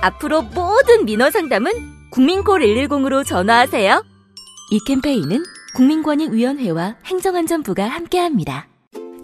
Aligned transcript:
앞으로 0.00 0.42
모든 0.42 1.04
민원 1.04 1.30
상담은 1.30 1.72
국민콜 2.10 2.60
110으로 2.60 3.26
전화하세요. 3.26 4.04
이 4.70 4.78
캠페인은 4.86 5.42
국민권익위원회와 5.74 6.96
행정안전부가 7.04 7.84
함께합니다. 7.86 8.66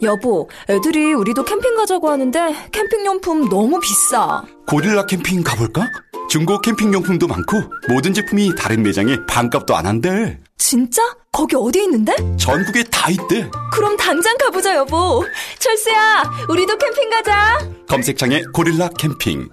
여보, 0.02 0.49
애들이 0.68 1.12
우리도 1.15 1.45
캠핑 1.45 1.76
가자고 1.76 2.10
하는데 2.10 2.54
캠핑용품 2.73 3.49
너무 3.49 3.80
비싸. 3.80 4.43
고릴라 4.66 5.07
캠핑 5.07 5.43
가볼까? 5.43 5.88
중고 6.29 6.60
캠핑용품도 6.60 7.27
많고 7.27 7.62
모든 7.88 8.12
제품이 8.12 8.54
다른 8.56 8.82
매장에 8.82 9.16
반값도 9.29 9.77
안 9.77 9.87
한대. 9.87 10.38
진짜? 10.59 11.02
거기 11.32 11.56
어디 11.56 11.82
있는데? 11.84 12.15
전국에 12.37 12.82
다 12.84 13.10
있대. 13.10 13.49
그럼 13.73 13.96
당장 13.96 14.37
가보자, 14.38 14.74
여보. 14.74 15.24
철수야, 15.59 16.24
우리도 16.49 16.77
캠핑 16.77 17.10
가자. 17.10 17.59
검색창에 17.88 18.43
고릴라 18.52 18.88
캠핑. 18.99 19.49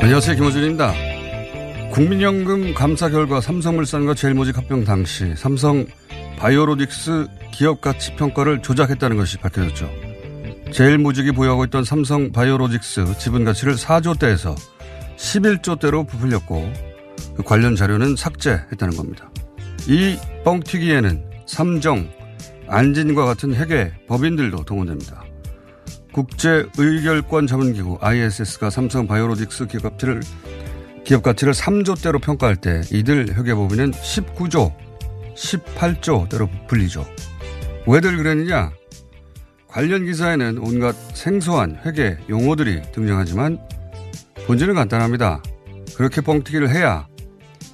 안녕하세요. 0.00 0.36
김호준입니다. 0.36 1.07
국민연금 1.98 2.74
감사 2.74 3.08
결과 3.08 3.40
삼성물산과 3.40 4.14
제일모직 4.14 4.56
합병 4.56 4.84
당시 4.84 5.34
삼성 5.34 5.84
바이오로직스 6.38 7.26
기업 7.50 7.80
가치 7.80 8.14
평가를 8.14 8.62
조작했다는 8.62 9.16
것이 9.16 9.36
밝혀졌죠. 9.38 9.90
제일모직이 10.70 11.32
보유하고 11.32 11.64
있던 11.64 11.82
삼성 11.82 12.30
바이오로직스 12.30 13.18
지분 13.18 13.44
가치를 13.44 13.74
4조대에서 13.74 14.54
11조대로 15.16 16.06
부풀렸고 16.06 16.72
그 17.36 17.42
관련 17.42 17.74
자료는 17.74 18.14
삭제했다는 18.14 18.96
겁니다. 18.96 19.28
이 19.88 20.16
뻥튀기에는 20.44 21.24
삼정, 21.46 22.08
안진과 22.68 23.24
같은 23.24 23.56
회계 23.56 23.90
법인들도 24.06 24.64
동원됩니다. 24.64 25.24
국제 26.12 26.64
의결권 26.78 27.48
자문기구 27.48 27.98
ISS가 28.00 28.70
삼성 28.70 29.08
바이오로직스 29.08 29.66
기업 29.66 29.82
가치를 29.82 30.20
기업 31.08 31.22
가치를 31.22 31.54
3조대로 31.54 32.20
평가할 32.20 32.56
때 32.56 32.82
이들 32.92 33.34
회계법인은 33.34 33.92
19조, 33.92 34.74
18조대로 35.34 36.68
불리죠. 36.68 37.06
왜들 37.86 38.18
그랬느냐? 38.18 38.72
관련 39.68 40.04
기사에는 40.04 40.58
온갖 40.58 40.94
생소한 41.14 41.80
회계 41.86 42.18
용어들이 42.28 42.82
등장하지만 42.92 43.58
본질은 44.46 44.74
간단합니다. 44.74 45.42
그렇게 45.96 46.20
뻥튀기를 46.20 46.68
해야 46.68 47.08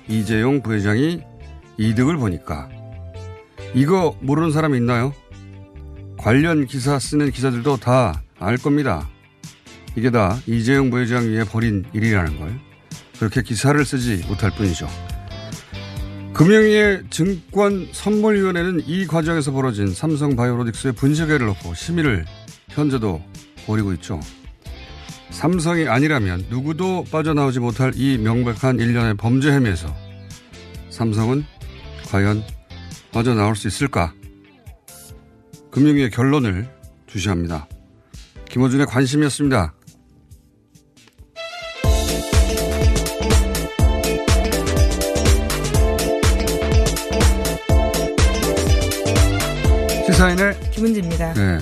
이재용 0.06 0.62
부회장이 0.62 1.20
이득을 1.76 2.16
보니까 2.18 2.68
이거 3.74 4.16
모르는 4.20 4.52
사람이 4.52 4.78
있나요? 4.78 5.12
관련 6.18 6.66
기사 6.66 7.00
쓰는 7.00 7.32
기자들도 7.32 7.78
다 7.78 8.22
알 8.38 8.58
겁니다. 8.58 9.08
이게 9.96 10.10
다 10.10 10.38
이재용 10.46 10.90
부회장 10.90 11.24
위에 11.24 11.42
벌인 11.44 11.84
일이라는 11.92 12.38
걸 12.38 12.60
그렇게 13.18 13.42
기사를 13.42 13.82
쓰지 13.84 14.24
못할 14.28 14.50
뿐이죠. 14.50 14.88
금융위의 16.34 17.04
증권 17.10 17.88
선물위원회는 17.92 18.82
이 18.86 19.06
과정에서 19.06 19.52
벌어진 19.52 19.94
삼성 19.94 20.34
바이오로직스의 20.34 20.94
분식회를 20.94 21.46
놓고 21.46 21.74
심의를 21.74 22.24
현재도 22.70 23.22
벌이고 23.66 23.92
있죠. 23.94 24.20
삼성이 25.30 25.88
아니라면 25.88 26.46
누구도 26.50 27.04
빠져나오지 27.10 27.60
못할 27.60 27.92
이 27.94 28.18
명백한 28.18 28.78
일련의 28.78 29.16
범죄 29.16 29.52
혐의에서 29.52 29.94
삼성은 30.90 31.44
과연 32.08 32.42
빠져나올 33.12 33.54
수 33.56 33.68
있을까? 33.68 34.12
금융위의 35.70 36.10
결론을 36.10 36.68
주시합니다. 37.06 37.68
김호준의 38.48 38.86
관심이었습니다. 38.86 39.74
시사인의 50.24 50.70
김은지입니다. 50.70 51.34
네. 51.34 51.58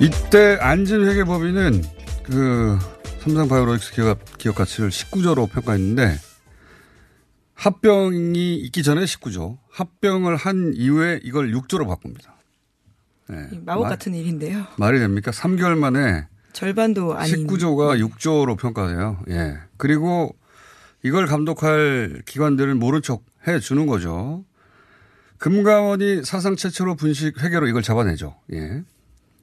이때 0.00 0.58
안진회계법인은 0.60 1.82
그 2.24 2.76
삼성 3.20 3.48
바이오로직스 3.48 3.94
기업, 3.94 4.38
기업 4.38 4.56
가치를 4.56 4.90
19조로 4.90 5.48
평가했는데 5.50 6.16
합병이 7.54 8.56
있기 8.56 8.82
전에 8.82 9.04
19조, 9.04 9.58
합병을 9.70 10.34
한 10.36 10.72
이후에 10.74 11.20
이걸 11.22 11.52
6조로 11.52 11.86
바꿉니다. 11.86 12.34
네. 13.28 13.48
마법 13.64 13.82
말- 13.82 13.90
같은 13.90 14.14
일인데요. 14.14 14.66
말이 14.76 14.98
됩니까? 14.98 15.30
3개월 15.30 15.76
만에 15.78 16.26
절반도 16.52 17.14
아닌 17.14 17.46
19조가 17.46 18.10
6조로 18.10 18.58
평가돼요. 18.58 19.20
예. 19.28 19.56
그리고 19.76 20.34
이걸 21.04 21.26
감독할 21.26 22.22
기관들은 22.26 22.78
모른 22.78 23.02
척 23.02 23.22
해 23.48 23.58
주는 23.58 23.86
거죠. 23.86 24.44
금감원이 25.40 26.22
사상 26.24 26.54
최초로 26.54 26.96
분식 26.96 27.42
회계로 27.42 27.66
이걸 27.66 27.82
잡아내죠. 27.82 28.36
예. 28.52 28.82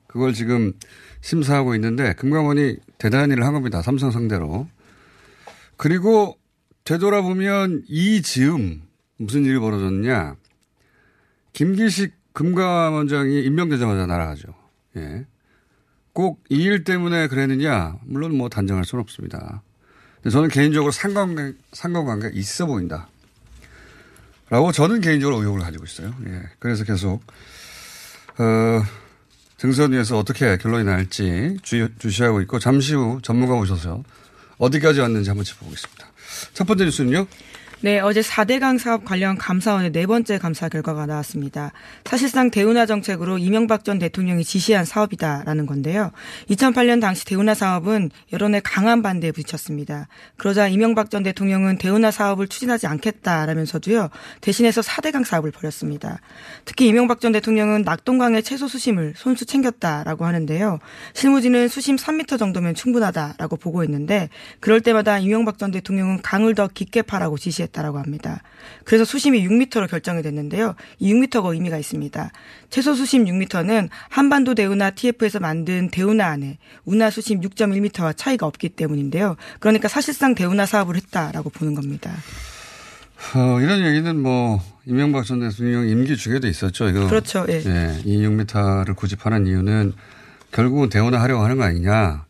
그걸 0.08 0.32
지금 0.34 0.74
심사하고 1.22 1.74
있는데 1.76 2.14
금감원이 2.14 2.78
대단한 3.00 3.32
일을 3.32 3.44
한 3.44 3.54
겁니다. 3.54 3.82
삼성 3.82 4.12
상대로. 4.12 4.68
그리고 5.76 6.38
되돌아보면 6.86 7.84
이 7.88 8.22
즈음 8.22 8.84
무슨 9.18 9.44
일이 9.44 9.58
벌어졌냐. 9.60 10.36
김기식 11.54 12.14
금감원장이 12.34 13.42
임명되자마자 13.44 14.06
날아가죠. 14.06 14.54
예. 14.98 15.26
꼭 16.14 16.44
이 16.50 16.62
일 16.62 16.84
때문에 16.84 17.28
그랬느냐? 17.28 17.98
물론 18.06 18.38
뭐 18.38 18.50
단정할 18.50 18.86
수는 18.86 19.02
없습니다. 19.02 19.64
저는 20.32 20.50
개인적으로 20.50 20.92
상관관계, 20.92 21.58
상관관계가 21.74 22.36
있어 22.36 22.66
보인다. 22.68 23.08
라고 24.50 24.72
저는 24.72 25.02
개인적으로 25.02 25.40
의혹을 25.42 25.62
가지고 25.62 25.86
있어요. 25.86 26.14
예. 26.28 26.42
그래서 26.60 26.84
계속, 26.84 27.22
어, 28.38 28.84
등선 29.58 29.92
위에서 29.94 30.18
어떻게 30.18 30.58
결론이 30.58 30.86
날지 30.86 31.58
주, 31.64 31.90
주시하고 31.98 32.42
있고 32.42 32.60
잠시 32.60 32.94
후 32.94 33.20
전문가 33.22 33.56
오셔서 33.56 34.04
어디까지 34.58 35.02
왔는지 35.02 35.30
한번 35.30 35.44
짚어보겠습니다. 35.44 36.08
첫 36.54 36.66
번째 36.66 36.86
뉴스는요? 36.86 37.28
네, 37.80 38.00
어제 38.00 38.22
4대강 38.22 38.80
사업 38.80 39.06
관련 39.06 39.38
감사원의 39.38 39.92
네 39.92 40.08
번째 40.08 40.40
감사 40.40 40.68
결과가 40.68 41.06
나왔습니다. 41.06 41.74
사실상 42.06 42.50
대운하 42.50 42.88
정책으로 42.88 43.38
이명박 43.38 43.86
전 43.86 44.00
대통령이 44.00 44.44
지시한 44.44 44.84
사업이다라는 44.84 45.68
건데요. 45.68 46.10
2008년 46.50 47.00
당시 47.00 47.24
대운하 47.26 47.54
사업은 47.54 48.10
여론의 48.34 48.62
강한 48.64 49.04
반대에 49.04 49.32
부딪혔습니다. 49.32 50.08
그러자 50.38 50.68
이명박 50.68 51.12
전 51.12 51.22
대통령은 51.22 51.78
대운하 51.78 52.10
사업을 52.10 52.48
추진하지 52.48 52.88
않겠다라면서도요. 52.88 54.10
대신해서 54.42 54.82
4대강 54.82 55.24
사업을 55.24 55.52
벌였습니다. 55.52 56.20
특히 56.66 56.88
이명박 56.88 57.22
전 57.22 57.32
대통령은 57.32 57.84
낙동강의 57.84 58.42
채소 58.42 58.68
수심을 58.68 59.14
손수 59.16 59.46
챙겼다라고 59.46 60.26
하는데요. 60.26 60.80
실무진은 61.14 61.68
수심 61.68 61.96
3m 61.96 62.40
정도면 62.40 62.74
충분하다라고 62.74 63.58
보고 63.58 63.84
있는데 63.84 64.30
그럴 64.62 64.82
때마다 64.82 65.20
이명박 65.20 65.60
전 65.60 65.70
대통령은 65.70 66.24
강을 66.24 66.56
더 66.56 66.68
깊게 66.68 67.04
파라고 67.04 67.38
지시했 67.38 67.67
했다라고 67.68 68.00
합니다. 68.00 68.42
그래서 68.84 69.06
수심이 69.06 69.48
6m로 69.48 69.90
결정이 69.90 70.22
됐는데요. 70.22 70.76
이 71.00 71.14
6m가 71.14 71.54
의미가 71.54 71.78
있습니다. 71.78 72.32
최소 72.70 72.94
수심 72.94 73.26
6m는 73.26 73.90
한반도 74.10 74.56
대운하 74.56 74.92
TF에서 74.92 75.40
만든 75.40 75.90
대운하 75.90 76.28
안에 76.28 76.58
운하 76.86 77.10
수심 77.10 77.42
6.1m와 77.42 78.16
차이가 78.16 78.46
없기 78.46 78.70
때문인데요. 78.70 79.36
그러니까 79.60 79.88
사실상 79.88 80.36
대운하 80.36 80.66
사업을 80.66 80.96
했다라고 80.96 81.50
보는 81.50 81.76
겁니다. 81.76 82.12
어, 83.36 83.60
이런 83.60 83.86
얘기는 83.86 84.20
뭐 84.22 84.62
이명박 84.86 85.26
전 85.26 85.40
대통령 85.40 85.88
임기 85.88 86.16
중에도 86.18 86.48
있었죠. 86.48 86.90
이거 86.90 87.08
그렇죠. 87.08 87.46
예. 87.50 87.64
예, 87.66 88.02
이 88.06 88.26
6m를 88.26 88.96
고집하는 88.96 89.48
이유는 89.48 89.94
결국은 90.52 90.90
대운하 90.90 91.22
하려고 91.22 91.44
하는 91.44 91.58
거 91.58 91.64
아니냐. 91.64 92.26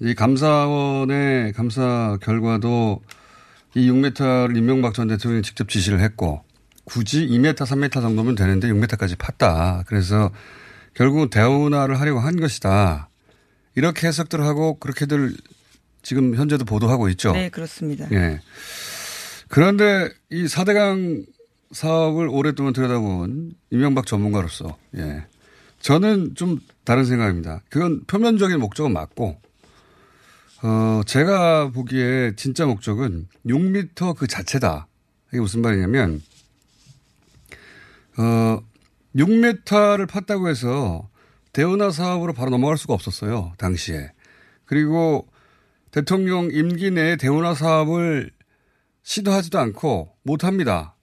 이 0.00 0.14
감사원의 0.14 1.52
감사 1.52 2.18
결과도 2.20 3.00
이 3.74 3.90
6m를 3.90 4.56
임명박 4.56 4.94
전 4.94 5.08
대통령이 5.08 5.42
직접 5.42 5.68
지시를 5.68 6.00
했고 6.00 6.44
굳이 6.84 7.26
2m, 7.26 7.54
3m 7.54 7.92
정도면 7.92 8.34
되는데 8.34 8.68
6m까지 8.68 9.16
팠다. 9.16 9.84
그래서 9.86 10.30
결국은 10.94 11.30
대운하를 11.30 12.00
하려고 12.00 12.20
한 12.20 12.38
것이다. 12.38 13.08
이렇게 13.74 14.08
해석들 14.08 14.42
하고 14.42 14.78
그렇게들 14.78 15.34
지금 16.02 16.34
현재도 16.34 16.64
보도하고 16.64 17.08
있죠. 17.10 17.32
네, 17.32 17.48
그렇습니다. 17.48 18.08
예. 18.12 18.40
그런데 19.48 20.10
이 20.30 20.44
4대강 20.44 21.24
사업을 21.70 22.28
오랫동안 22.28 22.72
들여다본 22.72 23.54
이명박 23.70 24.06
전문가로서, 24.06 24.76
예. 24.96 25.24
저는 25.80 26.34
좀 26.34 26.60
다른 26.84 27.04
생각입니다. 27.04 27.62
그건 27.70 28.04
표면적인 28.06 28.58
목적은 28.60 28.92
맞고, 28.92 29.40
어, 30.62 31.02
제가 31.06 31.70
보기에 31.70 32.34
진짜 32.36 32.66
목적은 32.66 33.26
6미터 33.46 34.16
그 34.16 34.28
자체다. 34.28 34.86
이게 35.32 35.40
무슨 35.40 35.60
말이냐면, 35.60 36.22
어, 38.16 38.62
6미터를 39.16 40.06
팠다고 40.06 40.48
해서 40.48 41.08
대운하 41.52 41.90
사업으로 41.90 42.32
바로 42.32 42.50
넘어갈 42.50 42.78
수가 42.78 42.94
없었어요. 42.94 43.52
당시에. 43.58 44.12
그리고 44.64 45.26
대통령 45.90 46.48
임기 46.50 46.92
내에 46.92 47.16
대운하 47.16 47.54
사업을 47.54 48.30
시도하지도 49.02 49.58
않고 49.58 50.14
못 50.22 50.44
합니다. 50.44 50.94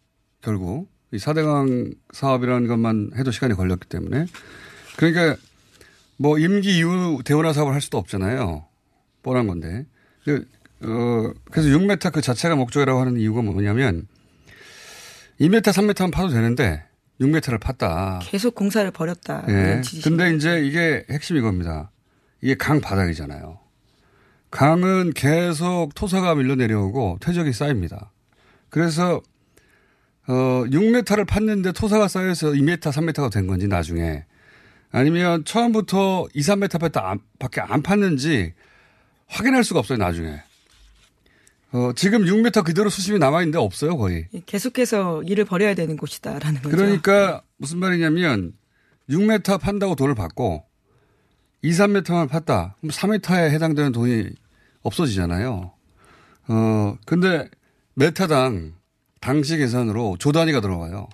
결국. 0.41 0.89
이 1.11 1.17
4대강 1.17 1.95
사업이라는 2.13 2.67
것만 2.67 3.11
해도 3.17 3.31
시간이 3.31 3.55
걸렸기 3.55 3.87
때문에. 3.89 4.25
그러니까 4.95 5.35
뭐 6.17 6.37
임기 6.37 6.77
이후 6.77 7.21
대운하 7.25 7.51
사업을 7.51 7.73
할 7.73 7.81
수도 7.81 7.97
없잖아요. 7.97 8.68
뻔한 9.23 9.47
건데. 9.47 9.85
그, 10.23 10.45
어, 10.81 11.33
그래서 11.51 11.69
6m 11.69 12.11
그 12.13 12.21
자체가 12.21 12.55
목적이라고 12.55 12.99
하는 12.99 13.17
이유가 13.17 13.41
뭐냐면 13.41 14.07
2m, 15.39 15.61
3m만 15.61 16.11
파도 16.11 16.29
되는데 16.29 16.83
6m를 17.21 17.59
팠다. 17.59 18.19
계속 18.21 18.55
공사를 18.55 18.89
벌였다. 18.91 19.45
예. 19.49 19.81
근데 20.03 20.33
이제 20.35 20.61
이게 20.65 21.05
핵심 21.09 21.37
이 21.37 21.41
겁니다. 21.41 21.91
이게 22.41 22.55
강 22.55 22.79
바닥이잖아요. 22.79 23.59
강은 24.51 25.13
계속 25.13 25.93
토사가 25.95 26.35
밀려 26.35 26.55
내려오고 26.55 27.17
퇴적이 27.21 27.53
쌓입니다. 27.53 28.11
그래서 28.69 29.21
어 30.27 30.63
6m를 30.65 31.25
팠는데 31.25 31.75
토사가 31.75 32.07
쌓여서 32.07 32.51
2m, 32.51 32.79
3m가 32.79 33.31
된 33.31 33.47
건지 33.47 33.67
나중에 33.67 34.25
아니면 34.91 35.43
처음부터 35.45 36.27
2, 36.33 36.39
3m 36.39 36.67
팠다 36.69 37.19
밖에 37.37 37.61
안 37.61 37.83
팠는지 37.83 38.53
확인할 39.29 39.63
수가 39.63 39.79
없어요, 39.79 39.97
나중에. 39.97 40.41
어, 41.71 41.91
지금 41.95 42.23
6m 42.23 42.63
그대로 42.65 42.89
수심이 42.89 43.19
남아있는데 43.19 43.59
없어요, 43.59 43.95
거의. 43.97 44.27
계속해서 44.45 45.23
일을 45.23 45.45
벌여야 45.45 45.75
되는 45.75 45.95
곳이다라는 45.97 46.61
거죠. 46.63 46.75
그러니까 46.75 47.43
무슨 47.57 47.77
말이냐면 47.77 48.53
6m 49.09 49.59
판다고 49.59 49.95
돈을 49.95 50.15
받고 50.15 50.63
2, 51.61 51.71
3m만 51.71 52.29
팠다. 52.29 52.73
그럼 52.79 52.91
3m에 52.91 53.51
해당되는 53.51 53.91
돈이 53.91 54.29
없어지잖아요. 54.81 55.71
어, 56.47 56.97
근데 57.05 57.47
메타당 57.93 58.73
당시 59.19 59.57
계산으로 59.57 60.17
조 60.19 60.31
단위가 60.31 60.61
들어가요. 60.61 61.07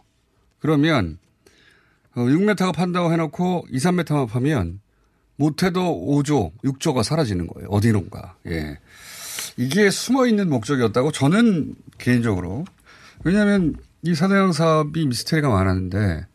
그러면 0.59 1.17
어, 2.15 2.21
6m가 2.21 2.73
판다고 2.73 3.11
해놓고 3.11 3.65
2, 3.71 3.77
3m만 3.77 4.27
파면 4.29 4.79
못해도 5.37 5.81
5조, 6.07 6.51
6조가 6.63 7.03
사라지는 7.03 7.47
거예요. 7.47 7.69
어디론가. 7.69 8.35
예. 8.47 8.79
이게 9.57 9.89
숨어 9.89 10.27
있는 10.27 10.49
목적이었다고 10.49 11.11
저는 11.11 11.75
개인적으로. 11.97 12.65
왜냐하면 13.23 13.75
이 14.01 14.15
사대강 14.15 14.53
사업이 14.53 15.05
미스테리가 15.07 15.49
많았는데 15.49 16.25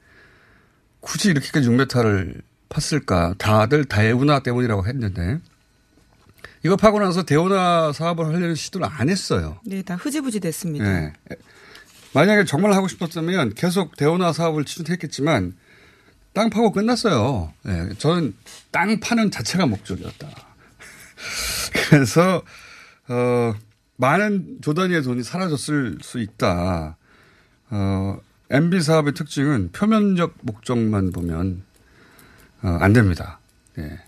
굳이 1.00 1.31
이렇게까지 1.31 1.69
6m를 1.69 2.43
팠을까. 2.69 3.37
다들 3.38 3.85
다해운하 3.85 4.41
때문이라고 4.41 4.87
했는데 4.87 5.38
이거 6.64 6.76
파고 6.76 7.00
나서 7.00 7.23
대운하 7.23 7.93
사업을 7.93 8.26
하려는 8.26 8.55
시도를 8.55 8.87
안 8.91 9.08
했어요. 9.08 9.58
네, 9.64 9.82
다 9.82 9.97
흐지부지 9.97 10.41
됐습니다. 10.41 10.85
네. 10.85 11.12
만약에 12.12 12.44
정말 12.44 12.73
하고 12.73 12.88
싶었다면 12.88 13.55
계속 13.55 13.97
대운하 13.97 14.32
사업을 14.32 14.64
추진했겠지만 14.64 15.55
땅 16.32 16.50
파고 16.50 16.72
끝났어요. 16.72 17.52
네, 17.64 17.88
저는 17.98 18.34
땅 18.70 19.00
파는 19.00 19.30
자체가 19.30 19.66
목적이었다. 19.66 20.28
그래서 21.90 22.42
어, 23.08 23.54
많은 23.96 24.58
조단위의 24.62 25.02
돈이 25.02 25.22
사라졌을 25.22 25.98
수 26.02 26.20
있다. 26.20 26.96
어, 27.70 28.18
MB 28.50 28.80
사업의 28.80 29.14
특징은 29.14 29.70
표면적 29.72 30.34
목적만 30.42 31.12
보면 31.12 31.62
어, 32.62 32.68
안 32.80 32.92
됩니다. 32.92 33.38
예. 33.78 33.98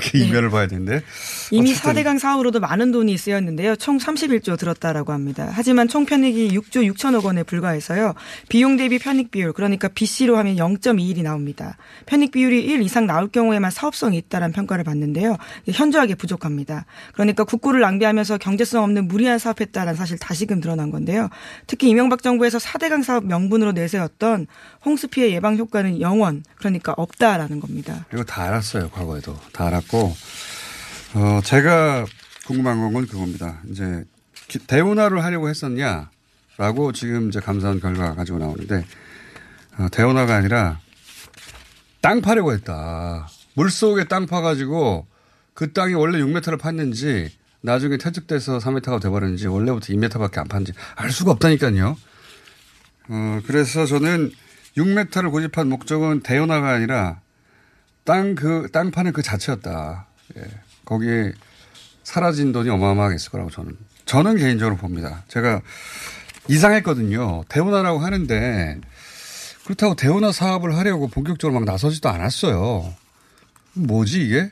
그 0.00 0.18
이면을 0.18 0.50
봐야 0.50 0.66
되는데. 0.66 1.02
이미 1.50 1.74
4대강 1.74 2.18
사업으로도 2.18 2.60
많은 2.60 2.92
돈이 2.92 3.16
쓰였는데요. 3.16 3.76
총 3.76 3.98
31조 3.98 4.58
들었다라고 4.58 5.12
합니다. 5.12 5.50
하지만 5.52 5.88
총 5.88 6.06
편익이 6.06 6.48
6조 6.56 6.92
6천억 6.92 7.24
원에 7.24 7.42
불과해서요. 7.42 8.14
비용 8.48 8.76
대비 8.76 8.98
편익 8.98 9.30
비율 9.30 9.52
그러니까 9.52 9.88
BC로 9.88 10.36
하면 10.38 10.56
0.21이 10.56 11.22
나옵니다. 11.22 11.76
편익 12.06 12.32
비율이 12.32 12.64
1 12.64 12.82
이상 12.82 13.06
나올 13.06 13.28
경우에만 13.28 13.70
사업성이 13.70 14.18
있다라는 14.18 14.52
평가를 14.52 14.84
받는데요. 14.84 15.36
현저하게 15.70 16.14
부족합니다. 16.14 16.86
그러니까 17.12 17.44
국고를 17.44 17.80
낭비하면서 17.80 18.38
경제성 18.38 18.82
없는 18.84 19.08
무리한 19.08 19.38
사업했다라는 19.38 19.94
사실 19.96 20.18
다시금 20.18 20.60
드러난 20.60 20.90
건데요. 20.90 21.28
특히 21.66 21.88
이명박 21.88 22.22
정부에서 22.22 22.58
4대강 22.58 23.02
사업 23.02 23.26
명분으로 23.26 23.72
내세웠던 23.72 24.46
홍수 24.84 25.08
피해 25.08 25.30
예방 25.32 25.56
효과는 25.56 26.00
영원 26.00 26.44
그러니까 26.56 26.94
없다라는 26.96 27.60
겁니다. 27.60 28.06
그리고 28.08 28.24
다 28.24 28.44
알았어요. 28.44 28.90
과거에도. 28.90 29.38
다 29.52 29.66
알았고 29.72 30.14
어, 31.14 31.40
제가 31.44 32.06
궁금한 32.46 32.92
건 32.92 33.06
그겁니다. 33.06 33.60
이제 33.70 34.04
대운하를 34.66 35.24
하려고 35.24 35.48
했었냐라고 35.48 36.92
지금 36.94 37.28
이제 37.28 37.40
감사원 37.40 37.80
결과가 37.80 38.14
가지고 38.14 38.38
나오는데 38.38 38.84
어, 39.78 39.88
대운하가 39.90 40.36
아니라 40.36 40.78
땅 42.00 42.20
파려고 42.20 42.52
했다. 42.52 43.28
물 43.54 43.70
속에 43.70 44.04
땅 44.04 44.26
파가지고 44.26 45.06
그 45.54 45.72
땅이 45.72 45.94
원래 45.94 46.18
6m를 46.18 46.58
팠는지 46.58 47.30
나중에 47.60 47.96
퇴직돼서 47.96 48.58
3m가 48.58 49.00
돼버렸는지 49.00 49.46
원래부터 49.46 49.92
2m밖에 49.92 50.38
안 50.38 50.48
팠는지 50.48 50.74
알 50.96 51.10
수가 51.10 51.32
없다니까요. 51.32 51.96
어, 53.08 53.40
그래서 53.46 53.86
저는 53.86 54.32
6m를 54.76 55.30
고집한 55.30 55.68
목적은 55.68 56.20
대운하가 56.20 56.70
아니라 56.70 57.21
땅 58.04 58.34
그, 58.34 58.68
땅 58.72 58.90
파는 58.90 59.12
그 59.12 59.22
자체였다. 59.22 60.06
예. 60.36 60.42
거기에 60.84 61.32
사라진 62.02 62.52
돈이 62.52 62.68
어마어마하게 62.68 63.16
있을 63.16 63.30
거라고 63.30 63.50
저는. 63.50 63.76
저는 64.04 64.36
개인적으로 64.36 64.76
봅니다. 64.76 65.24
제가 65.28 65.60
이상했거든요. 66.48 67.44
대운하라고 67.48 68.00
하는데 68.00 68.80
그렇다고 69.64 69.94
대운하 69.94 70.32
사업을 70.32 70.76
하려고 70.76 71.08
본격적으로 71.08 71.60
막 71.60 71.64
나서지도 71.64 72.08
않았어요. 72.08 72.92
뭐지 73.74 74.22
이게? 74.22 74.50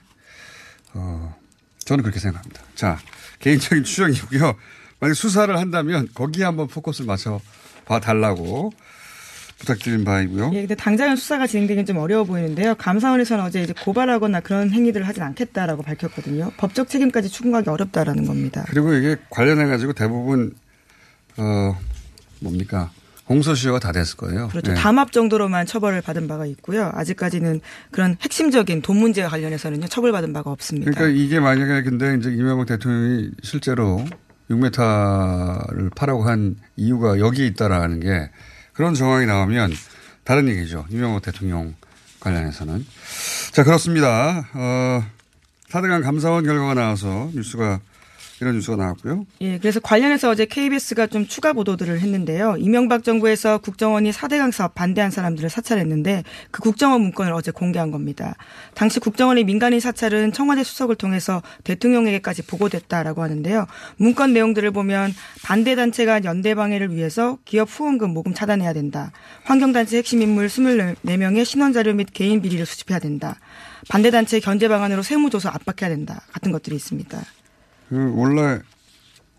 어, 0.95 1.37
저는 1.85 2.03
그렇게 2.03 2.21
생각합니다. 2.21 2.63
자, 2.75 2.99
개인적인 3.41 3.85
추정이고요. 3.85 4.55
만약 5.01 5.15
수사를 5.15 5.57
한다면 5.59 6.09
거기에 6.15 6.45
한번 6.45 6.69
포커스를 6.69 7.07
맞춰 7.07 7.41
봐 7.87 7.99
달라고 7.99 8.73
부탁드린 9.61 10.05
바이고요. 10.05 10.51
예, 10.55 10.61
근데 10.61 10.75
당장은 10.75 11.17
수사가 11.17 11.47
진행되긴 11.47 11.87
좀 11.87 11.99
어려워 11.99 12.25
보이는데요. 12.25 12.75
감사원에서는 12.75 13.45
어제 13.45 13.63
이제 13.63 13.75
고발하거나 13.85 14.41
그런 14.41 14.71
행위들을 14.71 15.07
하진 15.07 15.23
않겠다라고 15.23 15.83
밝혔거든요. 15.83 16.51
법적 16.57 16.89
책임까지 16.89 17.29
추궁하기 17.29 17.69
어렵다라는 17.69 18.27
겁니다. 18.27 18.65
그리고 18.69 18.95
이게 18.95 19.17
관련해 19.29 19.67
가지고 19.67 19.93
대부분 19.93 20.55
어 21.37 21.77
뭡니까 22.41 22.91
공소시효가 23.27 23.79
다 23.79 23.93
됐을 23.93 24.17
거예요. 24.17 24.49
그렇죠. 24.49 24.73
예. 24.73 24.75
담합 24.75 25.13
정도로만 25.13 25.67
처벌을 25.67 26.01
받은 26.01 26.27
바가 26.27 26.47
있고요. 26.47 26.91
아직까지는 26.95 27.61
그런 27.91 28.17
핵심적인 28.21 28.83
돈 28.83 28.97
문제와 28.97 29.29
관련해서는요 29.29 29.87
처벌받은 29.87 30.33
바가 30.33 30.51
없습니다. 30.51 30.91
그러니까 30.91 31.17
이게 31.17 31.39
만약에 31.39 31.83
근데 31.83 32.17
이제 32.17 32.31
이명박 32.33 32.67
대통령이 32.67 33.31
실제로 33.43 34.05
6m를 34.51 35.95
파라고 35.95 36.25
한 36.25 36.57
이유가 36.77 37.21
여기에 37.21 37.47
있다라는 37.49 38.01
게 38.01 38.31
그런 38.73 38.95
정황이 38.95 39.27
나오면 39.27 39.73
다른 40.25 40.49
얘기죠. 40.49 40.87
이명박 40.91 41.23
대통령 41.23 41.75
관련해서는. 42.21 42.87
자, 43.53 43.65
그렇습니다. 43.65 44.49
어, 44.55 45.05
4대강 45.71 46.03
감사원 46.03 46.45
결과가 46.45 46.75
나와서 46.75 47.31
뉴스가 47.35 47.81
이런 48.41 48.55
뉴스가 48.55 48.77
나왔고요. 48.77 49.27
예, 49.43 49.59
그래서 49.59 49.81
관련해서 49.81 50.31
어제 50.31 50.47
KBS가 50.47 51.07
좀 51.09 51.27
추가 51.27 51.53
보도들을 51.53 52.01
했는데요. 52.01 52.57
이명박 52.59 53.05
정부에서 53.05 53.59
국정원이 53.59 54.13
4대강 54.13 54.51
사업 54.51 54.75
반대한 54.75 55.11
사람들을 55.11 55.51
사찰했는데 55.51 56.25
그 56.51 56.63
국정원 56.63 57.03
문건을 57.03 57.33
어제 57.33 57.51
공개한 57.51 57.91
겁니다. 57.91 58.35
당시 58.75 58.99
국정원의 58.99 59.45
민간인 59.45 59.79
사찰은 59.79 60.33
청와대 60.33 60.65
수석을 60.65 60.97
통해서 60.97 61.43
대통령에게까지 61.65 62.47
보고됐다라고 62.47 63.23
하는데요. 63.23 63.67
문건 63.99 64.33
내용들을 64.33 64.71
보면 64.71 65.13
반대 65.43 65.75
단체가 65.75 66.25
연대 66.25 66.55
방해를 66.55 66.95
위해서 66.95 67.39
기업 67.45 67.69
후원금 67.71 68.11
모금 68.11 68.33
차단해야 68.33 68.73
된다. 68.73 69.13
환경단체 69.45 69.99
핵심 69.99 70.23
인물 70.23 70.47
24명의 70.47 71.45
신원 71.45 71.75
자료 71.75 71.93
및 71.93 72.09
개인 72.13 72.41
비리를 72.41 72.65
수집해야 72.65 73.01
된다. 73.01 73.37
반대 73.89 74.11
단체 74.11 74.41
견제 74.41 74.69
방안으로 74.69 75.03
세무조사 75.03 75.51
압박해야 75.51 75.95
된다. 75.95 76.23
같은 76.33 76.53
것들이 76.53 76.77
있습니다. 76.77 77.21
그 77.91 78.13
원래 78.15 78.61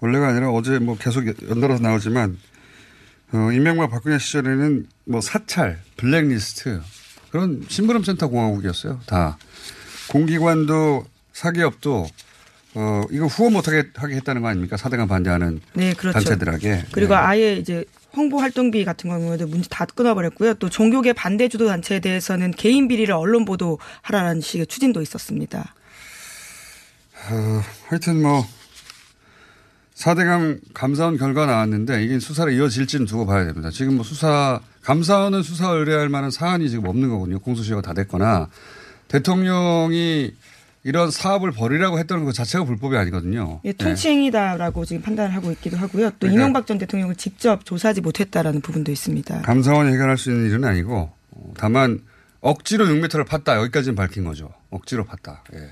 원래가 0.02 0.28
아니라 0.28 0.52
어제 0.52 0.78
뭐 0.78 0.98
계속 0.98 1.26
연달아서 1.50 1.82
나오지만 1.82 2.38
어, 3.32 3.50
이명박 3.54 3.90
박근혜 3.90 4.20
시절에는 4.20 4.88
뭐 5.06 5.22
사찰, 5.22 5.80
블랙리스트 5.96 6.82
그런 7.32 7.64
심부름센터 7.68 8.28
공화국이었어요. 8.28 9.00
다 9.06 9.38
공기관도 10.10 11.06
사기업도 11.32 12.08
어 12.74 13.04
이거 13.10 13.26
후원 13.28 13.54
못하게 13.54 13.90
하게 13.96 14.16
했다는 14.16 14.42
거 14.42 14.50
아닙니까? 14.50 14.76
사대강 14.76 15.08
반대하는 15.08 15.62
네, 15.74 15.94
그렇죠. 15.94 16.20
단체들에게 16.20 16.86
그리고 16.92 17.14
네. 17.14 17.20
아예 17.20 17.56
이제 17.56 17.86
홍보 18.14 18.40
활동비 18.40 18.84
같은 18.84 19.10
경우에도 19.10 19.48
문제 19.48 19.70
다 19.70 19.86
끊어버렸고요. 19.86 20.56
또 20.56 20.70
종교계 20.70 21.14
반대 21.14 21.48
주도 21.48 21.68
단체에 21.68 22.02
대해서는 22.02 22.52
개인 22.52 22.90
비리를 22.90 23.14
언론 23.14 23.46
보도하라는 23.46 24.42
식의 24.42 24.68
추진도 24.68 25.02
있었습니다. 25.02 25.74
어, 27.30 27.62
하여튼 27.88 28.22
뭐 28.22 28.46
4대강 29.96 30.60
감사원 30.74 31.18
결과 31.18 31.46
나왔는데 31.46 32.04
이게 32.04 32.20
수사를 32.20 32.52
이어질지는 32.54 33.06
두고 33.06 33.26
봐야 33.26 33.46
됩니다. 33.46 33.70
지금 33.70 33.96
뭐 33.96 34.04
수사 34.04 34.60
감사원은 34.82 35.44
수사 35.44 35.70
의뢰할 35.70 36.10
만한 36.10 36.32
사안이 36.32 36.70
지금 36.70 36.88
없는 36.88 37.10
거군요. 37.10 37.40
공소시효가 37.40 37.82
다 37.84 37.94
됐거나 37.94 38.50
대통령이 39.10 40.34
이런 40.84 41.12
사업을 41.12 41.52
벌이라고 41.52 42.00
했던 42.00 42.26
것 42.26 42.34
자체가 42.34 42.64
불법이 42.66 42.98
아니거든요. 42.98 43.62
예, 43.66 43.74
통치행위다라고 43.74 44.84
지금 44.86 45.04
판단을 45.04 45.36
하고 45.36 45.52
있기도 45.52 45.78
하고요. 45.78 46.10
또 46.12 46.16
그러니까- 46.22 46.42
이명박 46.42 46.66
전 46.66 46.80
대통령을 46.80 47.16
직접 47.16 47.64
조사하지 47.66 48.02
못했다라는 48.02 48.62
부분도 48.62 48.92
있습니다. 48.92 49.42
감사원이 49.44 49.94
해결할 49.94 50.18
수 50.18 50.32
있는 50.32 50.50
일은 50.50 50.64
아니고 50.64 51.12
어, 51.32 51.54
다만 51.56 52.02
억지로 52.40 52.88
6m를 52.88 53.26
팠다 53.28 53.58
여기까지는 53.58 53.94
밝힌 53.96 54.24
거죠. 54.24 54.52
억지로 54.72 55.06
팠다. 55.06 55.42
예. 55.54 55.72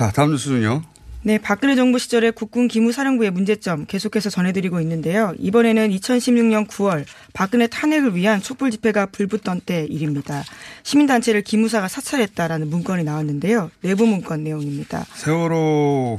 자 0.00 0.10
다음 0.10 0.30
뉴스는요. 0.30 0.82
네, 1.24 1.36
박근혜 1.36 1.76
정부 1.76 1.98
시절에 1.98 2.30
국군 2.30 2.68
기무사령부의 2.68 3.32
문제점 3.32 3.84
계속해서 3.84 4.30
전해드리고 4.30 4.80
있는데요. 4.80 5.34
이번에는 5.38 5.90
2016년 5.90 6.66
9월 6.68 7.04
박근혜 7.34 7.66
탄핵을 7.66 8.14
위한 8.14 8.40
촛불 8.40 8.70
집회가 8.70 9.04
불붙던 9.04 9.60
때 9.66 9.84
일입니다. 9.84 10.42
시민단체를 10.84 11.42
기무사가 11.42 11.86
사찰했다라는 11.88 12.70
문건이 12.70 13.04
나왔는데요. 13.04 13.70
내부 13.82 14.06
문건 14.06 14.42
내용입니다. 14.42 15.04
세월호 15.12 16.18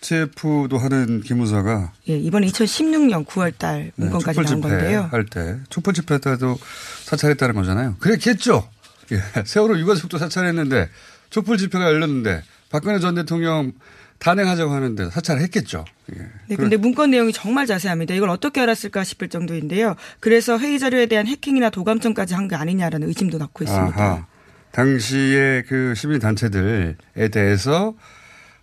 CF도 0.00 0.78
하는 0.78 1.20
기무사가 1.20 1.92
예, 2.08 2.16
이번에 2.16 2.46
2016년 2.46 3.26
9월 3.26 3.58
달 3.58 3.92
네, 3.96 4.06
문건까지 4.06 4.36
촛불 4.36 4.44
나온 4.46 4.60
건데요. 4.62 5.08
할 5.10 5.26
때 5.26 5.58
촛불 5.68 5.92
집회 5.92 6.16
때도 6.16 6.56
사찰했다는 7.04 7.54
거잖아요. 7.56 7.96
그랬겠죠. 7.98 8.66
예. 9.12 9.20
세월호 9.44 9.78
유가족도 9.80 10.16
사찰했는데 10.16 10.88
촛불 11.28 11.58
집회가 11.58 11.84
열렸는데 11.84 12.42
박근혜 12.70 12.98
전 12.98 13.14
대통령 13.14 13.72
탄핵하자고 14.18 14.72
하는데 14.72 15.10
사찰했겠죠. 15.10 15.84
예. 16.16 16.22
네, 16.48 16.56
근데 16.56 16.76
문건 16.76 17.10
내용이 17.10 17.32
정말 17.32 17.66
자세합니다. 17.66 18.14
이걸 18.14 18.30
어떻게 18.30 18.60
알았을까 18.62 19.04
싶을 19.04 19.28
정도인데요. 19.28 19.94
그래서 20.20 20.58
회의 20.58 20.78
자료에 20.78 21.06
대한 21.06 21.26
해킹이나 21.26 21.70
도감청까지 21.70 22.34
한 22.34 22.48
게 22.48 22.56
아니냐라는 22.56 23.08
의심도 23.08 23.38
낳고 23.38 23.64
있습니다. 23.64 24.02
아하. 24.02 24.26
당시에 24.72 25.64
그 25.68 25.94
시민 25.96 26.18
단체들에 26.18 26.96
대해서 27.32 27.94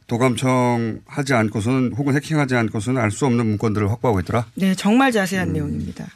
도감청 0.07 1.01
하지 1.05 1.33
않고서는 1.33 1.93
혹은 1.98 2.15
해킹하지 2.15 2.55
않고서는 2.55 3.01
알 3.01 3.10
수 3.12 3.25
없는 3.25 3.45
문건들을 3.45 3.89
확보하고 3.89 4.19
있더라. 4.22 4.45
네, 4.55 4.74
정말 4.75 5.12
자세한 5.12 5.50
음. 5.50 5.53
내용입니다. 5.53 6.07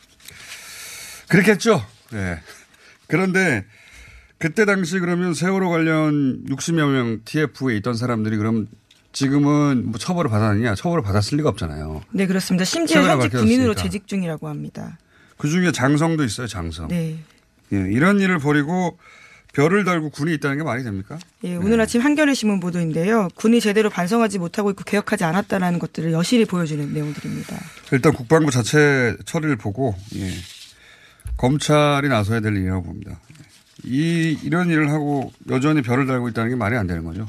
그렇겠죠. 1.29 1.85
네. 2.11 2.39
그런데 3.07 3.65
그때 4.39 4.65
당시 4.65 4.99
그러면 4.99 5.33
세월호 5.33 5.69
관련 5.69 6.43
60여 6.45 6.91
명 6.91 7.21
TF에 7.25 7.75
있던 7.77 7.95
사람들이 7.95 8.37
그럼 8.37 8.67
지금은 9.11 9.85
뭐 9.87 9.97
처벌을 9.97 10.29
받았느냐? 10.29 10.75
처벌을 10.75 11.01
받았을 11.01 11.37
리가 11.37 11.49
없잖아요. 11.49 12.03
네, 12.11 12.27
그렇습니다. 12.27 12.65
심지어 12.65 13.01
현직. 13.01 13.31
군인으로 13.31 13.73
재직 13.73 14.07
중이라고 14.07 14.47
합니다. 14.47 14.99
그 15.37 15.49
중에 15.49 15.71
장성도 15.71 16.23
있어요, 16.23 16.45
장성. 16.47 16.87
네. 16.89 17.17
예, 17.73 17.77
이런 17.77 18.19
일을 18.19 18.37
벌이고 18.39 18.97
별을 19.53 19.85
달고 19.85 20.11
군이 20.11 20.35
있다는 20.35 20.57
게 20.57 20.63
말이 20.63 20.83
됩니까? 20.83 21.17
예, 21.43 21.55
오늘 21.55 21.81
아침 21.81 22.01
한겨레 22.01 22.35
신문 22.35 22.59
보도인데요. 22.59 23.29
군이 23.35 23.59
제대로 23.59 23.89
반성하지 23.89 24.37
못하고 24.37 24.69
있고 24.69 24.83
개혁하지 24.83 25.23
않았다라는 25.23 25.79
것들을 25.79 26.11
여실히 26.11 26.45
보여주는 26.45 26.93
내용들입니다. 26.93 27.57
일단 27.91 28.13
국방부 28.13 28.51
자체 28.51 29.17
처리를 29.25 29.55
보고 29.55 29.95
예, 30.15 30.29
검찰이 31.37 32.07
나서야 32.07 32.39
될 32.39 32.55
일이라고 32.55 32.83
봅니다. 32.83 33.19
이 33.87 34.37
이런 34.43 34.69
일을 34.69 34.91
하고 34.91 35.31
여전히 35.49 35.81
별을 35.81 36.05
달고 36.05 36.29
있다는 36.29 36.49
게 36.49 36.55
말이 36.55 36.75
안 36.75 36.87
되는 36.87 37.03
거죠. 37.03 37.25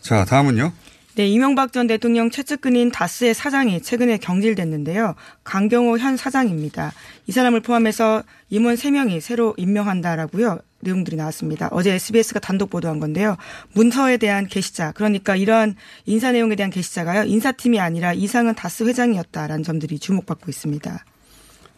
자, 0.00 0.24
다음은요. 0.24 0.72
네, 1.16 1.28
이명박 1.28 1.72
전 1.72 1.86
대통령 1.86 2.28
최측근인 2.28 2.90
다스의 2.90 3.34
사장이 3.34 3.82
최근에 3.82 4.18
경질됐는데요. 4.18 5.14
강경호 5.44 5.98
현 5.98 6.16
사장입니다. 6.16 6.92
이 7.28 7.32
사람을 7.32 7.60
포함해서 7.60 8.24
임원 8.50 8.74
3명이 8.74 9.20
새로 9.20 9.54
임명한다라고요. 9.56 10.58
내용들이 10.80 11.16
나왔습니다. 11.16 11.68
어제 11.70 11.92
SBS가 11.94 12.40
단독 12.40 12.68
보도한 12.68 12.98
건데요. 12.98 13.36
문서에 13.74 14.16
대한 14.16 14.48
게시자, 14.48 14.90
그러니까 14.90 15.36
이러한 15.36 15.76
인사 16.04 16.32
내용에 16.32 16.56
대한 16.56 16.70
게시자가요. 16.70 17.24
인사팀이 17.24 17.78
아니라 17.78 18.12
이상은 18.12 18.56
다스 18.56 18.82
회장이었다라는 18.82 19.62
점들이 19.62 20.00
주목받고 20.00 20.50
있습니다. 20.50 21.04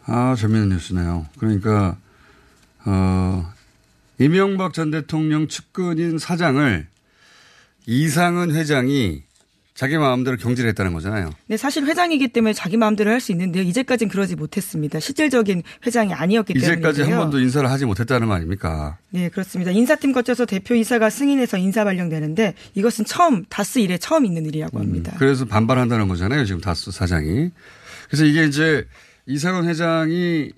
아, 0.07 0.35
재밌는 0.35 0.69
뉴스네요. 0.69 1.27
그러니까 1.37 1.97
어, 2.85 3.53
이명박 4.19 4.73
전 4.73 4.91
대통령 4.91 5.47
측근인 5.47 6.17
사장을 6.17 6.87
이상은 7.85 8.53
회장이 8.53 9.23
자기 9.75 9.95
마음대로 9.95 10.37
경질했다는 10.37 10.91
거잖아요. 10.91 11.29
네, 11.45 11.55
사실 11.55 11.85
회장이기 11.85 12.29
때문에 12.29 12.51
자기 12.53 12.77
마음대로 12.77 13.11
할 13.11 13.21
수 13.21 13.31
있는데요. 13.31 13.61
이제까지는 13.61 14.09
그러지 14.09 14.35
못했습니다. 14.35 14.99
실질적인 14.99 15.61
회장이 15.85 16.13
아니었기 16.13 16.53
때문인데요. 16.55 16.89
이제까지 16.89 17.11
한 17.11 17.19
번도 17.19 17.39
인사를 17.39 17.69
하지 17.69 17.85
못했다는 17.85 18.27
거 18.27 18.33
아닙니까? 18.33 18.97
네, 19.11 19.29
그렇습니다. 19.29 19.69
인사팀 19.69 20.13
거쳐서 20.13 20.47
대표이사가 20.47 21.11
승인해서 21.11 21.57
인사 21.59 21.83
발령되는데 21.83 22.55
이것은 22.73 23.05
처음 23.05 23.45
다스 23.49 23.77
일에 23.77 23.99
처음 23.99 24.25
있는 24.25 24.47
일이라고 24.47 24.79
합니다. 24.79 25.13
그래서 25.19 25.45
반발한다는 25.45 26.07
거잖아요. 26.07 26.45
지금 26.45 26.59
다스 26.59 26.89
사장이. 26.89 27.51
그래서 28.07 28.25
이게 28.25 28.45
이제 28.45 28.83
이상원 29.27 29.67
회장이 29.69 30.53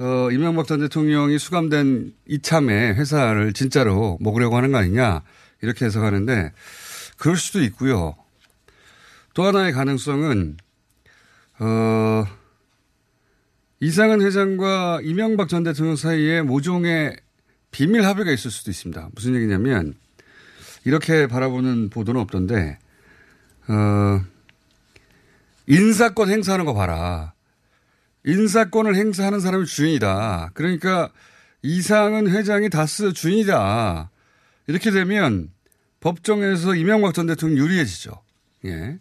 어, 0.00 0.30
이명박 0.30 0.66
전 0.68 0.80
대통령이 0.80 1.38
수감된 1.38 2.14
이참에 2.28 2.92
회사를 2.92 3.52
진짜로 3.52 4.16
먹으려고 4.20 4.56
하는 4.56 4.70
거 4.70 4.78
아니냐 4.78 5.22
이렇게 5.60 5.86
해석하는데 5.86 6.52
그럴 7.16 7.36
수도 7.36 7.60
있고요. 7.64 8.14
또 9.34 9.44
하나의 9.44 9.72
가능성은 9.72 10.56
어, 11.58 12.24
이상은 13.80 14.22
회장과 14.22 15.00
이명박 15.02 15.48
전 15.48 15.64
대통령 15.64 15.96
사이에 15.96 16.42
모종의 16.42 17.16
비밀 17.72 18.04
합의가 18.04 18.30
있을 18.30 18.50
수도 18.52 18.70
있습니다. 18.70 19.08
무슨 19.14 19.34
얘기냐면 19.34 19.94
이렇게 20.84 21.26
바라보는 21.26 21.90
보도는 21.90 22.20
없던데 22.20 22.78
어, 23.66 24.20
인사권 25.66 26.30
행사하는 26.30 26.64
거 26.64 26.72
봐라. 26.72 27.32
인사권을 28.24 28.94
행사하는 28.94 29.40
사람이 29.40 29.66
주인이다. 29.66 30.50
그러니까 30.54 31.10
이상은 31.62 32.28
회장이 32.30 32.70
다스 32.70 33.12
주인이다. 33.12 34.10
이렇게 34.66 34.90
되면 34.90 35.50
법정에서 36.00 36.74
이명박 36.74 37.14
전 37.14 37.26
대통령 37.26 37.64
유리해지죠. 37.64 38.12
예. 38.66 38.98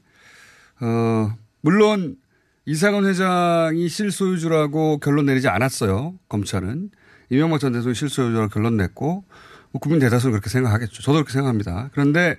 어, 0.79 1.35
물론 1.61 2.17
이상은 2.65 3.05
회장이 3.05 3.87
실소유주라고 3.87 4.99
결론 4.99 5.25
내리지 5.25 5.47
않았어요. 5.47 6.15
검찰은. 6.29 6.91
이명박 7.29 7.59
전 7.59 7.73
대통령이 7.73 7.95
실소유주라고 7.95 8.49
결론 8.49 8.77
냈고 8.77 9.25
뭐 9.71 9.79
국민 9.79 9.99
대다수는 9.99 10.31
그렇게 10.31 10.49
생각하겠죠. 10.49 11.01
저도 11.01 11.17
그렇게 11.17 11.33
생각합니다. 11.33 11.89
그런데 11.93 12.37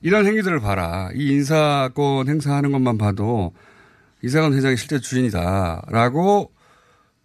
이런 0.00 0.26
행위들을 0.26 0.60
봐라. 0.60 1.10
이 1.14 1.28
인사권 1.28 2.28
행사하는 2.28 2.72
것만 2.72 2.98
봐도 2.98 3.52
이상은 4.22 4.52
회장이 4.54 4.76
실제 4.76 4.98
주인이다라고 5.00 6.52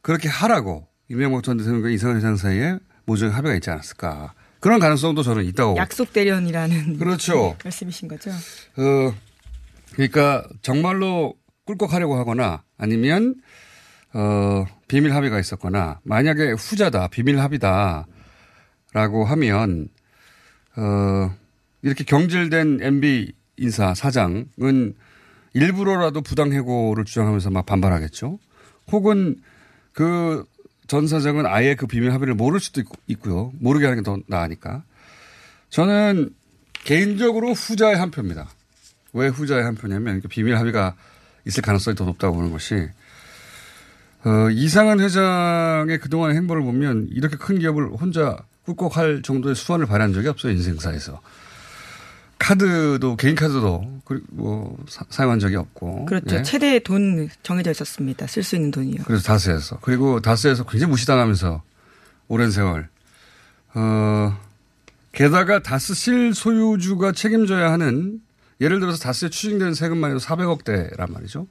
그렇게 0.02 0.30
하라고 0.30 0.88
이명박 1.10 1.44
전 1.44 1.58
대통령과 1.58 1.90
이상은 1.90 2.18
회장 2.18 2.36
사이에 2.36 2.78
모종의 3.06 3.34
합의가 3.34 3.56
있지 3.56 3.70
않았을까. 3.70 4.34
그런 4.60 4.80
가능성도 4.80 5.24
저는 5.24 5.44
있다고. 5.46 5.76
약속 5.78 6.14
대련이라는 6.14 6.98
그렇죠. 6.98 7.58
말씀이신 7.64 8.08
거죠. 8.08 8.32
어, 8.32 9.14
그러니까 9.94 10.48
정말로 10.62 11.36
꿀꺽하려고 11.66 12.16
하거나 12.18 12.64
아니면 12.78 13.36
어, 14.14 14.66
비밀 14.88 15.14
합의가 15.14 15.40
있었거나 15.40 16.00
만약에 16.04 16.52
후자다 16.52 17.08
비밀 17.08 17.40
합의다라고 17.40 18.06
하면 19.26 19.90
어, 20.78 21.36
이렇게 21.82 22.04
경질된 22.04 22.80
MB 22.82 23.34
인사 23.58 23.94
사장은 23.94 24.96
일부러라도 25.54 26.22
부당해고를 26.22 27.06
주장하면서 27.06 27.50
막 27.52 27.66
반발하겠죠. 27.66 28.40
혹은 28.92 29.38
그 29.94 30.46
전 30.88 31.08
사장은 31.08 31.46
아예 31.46 31.76
그 31.76 31.88
비밀 31.88 32.12
합의를 32.12 32.36
모를 32.36 32.60
수도 32.60 32.82
있고, 32.82 32.96
있고요. 33.08 33.52
모르게 33.60 33.86
하는 33.86 34.04
게 34.04 34.04
더 34.04 34.18
나으니까. 34.28 34.84
저는 35.70 36.30
개인적으로 36.84 37.54
후자의 37.54 37.96
한 37.96 38.12
표입니다. 38.12 38.50
왜 39.14 39.28
후자의 39.28 39.64
한 39.64 39.76
표냐면 39.76 40.22
비밀 40.30 40.58
합의가 40.58 40.96
있을 41.46 41.64
가능성이 41.64 41.96
더 41.96 42.06
높다고 42.06 42.36
보는 42.36 42.52
것이 42.52 42.90
어, 44.26 44.50
이상한 44.52 45.00
회장의 45.00 46.00
그동안의 46.00 46.36
행보를 46.38 46.64
보면 46.64 47.08
이렇게 47.12 47.38
큰 47.38 47.60
기업을 47.60 47.88
혼자 47.90 48.38
꿀꺽할 48.66 49.22
정도의 49.22 49.56
수완을 49.56 49.86
발휘한 49.86 50.14
적이 50.14 50.30
없어요 50.30 50.54
인생사에서 50.54 51.22
카드도 52.44 53.16
개인 53.16 53.36
카드도 53.36 54.02
뭐 54.32 54.78
사용한 55.10 55.40
적이 55.40 55.56
없고 55.56 56.06
그렇죠. 56.06 56.36
예. 56.36 56.44
최대의 56.44 56.84
돈 56.84 57.30
정해져 57.42 57.72
있었습니다. 57.72 58.28
쓸 58.28 58.44
수 58.44 58.58
있는 58.58 58.70
돈이요. 58.70 59.04
그래서 59.06 59.24
다스에서 59.24 59.80
그리고 59.82 60.20
다스에서 60.20 60.66
굉장히 60.66 60.92
무시당하면서 60.92 61.64
오랜 62.28 62.52
세월 62.52 62.90
어 63.76 64.38
게다가 65.14 65.64
다스 65.64 65.94
실 65.94 66.34
소유주가 66.34 67.14
책임져야 67.14 67.72
하는 67.72 68.20
예를 68.60 68.82
들어서 68.82 68.98
다스에 69.02 69.30
추징되는 69.30 69.74
세금만 69.74 70.12
해도 70.12 70.20
400억 70.20 70.66
대란 70.66 71.14
말이죠. 71.14 71.48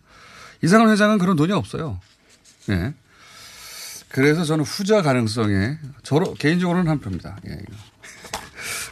이상한 0.62 0.90
회장은 0.90 1.16
그런 1.16 1.36
돈이 1.36 1.52
없어요. 1.52 2.00
예. 2.68 2.92
그래서 4.10 4.44
저는 4.44 4.62
후자 4.64 5.00
가능성에 5.00 5.78
저로 6.02 6.34
개인적으로는 6.34 6.90
한 6.90 7.00
표입니다. 7.00 7.38
예. 7.48 7.58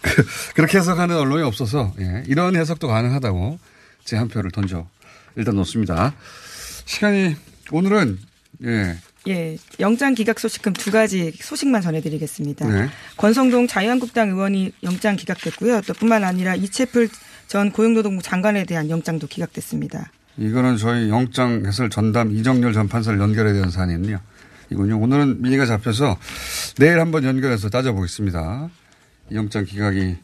그- 0.03 0.27
그렇게 0.55 0.79
해석하는 0.79 1.17
언론이 1.17 1.43
없어서 1.43 1.93
예. 2.01 2.23
이런 2.27 2.57
해석도 2.57 2.89
가능하다고 2.89 3.59
제 4.05 4.17
한 4.17 4.29
표를 4.29 4.51
던져 4.51 4.87
일단 5.37 5.55
놓습니다. 5.57 6.15
시간이 6.87 7.37
오늘은 7.71 8.19
예. 8.65 8.99
예, 9.29 9.59
영장 9.79 10.15
기각 10.15 10.41
소식금 10.41 10.73
두 10.73 10.91
가지 10.91 11.33
소식만 11.39 11.83
전해드리겠습니다. 11.83 12.67
네. 12.67 12.89
권성동 13.19 13.67
자유한국당 13.69 14.31
의원이 14.31 14.73
영장 14.83 15.15
기각됐고요. 15.17 15.83
또 15.83 15.93
뿐만 15.95 16.25
아니라 16.25 16.55
이채플 16.57 17.09
전 17.47 17.71
고용노동부 17.71 18.23
장관에 18.23 18.65
대한 18.65 18.89
영장도 18.89 19.27
기각됐습니다. 19.27 20.11
이거는 20.39 20.79
저희 20.79 21.11
영장 21.11 21.65
해설 21.67 21.91
전담 21.91 22.33
이정열 22.33 22.73
전 22.73 22.89
판사를 22.89 23.19
연결해야 23.21 23.53
되는 23.53 23.71
사안이군요. 23.71 24.19
이군요. 24.71 24.99
오늘은 24.99 25.43
민의가 25.43 25.67
잡혀서 25.67 26.17
내일 26.79 26.99
한번 26.99 27.25
연결해서 27.25 27.69
따져보겠습니다. 27.69 28.71
이 29.31 29.35
영장 29.37 29.65
기각이 29.65 30.17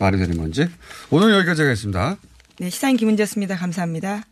말이 0.00 0.18
되는 0.18 0.36
건지. 0.38 0.68
오늘 1.10 1.32
여기까지 1.34 1.62
하겠습니다. 1.62 2.16
네, 2.58 2.70
시사인 2.70 2.96
김은지였습니다. 2.96 3.56
감사합니다. 3.56 4.22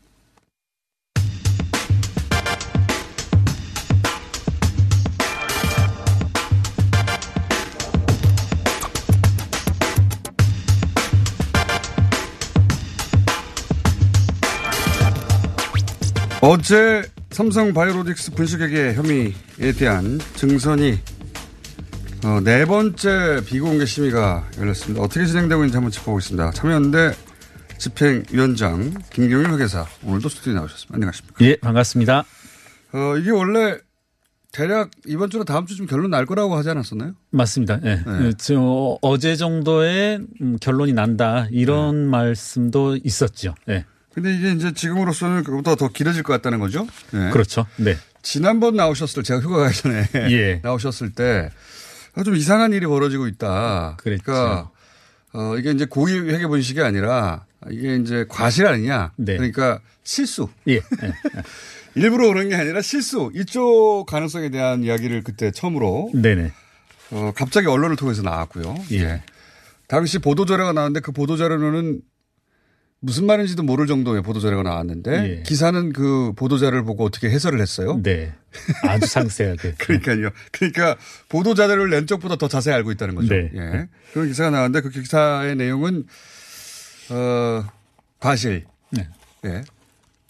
어제 16.40 17.02
삼성 17.30 17.74
바이오로직스 17.74 18.32
분식회계 18.32 18.94
혐의에 18.94 19.72
대한 19.76 20.20
증선이 20.36 20.98
어, 22.24 22.40
네 22.42 22.64
번째 22.64 23.40
비공개 23.46 23.84
심의가 23.84 24.48
열렸습니다. 24.58 25.02
어떻게 25.02 25.26
진행되고 25.26 25.62
있는지 25.62 25.76
한번 25.76 25.90
짚어보겠습니다. 25.90 26.50
참여연대 26.52 27.12
집행위원장 27.78 28.94
김경일 29.12 29.50
회계사 29.52 29.86
오늘도 30.02 30.28
스튜디오에 30.28 30.54
나오셨습니다. 30.54 30.94
안녕하십니까. 30.94 31.44
예, 31.44 31.56
반갑습니다. 31.56 32.24
어, 32.92 33.16
이게 33.18 33.30
원래 33.30 33.76
대략 34.50 34.90
이번 35.06 35.28
주나 35.28 35.44
다음 35.44 35.66
주쯤 35.66 35.86
결론 35.86 36.10
날 36.10 36.24
거라고 36.24 36.56
하지 36.56 36.70
않았었나요? 36.70 37.12
맞습니다. 37.30 37.78
예. 37.84 38.00
그, 38.02 38.32
저, 38.38 38.98
어제 39.02 39.36
정도에 39.36 40.18
음, 40.40 40.56
결론이 40.60 40.94
난다 40.94 41.46
이런 41.50 42.08
말씀도 42.08 42.96
있었죠. 43.04 43.54
예. 43.68 43.84
근데 44.14 44.34
이게 44.34 44.52
이제 44.52 44.72
지금으로서는 44.72 45.44
그보다 45.44 45.74
더 45.74 45.88
길어질 45.88 46.22
것 46.22 46.32
같다는 46.32 46.58
거죠? 46.58 46.86
네. 47.12 47.28
그렇죠. 47.30 47.66
네. 47.76 47.96
지난번 48.22 48.74
나오셨을 48.74 49.22
때 49.22 49.26
제가 49.26 49.40
휴가 49.40 49.58
가기 49.58 49.76
전에 49.82 50.08
예. 50.30 50.60
나오셨을 50.64 51.12
때 51.12 51.50
좀 52.24 52.36
이상한 52.36 52.72
일이 52.72 52.86
벌어지고 52.86 53.26
있다. 53.26 53.96
그랬죠. 53.98 54.22
그러니까 54.24 54.70
어, 55.32 55.56
이게 55.58 55.70
이제 55.70 55.84
고의 55.84 56.28
회계 56.32 56.46
분식이 56.46 56.80
아니라 56.80 57.44
이게 57.70 57.96
이제 57.96 58.24
과실 58.28 58.66
아니냐. 58.66 59.12
네. 59.16 59.36
그러니까 59.36 59.80
실수. 60.02 60.48
예. 60.68 60.74
예. 60.74 60.80
일부러 61.94 62.28
그런 62.28 62.48
게 62.48 62.54
아니라 62.54 62.82
실수. 62.82 63.30
이쪽 63.34 64.04
가능성에 64.06 64.50
대한 64.50 64.82
이야기를 64.84 65.22
그때 65.24 65.50
처음으로 65.50 66.10
네네. 66.14 66.52
어, 67.10 67.32
갑자기 67.34 67.66
언론을 67.66 67.96
통해서 67.96 68.22
나왔고요. 68.22 68.76
예. 68.92 69.22
당시 69.88 70.18
보도자료가 70.18 70.72
나왔는데 70.72 71.00
그 71.00 71.12
보도자료는 71.12 72.00
무슨 73.06 73.24
말인지도 73.26 73.62
모를 73.62 73.86
정도의 73.86 74.20
보도자료가 74.22 74.64
나왔는데 74.64 75.38
예. 75.38 75.42
기사는 75.42 75.92
그 75.92 76.32
보도자료를 76.34 76.82
보고 76.84 77.04
어떻게 77.04 77.30
해설을 77.30 77.60
했어요? 77.60 78.00
네. 78.02 78.34
아주 78.82 79.06
상세하게. 79.06 79.74
그러니까요. 79.78 80.30
그러니까 80.50 80.96
보도자료를 81.28 81.88
낸 81.90 82.08
쪽보다 82.08 82.34
더 82.34 82.48
자세히 82.48 82.74
알고 82.74 82.90
있다는 82.92 83.14
거죠. 83.14 83.32
네. 83.32 83.50
예. 83.54 83.88
그런 84.12 84.26
기사가 84.26 84.50
나왔는데 84.50 84.80
그 84.80 84.90
기사의 84.90 85.54
내용은 85.54 86.04
어 87.10 87.64
과실. 88.18 88.64
네. 88.90 89.08
예. 89.44 89.62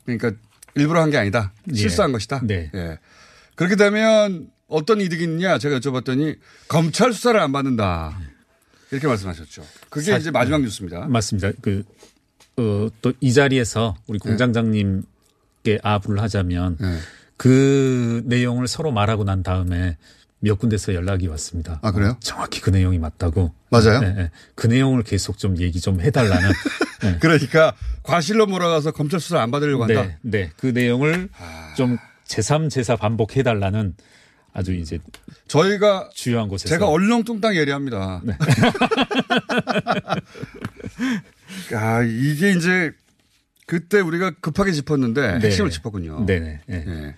그러니까 0.04 0.32
일부러 0.74 1.00
한 1.00 1.10
게 1.10 1.16
아니다. 1.16 1.52
예. 1.72 1.74
실수한 1.76 2.12
것이다. 2.12 2.40
네. 2.44 2.70
예. 2.74 2.98
그렇게 3.54 3.76
되면 3.76 4.50
어떤 4.68 5.00
이득이 5.00 5.24
있느냐 5.24 5.56
제가 5.58 5.78
여쭤봤더니 5.78 6.36
검찰 6.68 7.12
수사를 7.14 7.40
안 7.40 7.52
받는다. 7.52 8.18
이렇게 8.90 9.06
말씀하셨죠. 9.06 9.64
그게 9.88 10.12
사- 10.12 10.18
이제 10.18 10.30
마지막 10.30 10.60
뉴스입니다. 10.60 11.06
맞습니다. 11.08 11.52
그, 11.62 11.82
어, 12.58 12.88
또 13.02 13.12
이 13.20 13.32
자리에서 13.32 13.94
우리 14.06 14.18
공장장님께 14.18 15.78
아부를 15.82 16.22
하자면 16.22 16.76
네. 16.80 16.98
그 17.36 18.22
내용을 18.24 18.66
서로 18.68 18.92
말하고 18.92 19.24
난 19.24 19.42
다음에 19.42 19.96
몇 20.38 20.58
군데서 20.58 20.94
연락이 20.94 21.26
왔습니다. 21.28 21.80
아, 21.82 21.92
그래요? 21.92 22.10
어, 22.10 22.16
정확히 22.20 22.60
그 22.60 22.70
내용이 22.70 22.98
맞다고. 22.98 23.52
맞아요? 23.70 24.00
예, 24.02 24.06
예. 24.22 24.30
그 24.54 24.66
내용을 24.66 25.02
계속 25.02 25.38
좀 25.38 25.58
얘기 25.58 25.80
좀 25.80 26.00
해달라는. 26.00 26.50
예. 27.04 27.16
그러니까 27.20 27.74
과실로 28.02 28.46
몰아가서 28.46 28.92
검찰 28.92 29.18
수사를 29.20 29.42
안 29.42 29.50
받으려고 29.50 29.84
한다. 29.84 30.02
네, 30.02 30.16
네. 30.22 30.50
그 30.56 30.66
내용을 30.68 31.28
좀 31.76 31.98
제3, 32.26 32.68
제4 32.68 32.98
반복해달라는 32.98 33.94
아주 34.52 34.74
이제 34.74 34.98
저희가 35.48 36.10
주요한 36.14 36.48
곳에서. 36.48 36.68
제가 36.68 36.86
얼렁뚱땅 36.88 37.56
예리합니다. 37.56 38.22
네. 41.70 41.76
아, 41.76 42.02
이게 42.02 42.52
이제 42.52 42.92
그때 43.66 44.00
우리가 44.00 44.32
급하게 44.40 44.72
짚었는데 44.72 45.38
네. 45.38 45.46
핵심을 45.46 45.70
짚었군요. 45.70 46.24
네네. 46.26 46.60
예. 46.70 46.74
예. 46.74 47.14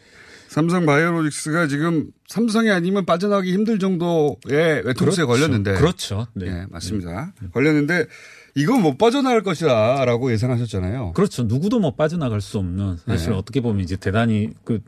삼성 0.48 0.86
바이오로직스가 0.86 1.66
지금 1.66 2.06
삼성이 2.26 2.70
아니면 2.70 3.04
빠져나가기 3.04 3.52
힘들 3.52 3.78
정도의 3.78 4.82
외통수에 4.84 5.24
그렇죠. 5.24 5.26
걸렸는데. 5.26 5.74
그렇죠. 5.74 6.26
네. 6.32 6.46
예, 6.46 6.66
맞습니다. 6.70 7.34
걸렸는데 7.52 8.06
이건 8.54 8.80
못 8.80 8.96
빠져나갈 8.96 9.42
것이다 9.42 10.04
라고 10.06 10.32
예상하셨잖아요. 10.32 11.12
그렇죠. 11.12 11.42
누구도 11.44 11.78
뭐 11.80 11.94
빠져나갈 11.94 12.40
수 12.40 12.58
없는 12.58 12.96
사실 13.06 13.30
네. 13.30 13.36
어떻게 13.36 13.60
보면 13.60 13.84
이제 13.84 13.96
대단히 13.96 14.50
그 14.64 14.80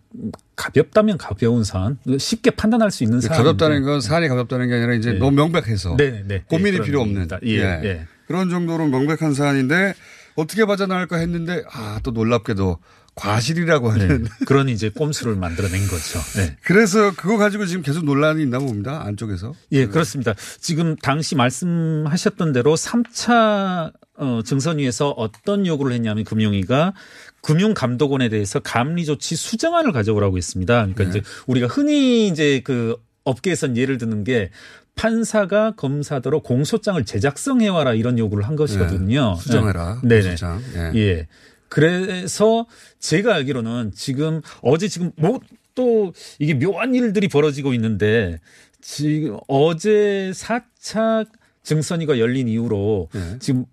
가볍다면 0.57 1.19
가벼운 1.19 1.63
사안, 1.63 1.99
쉽게 2.19 2.51
판단할 2.53 2.91
수 2.91 3.05
있는 3.05 3.21
사안. 3.21 3.37
가볍다는 3.37 3.83
건 3.83 4.01
사안이 4.01 4.29
가볍다는 4.29 4.67
게 4.67 4.75
아니라 4.75 4.95
이제 4.95 5.13
네. 5.13 5.19
너무 5.19 5.33
명백해서 5.33 5.97
네, 5.99 6.25
네. 6.27 6.43
고민이 6.49 6.79
네, 6.79 6.85
필요 6.85 7.03
없는 7.03 7.29
예. 7.45 8.07
그런 8.31 8.49
정도로 8.49 8.87
명백한 8.87 9.35
사안인데 9.35 9.93
어떻게 10.37 10.65
빠져나갈까 10.65 11.17
했는데 11.17 11.65
아 11.69 11.99
또 12.05 12.13
놀랍게도 12.13 12.79
과실이라고 13.17 13.91
하는 13.91 14.23
네. 14.23 14.31
그런 14.47 14.69
이제 14.69 14.89
꼼수를 14.89 15.35
만들어낸 15.35 15.81
거죠. 15.89 16.21
네. 16.37 16.57
그래서 16.63 17.13
그거 17.17 17.37
가지고 17.37 17.67
지금 17.67 17.83
계속 17.83 18.05
논란이 18.05 18.41
있나 18.45 18.61
봅니다 18.61 19.03
안쪽에서 19.05 19.53
예, 19.73 19.87
그렇습니다. 19.87 20.35
지금 20.61 20.95
당시 20.95 21.35
말씀하셨던 21.35 22.53
대로 22.53 22.77
3차 22.77 23.93
어, 24.17 24.41
증선위에서 24.45 25.11
어떤 25.11 25.67
요구를 25.67 25.93
했냐면 25.93 26.23
금융위가 26.23 26.95
금융감독원에 27.43 28.29
대해서 28.29 28.61
감리 28.61 29.05
조치 29.05 29.35
수정안을 29.35 29.91
가져오라고 29.91 30.37
했습니다. 30.37 30.75
그러니까 30.75 31.03
네. 31.03 31.11
이제 31.11 31.23
우리가 31.49 31.67
흔히 31.67 32.29
이제 32.29 32.61
그 32.63 32.97
업계에선 33.25 33.77
예를 33.77 33.99
드는 33.99 34.25
게 34.25 34.51
판사가 35.01 35.73
검사더러 35.73 36.41
공소장을 36.41 37.03
제작성해 37.05 37.69
와라 37.69 37.95
이런 37.95 38.19
요구를 38.19 38.47
한 38.47 38.57
것이거든요. 38.57 39.35
네. 39.37 39.43
수정해라 39.43 40.01
네. 40.05 40.21
공소장. 40.21 40.63
예. 40.75 40.99
예. 40.99 41.29
그래서 41.69 42.67
제가 42.99 43.35
알기로는 43.35 43.93
지금 43.95 44.43
어제 44.63 44.89
지금 44.89 45.13
뭐 45.17 45.41
또 45.75 46.13
이게 46.39 46.55
묘한 46.55 46.95
일들이 46.95 47.29
벌어지고 47.29 47.73
있는데 47.75 48.41
지금 48.81 49.39
어제 49.49 50.31
4차 50.35 51.27
증선위가 51.63 52.19
열린 52.19 52.49
이후로 52.49 53.09
네. 53.13 53.37
지금 53.39 53.65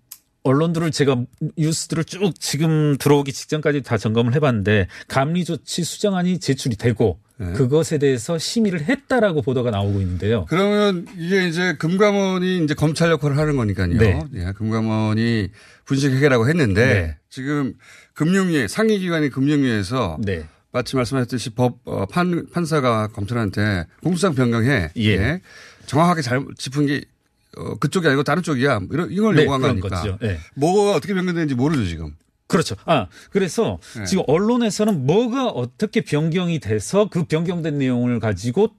언론들을 0.42 0.90
제가 0.90 1.24
뉴스들을 1.56 2.04
쭉 2.04 2.32
지금 2.38 2.96
들어오기 2.96 3.32
직전까지 3.32 3.82
다 3.82 3.98
점검을 3.98 4.34
해봤는데 4.34 4.88
감리 5.08 5.44
조치 5.44 5.82
수정안이 5.84 6.38
제출이 6.38 6.76
되고 6.76 7.18
네. 7.40 7.52
그것에 7.52 7.98
대해서 7.98 8.36
심의를 8.36 8.82
했다라고 8.82 9.42
보도가 9.42 9.70
나오고 9.70 10.00
있는데요. 10.00 10.44
그러면 10.48 11.06
이게 11.16 11.46
이제 11.46 11.74
금감원이 11.74 12.64
이제 12.64 12.74
검찰 12.74 13.10
역할을 13.12 13.38
하는 13.38 13.56
거니까요. 13.56 13.94
네. 13.94 14.20
예, 14.34 14.52
금감원이 14.56 15.48
분식 15.84 16.12
회계라고 16.12 16.48
했는데 16.48 16.84
네. 16.86 17.16
지금 17.30 17.74
금융위 18.14 18.66
상위 18.66 18.98
기관인 18.98 19.30
금융위에서 19.30 20.18
네. 20.20 20.44
마치 20.72 20.96
말씀하셨듯이 20.96 21.50
법 21.50 21.78
어, 21.84 22.06
판, 22.06 22.46
판사가 22.52 23.08
검찰한테 23.08 23.86
공소장 24.02 24.34
변경해. 24.34 24.90
예. 24.98 25.40
정확하게 25.86 26.22
잘 26.22 26.44
짚은 26.56 26.86
게 26.86 27.02
어, 27.56 27.76
그쪽이 27.76 28.06
아니고 28.06 28.22
다른 28.24 28.42
쪽이야. 28.42 28.80
이런 28.90 29.10
이걸 29.10 29.34
네, 29.36 29.42
요구한 29.42 29.62
거니까. 29.62 29.88
거죠. 29.88 30.18
예. 30.22 30.38
뭐가 30.54 30.96
어떻게 30.96 31.14
변경되는지 31.14 31.54
모르죠 31.54 31.86
지금. 31.86 32.14
그렇죠. 32.48 32.74
아, 32.86 33.06
그래서 33.30 33.78
네. 33.96 34.04
지금 34.04 34.24
언론에서는 34.26 35.06
뭐가 35.06 35.46
어떻게 35.48 36.00
변경이 36.00 36.58
돼서 36.58 37.08
그 37.08 37.24
변경된 37.24 37.78
내용을 37.78 38.18
가지고 38.20 38.70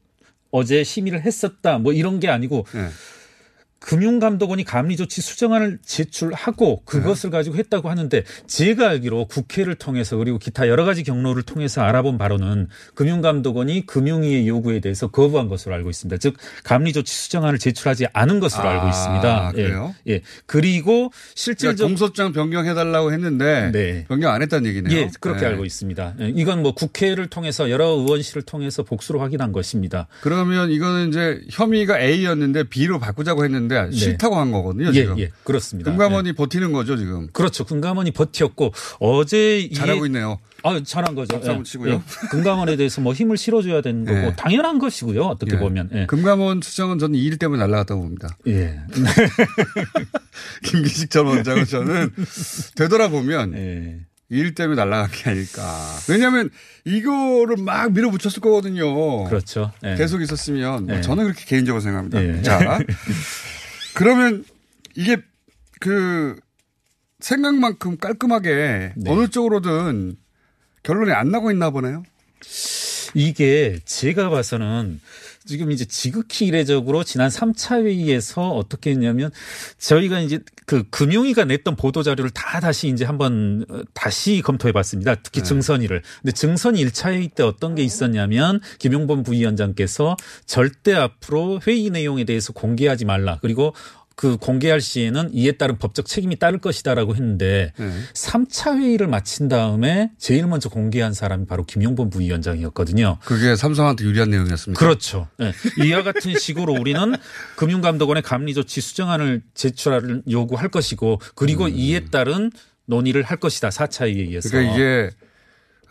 어제 0.51 0.84
심의를 0.84 1.21
했었다. 1.21 1.77
뭐 1.77 1.93
이런 1.93 2.19
게 2.19 2.27
아니고 2.27 2.65
예. 2.75 2.89
금융감독원이 3.80 4.63
감리조치 4.63 5.22
수정안을 5.22 5.80
제출하고 5.86 6.84
그것을 6.86 7.30
가지고 7.30 7.56
했다고 7.58 7.89
하는데 7.89 8.24
제가 8.48 8.89
알기로 8.89 9.26
국회를 9.26 9.76
통해서 9.76 10.18
그리고 10.18 10.38
기타 10.38 10.68
여러 10.68 10.86
가지 10.86 11.04
경로를 11.04 11.44
통해서 11.44 11.82
알아본 11.82 12.18
바로는 12.18 12.68
금융감독원이 12.96 13.86
금융위의 13.86 14.48
요구에 14.48 14.80
대해서 14.80 15.08
거부한 15.08 15.48
것으로 15.48 15.76
알고 15.76 15.89
있습니다. 15.89 16.18
즉 16.18 16.36
감리조치 16.63 17.13
수정안을 17.13 17.60
제출하지 17.60 18.08
않은 18.13 18.39
것으로 18.39 18.63
아, 18.63 18.72
알고 18.72 18.88
있습니다. 18.89 19.52
그래요? 19.54 19.96
예. 20.08 20.13
예. 20.13 20.22
그리고 20.46 21.10
그러니까 21.10 21.18
실질적 21.36 21.88
공소장 21.88 22.34
변경해달라고 22.34 23.12
했는데 23.13 23.72
네. 23.72 24.06
변경 24.08 24.34
안 24.34 24.42
했다는 24.42 24.70
얘기네요. 24.70 24.98
예, 24.98 25.10
그렇게 25.20 25.42
네. 25.42 25.48
알고 25.48 25.65
있습니다. 25.65 26.15
예, 26.22 26.34
이건 26.36 26.62
뭐 26.62 26.74
국회를 26.74 27.28
통해서 27.28 27.70
여러 27.70 27.88
의원실을 27.88 28.44
통해서 28.44 28.84
복수로 28.84 29.20
확인한 29.20 29.52
것입니다. 29.52 30.08
그러면 30.22 30.72
이거는 30.72 31.10
이제 31.10 31.42
혐의가 31.50 32.00
A였는데 32.00 32.63
B로 32.63 33.00
바꾸자고 33.00 33.44
했는데 33.46 33.68
싫다고 33.91 34.36
한 34.36 34.51
거거든요. 34.51 34.88
예, 34.89 34.93
지금. 34.93 35.19
예, 35.19 35.29
그렇습니다. 35.43 35.91
금감원이 35.91 36.29
예. 36.29 36.34
버티는 36.34 36.71
거죠 36.71 36.97
지금. 36.97 37.27
그렇죠. 37.32 37.63
금감원이 37.65 38.12
버텼고 38.12 38.73
어제 38.99 39.69
잘하고 39.73 40.05
있네요. 40.08 40.39
아, 40.63 40.77
잘한 40.84 41.15
거죠. 41.15 41.36
한번 41.38 41.63
치고요. 41.63 42.03
금감원에 42.32 42.75
대해서 42.75 42.99
뭐 42.99 43.13
힘을 43.13 43.38
실어줘야 43.38 43.82
되는 43.82 44.03
거고 44.03 44.17
예. 44.17 44.34
당연한 44.36 44.77
것이고요. 44.77 45.21
어떻게 45.23 45.55
예. 45.55 45.60
보면. 45.60 45.89
예. 45.93 46.05
금감원 46.05 46.60
수정은 46.62 46.99
저는 46.99 47.15
이 47.17 47.23
일 47.29 47.38
때문에 47.38 47.62
날라갔다고 47.62 48.01
봅니다. 48.01 48.27
예. 48.47 48.79
김기식 50.63 51.10
전 51.10 51.27
원장은 51.27 51.65
저는 51.65 52.12
되돌아보면 52.75 53.53
예. 53.55 53.99
이일 54.32 54.53
때문에 54.53 54.75
날라간 54.84 55.10
게 55.12 55.29
아닐까. 55.32 55.62
왜냐하면 56.08 56.49
이거를 56.86 57.58
막 57.58 57.91
밀어붙였을 57.93 58.41
거거든요. 58.41 59.23
그렇죠. 59.25 59.71
예. 59.84 59.95
계속 59.95 60.21
있었으면 60.21 60.86
뭐 60.86 60.97
예. 60.97 61.01
저는 61.01 61.23
그렇게 61.23 61.45
개인적으로 61.45 61.82
생각합니다. 61.82 62.23
예. 62.23 62.41
자, 62.43 62.79
그러면 63.95 64.43
이게 64.95 65.17
그 65.80 66.39
생각만큼 67.19 67.97
깔끔하게 67.97 68.93
네. 68.95 69.12
어느 69.12 69.28
쪽으로든 69.28 70.17
결론이 70.84 71.12
안 71.12 71.32
나고 71.32 71.52
있나 71.52 71.69
보네요. 71.69 72.04
이게 73.13 73.80
제가 73.86 74.30
봐서는 74.30 75.02
지금 75.49 75.71
이제 75.71 75.83
지극히 75.83 76.45
이례적으로 76.45 77.03
지난 77.03 77.27
3차 77.29 77.83
회의에서 77.83 78.51
어떻게 78.51 78.91
했냐면 78.91 79.31
저희가 79.79 80.19
이제 80.19 80.41
그 80.67 80.83
금융위가 80.91 81.45
냈던 81.45 81.75
보도 81.75 82.03
자료를 82.03 82.29
다 82.29 82.59
다시 82.59 82.88
이제 82.88 83.03
한번 83.03 83.65
어, 83.67 83.81
다시 83.95 84.43
검토해 84.43 84.71
봤습니다. 84.71 85.15
특히 85.15 85.43
증선위를. 85.43 86.03
근데 86.21 86.31
증선위 86.31 86.85
1차 86.85 87.13
회의 87.13 87.29
때 87.29 87.41
어떤 87.41 87.73
게 87.73 87.81
있었냐면 87.81 88.59
김용범 88.77 89.23
부위원장께서 89.23 90.17
절대 90.45 90.93
앞으로 90.93 91.62
회의 91.65 91.89
내용에 91.89 92.25
대해서 92.25 92.53
공개하지 92.53 93.05
말라. 93.05 93.39
그리고 93.41 93.73
그 94.19 94.36
공개할 94.36 94.82
시에는 94.82 95.29
이에 95.32 95.53
따른 95.53 95.77
법적 95.77 96.05
책임이 96.05 96.36
따를 96.36 96.60
것이다라고 96.60 97.15
했는데 97.15 97.71
네. 97.77 97.89
3차 98.13 98.77
회의를 98.77 99.08
마친 99.08 99.47
다음에 99.47 100.12
제일 100.17 100.45
먼저 100.45 100.67
공개한 100.67 101.13
사람이 101.13 101.45
바로 101.45 101.63
김용범 101.63 102.10
부위원장이었거든요. 102.10 103.19
그게 103.23 103.55
삼성한테 103.55 104.03
유리한 104.03 104.29
내용이었습니다. 104.29 104.77
그렇죠. 104.77 105.29
네. 105.38 105.53
이와 105.82 106.03
같은 106.03 106.38
식으로 106.38 106.73
우리는 106.73 107.15
금융감독원의 107.55 108.23
감리조치 108.23 108.82
수정안을 108.82 109.41
제출을 109.53 110.23
요구할 110.29 110.67
것이고 110.67 111.21
그리고 111.36 111.69
이에 111.69 112.01
따른 112.12 112.51
논의를 112.88 113.23
할 113.23 113.38
것이다. 113.38 113.69
4차 113.69 114.03
회의에 114.03 114.23
의해서. 114.23 114.49
음. 114.49 114.51
그러니까 114.51 114.75
이게 114.75 115.10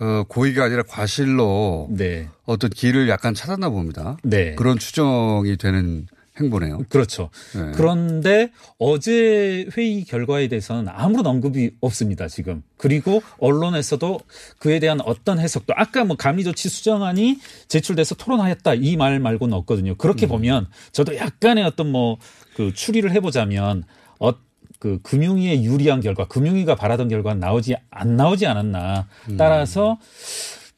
어, 0.00 0.24
고의가 0.28 0.64
아니라 0.64 0.82
과실로 0.82 1.88
네. 1.92 2.28
어떤 2.44 2.68
길을 2.68 3.08
약간 3.08 3.32
찾았나 3.32 3.70
봅니다. 3.70 4.18
네. 4.22 4.54
그런 4.54 4.78
추정이 4.78 5.56
되는 5.56 6.06
행보네요. 6.40 6.80
그렇죠. 6.88 7.30
네. 7.54 7.72
그런데 7.74 8.50
어제 8.78 9.66
회의 9.76 10.04
결과에 10.04 10.48
대해서는 10.48 10.88
아무런 10.88 11.26
언급이 11.26 11.72
없습니다, 11.80 12.28
지금. 12.28 12.62
그리고 12.76 13.22
언론에서도 13.38 14.20
그에 14.58 14.78
대한 14.78 15.00
어떤 15.00 15.38
해석도 15.38 15.74
아까 15.76 16.04
뭐 16.04 16.16
감리조치 16.16 16.68
수정안이 16.68 17.38
제출돼서 17.68 18.14
토론하였다 18.14 18.74
이 18.74 18.96
말 18.96 19.18
말고는 19.20 19.56
없거든요. 19.58 19.94
그렇게 19.96 20.26
음. 20.26 20.28
보면 20.28 20.66
저도 20.92 21.16
약간의 21.16 21.64
어떤 21.64 21.90
뭐 21.92 22.18
그 22.56 22.74
추리를 22.74 23.08
해보자면 23.12 23.84
어, 24.18 24.32
그 24.80 24.98
금융위에 25.02 25.62
유리한 25.62 26.00
결과, 26.00 26.26
금융위가 26.26 26.74
바라던 26.74 27.08
결과는 27.08 27.38
나오지 27.38 27.76
안 27.90 28.16
나오지 28.16 28.46
않았나. 28.46 29.06
음. 29.30 29.36
따라서 29.36 29.98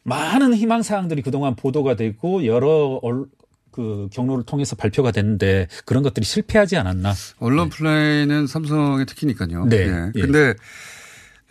많은 0.03 0.55
희망 0.55 0.83
사항들이 0.83 1.23
그동안 1.23 1.55
보도가 1.57 1.96
되고 1.96 2.44
여러 2.46 2.99
얼- 3.03 3.27
그 3.70 4.09
경로를 4.12 4.44
통해서 4.44 4.76
발표가 4.76 5.11
됐는데 5.11 5.68
그런 5.85 6.02
것들이 6.02 6.24
실패하지 6.24 6.76
않았나. 6.76 7.14
언론 7.38 7.68
플레이는 7.68 8.46
삼성의 8.46 9.06
특기니까요. 9.06 9.66
네. 9.66 9.76
예. 9.78 10.12
예. 10.14 10.20
근데 10.20 10.54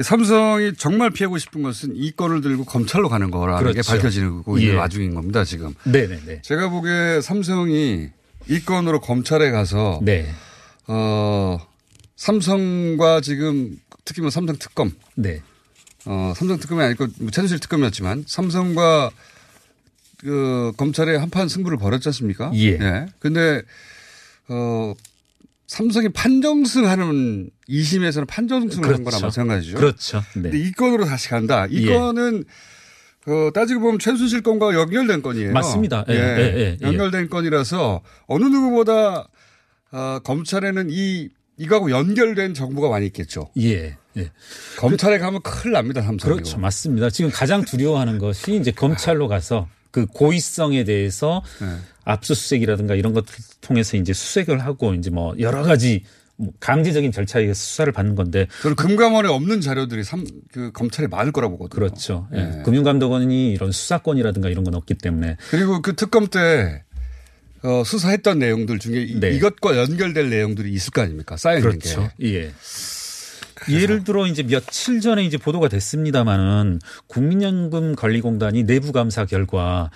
삼성이 0.02 0.74
정말 0.78 1.10
피하고 1.10 1.38
싶은 1.38 1.62
것은 1.62 1.96
이 1.96 2.12
건을 2.12 2.42
들고 2.42 2.64
검찰로 2.66 3.10
가는 3.10 3.32
거라는 3.32 3.68
게 3.68 3.72
그렇죠. 3.74 3.92
밝혀지는 3.92 4.44
거 4.44 4.58
있는 4.58 4.74
예. 4.74 4.78
와중인 4.78 5.14
겁니다, 5.14 5.44
지금. 5.44 5.74
네네네. 5.84 6.42
제가 6.44 6.70
보기에 6.70 7.22
삼성이 7.22 8.10
이 8.48 8.60
건으로 8.62 9.02
검찰에 9.02 9.52
가서 9.52 10.00
네. 10.02 10.30
어, 10.88 11.60
삼성과 12.16 13.22
지금 13.22 13.78
특히 14.06 14.22
뭐 14.22 14.30
삼성 14.30 14.58
특검, 14.58 14.92
네. 15.16 15.42
어, 16.06 16.34
삼성 16.36 16.58
특검이 16.60 16.82
아니고 16.82 17.08
뭐 17.20 17.30
최순실 17.30 17.60
특검이었지만 17.60 18.24
삼성과 18.26 19.12
그 20.22 20.72
검찰의 20.78 21.18
한판 21.20 21.48
승부를 21.48 21.78
벌였지 21.78 22.10
않습니까? 22.10 22.52
예. 22.56 23.08
근데 23.20 23.62
어, 24.48 24.94
삼성이 25.68 26.10
판정승하는 26.10 27.50
2심에서는 27.70 28.28
판정승을 28.28 28.86
한 28.86 29.04
거나 29.04 29.18
그렇죠. 29.18 29.26
마찬가지죠. 29.26 29.78
그렇죠. 29.78 30.24
네. 30.36 30.42
근데 30.44 30.60
이 30.60 30.72
건으로 30.72 31.06
다시 31.06 31.30
간다. 31.30 31.68
이 31.70 31.88
예. 31.88 31.94
건은 31.94 32.44
그 33.24 33.52
따지고 33.54 33.82
보면 33.82 34.00
최순실 34.00 34.42
건과 34.42 34.74
연결된 34.74 35.22
건이에요. 35.22 35.54
맞습니다. 35.54 36.06
예, 36.10 36.14
예, 36.14 36.18
예, 36.18 36.60
예. 36.60 36.78
연결된 36.82 37.30
건이라서 37.30 38.02
어느 38.28 38.46
누구보다 38.46 39.28
어, 39.92 40.20
검찰에는 40.24 40.88
이 40.90 41.30
이거하고 41.58 41.92
연결된 41.92 42.54
정보가 42.54 42.90
많이 42.90 43.06
있겠죠. 43.08 43.52
예. 43.60 43.98
예. 44.18 44.32
검찰에 44.78 45.20
가면 45.20 45.42
큰일 45.44 45.74
납니다, 45.74 46.02
삼성. 46.02 46.32
그렇죠. 46.32 46.58
맞습니다. 46.58 47.10
지금 47.10 47.30
가장 47.30 47.64
두려워하는 47.64 48.18
것이 48.18 48.56
이제 48.56 48.72
검찰로 48.72 49.28
가서 49.28 49.68
그 49.92 50.06
고의성에 50.06 50.84
대해서 50.84 51.42
네. 51.62 51.68
압수수색이라든가 52.06 52.96
이런 52.96 53.14
것들 53.14 53.36
통해서 53.62 53.98
이제 53.98 54.14
수색을 54.14 54.60
하고 54.60 54.94
이제 54.94 55.10
뭐 55.10 55.36
여러 55.40 55.64
가지 55.64 56.04
뭐 56.38 56.52
강제적인 56.60 57.12
절차에 57.12 57.42
의해서 57.44 57.60
수사를 57.60 57.92
받는 57.92 58.16
건데 58.16 58.48
저는 58.62 58.76
금감원에 58.76 59.28
없는 59.28 59.62
자료들이 59.62 60.04
삼, 60.04 60.26
그 60.54 60.72
검찰에 60.72 61.08
많을 61.08 61.32
거라고 61.32 61.58
보거든요. 61.58 61.76
그렇죠. 61.88 62.28
예. 62.34 62.60
예. 62.60 62.64
금융감독원이 62.64 63.52
이런 63.52 63.72
수사권이라든가 63.72 64.50
이런 64.50 64.64
건 64.64 64.76
없기 64.76 64.96
때문에 64.96 65.36
그리고 65.50 65.82
그 65.82 65.96
특검 65.96 66.28
때 66.28 66.84
어, 67.62 67.84
수사했던 67.84 68.40
내용들 68.40 68.80
중에 68.80 69.02
이- 69.02 69.20
네. 69.20 69.32
이것과 69.32 69.76
연결될 69.78 70.30
내용들이 70.30 70.72
있을 70.72 70.92
거 70.92 71.02
아닙니까? 71.02 71.36
쌓여 71.36 71.58
있는 71.58 71.72
그렇죠. 71.78 72.10
게. 72.18 72.34
예. 72.36 72.52
예를 73.70 74.04
들어 74.04 74.28
이제 74.28 74.44
며칠 74.44 75.02
전에 75.02 75.24
이제 75.26 75.38
보도가 75.38 75.68
됐습니다마는 75.68 76.80
국민연금 77.08 77.96
관리공단이 77.96 78.64
내부 78.64 78.92
감사 78.92 79.26
결과 79.26 79.90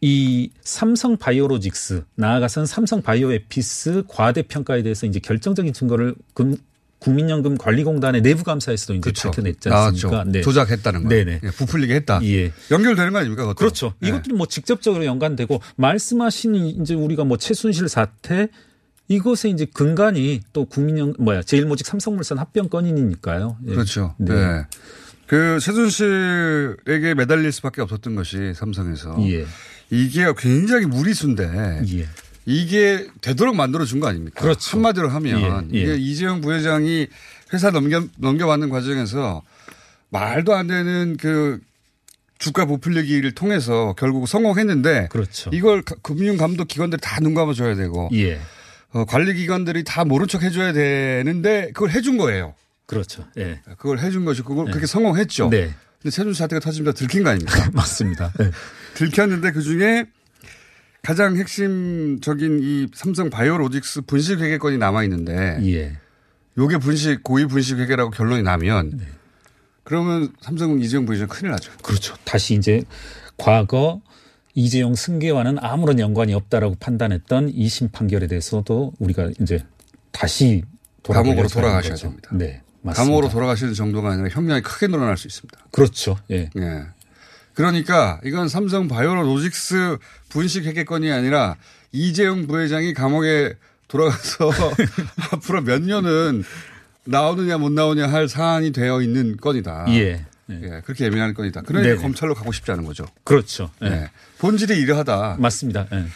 이 0.00 0.50
삼성 0.62 1.16
바이오로직스 1.18 2.04
나아가선 2.14 2.66
삼성 2.66 3.02
바이오에피스 3.02 4.04
과대평가에 4.08 4.82
대해서 4.82 5.06
이제 5.06 5.18
결정적인 5.18 5.74
증거를 5.74 6.14
금, 6.32 6.56
국민연금 7.00 7.58
관리공단의 7.58 8.22
내부 8.22 8.44
감사에서도 8.44 8.94
이제 8.94 9.00
그렇죠. 9.00 9.30
밝혀냈지. 9.30 9.68
않습니까? 9.68 10.24
조작했다는 10.42 11.02
거. 11.02 11.08
네네. 11.08 11.40
예, 11.42 11.50
부풀리게 11.50 11.94
했다. 11.96 12.20
예. 12.24 12.52
연결되는 12.70 13.12
거 13.12 13.18
아닙니까? 13.18 13.42
그것도? 13.42 13.56
그렇죠. 13.56 13.94
예. 14.04 14.08
이것들이 14.08 14.34
뭐 14.34 14.46
직접적으로 14.46 15.04
연관되고 15.04 15.60
말씀하신 15.76 16.82
이제 16.82 16.94
우리가 16.94 17.24
뭐 17.24 17.36
최순실 17.36 17.88
사태 17.88 18.48
이것에 19.14 19.48
이제 19.50 19.66
근간이 19.74 20.40
또 20.52 20.64
국민연 20.64 21.14
뭐야 21.18 21.42
제일모직 21.42 21.84
삼성물산 21.84 22.38
합병 22.38 22.68
건이니까요. 22.68 23.56
예. 23.66 23.70
그렇죠. 23.74 24.14
네. 24.18 24.32
네. 24.34 24.66
그 25.26 25.58
최순실에게 25.60 27.14
매달릴 27.14 27.50
수밖에 27.50 27.82
없었던 27.82 28.14
것이 28.14 28.52
삼성에서 28.54 29.16
예. 29.30 29.44
이게 29.90 30.26
굉장히 30.38 30.86
무리수인데 30.86 31.82
예. 31.92 32.08
이게 32.46 33.08
되도록 33.20 33.56
만들어 33.56 33.84
준 33.84 33.98
거 33.98 34.06
아닙니까? 34.06 34.40
그렇죠. 34.40 34.76
한마디로 34.76 35.08
하면 35.08 35.70
예, 35.74 35.78
예. 35.78 35.82
이게 35.82 35.96
이재용 35.96 36.40
부회장이 36.40 37.08
회사 37.52 37.70
넘겨 37.72 38.04
넘겨받는 38.18 38.68
과정에서 38.70 39.42
말도 40.10 40.54
안 40.54 40.68
되는 40.68 41.16
그 41.20 41.58
주가 42.38 42.64
부풀리기를 42.64 43.32
통해서 43.34 43.94
결국 43.98 44.28
성공했는데 44.28 45.08
그렇죠. 45.10 45.50
이걸 45.52 45.82
가- 45.82 45.96
금융 46.00 46.36
감독 46.36 46.68
기관들이 46.68 47.00
다 47.02 47.20
눈 47.20 47.34
감아줘야 47.34 47.74
되고 47.74 48.08
예. 48.12 48.40
어, 48.92 49.04
관리기관들이 49.04 49.84
다 49.84 50.04
모른 50.04 50.26
척 50.26 50.42
해줘야 50.42 50.72
되는데 50.72 51.70
그걸 51.72 51.90
해준 51.90 52.16
거예요. 52.16 52.54
그렇죠. 52.86 53.24
예. 53.38 53.60
그걸 53.78 54.00
해준 54.00 54.24
것이 54.24 54.42
그걸 54.42 54.66
그렇게 54.66 54.86
성공했죠. 54.86 55.50
네. 55.50 55.72
근데 56.02 56.10
최준 56.10 56.34
사태가 56.34 56.60
터지면서 56.60 56.96
들킨 56.96 57.22
거 57.22 57.30
아닙니까? 57.30 57.70
맞습니다. 57.72 58.32
예. 58.40 58.50
들켰는데 58.94 59.52
그 59.52 59.62
중에 59.62 60.06
가장 61.02 61.36
핵심적인 61.36 62.60
이 62.62 62.88
삼성 62.92 63.30
바이오로직스 63.30 64.02
분식 64.02 64.40
회계 64.40 64.58
건이 64.58 64.78
남아 64.78 65.04
있는데 65.04 65.58
예. 65.62 65.98
요게 66.58 66.78
분식 66.78 67.22
고의 67.22 67.46
분식 67.46 67.78
회계라고 67.78 68.10
결론이 68.10 68.42
나면 68.42 68.90
네. 68.98 69.06
그러면 69.84 70.32
삼성 70.40 70.80
이재용 70.80 71.06
부회장 71.06 71.28
큰일 71.28 71.52
나죠. 71.52 71.72
그렇죠. 71.82 72.14
다시 72.24 72.54
이제 72.54 72.82
과거 73.36 74.00
이재용 74.60 74.94
승계와는 74.94 75.58
아무런 75.60 75.98
연관이 75.98 76.34
없다라고 76.34 76.76
판단했던 76.78 77.52
2심 77.52 77.92
판결에 77.92 78.26
대해서도 78.26 78.92
우리가 78.98 79.30
이제 79.40 79.64
다시 80.12 80.62
감옥으로 81.02 81.48
돌아가셔야 81.48 81.92
거죠. 81.92 82.08
됩니다. 82.08 82.30
네. 82.32 82.60
맞습니다. 82.82 83.02
감옥으로 83.02 83.28
돌아가시는 83.30 83.74
정도가 83.74 84.10
아니라 84.12 84.28
형량이 84.28 84.62
크게 84.62 84.86
늘어날 84.86 85.16
수 85.16 85.26
있습니다. 85.26 85.58
그렇죠. 85.70 86.16
예. 86.30 86.50
예. 86.56 86.82
그러니까 87.54 88.20
이건 88.24 88.48
삼성 88.48 88.86
바이오로직스 88.88 89.98
분식 90.28 90.64
회계건이 90.64 91.10
아니라 91.10 91.56
이재용 91.92 92.46
부회장이 92.46 92.94
감옥에 92.94 93.54
돌아가서 93.88 94.50
앞으로 95.32 95.62
몇 95.62 95.82
년은 95.82 96.44
나오느냐 97.04 97.58
못 97.58 97.72
나오냐 97.72 98.06
할 98.06 98.28
사안이 98.28 98.72
되어 98.72 99.00
있는 99.02 99.36
건이다. 99.36 99.86
예. 99.88 100.26
예. 100.50 100.60
예, 100.62 100.80
그렇게 100.84 101.04
예민한 101.04 101.34
건이다. 101.34 101.62
그러니까 101.62 101.90
네네. 101.90 102.02
검찰로 102.02 102.34
가고 102.34 102.52
싶지 102.52 102.70
않은 102.72 102.84
거죠. 102.84 103.06
그렇죠. 103.24 103.70
예. 103.82 103.86
예. 103.86 104.10
본질이 104.38 104.78
이러하다. 104.78 105.36
맞습니다. 105.38 105.86
예. 105.92 106.06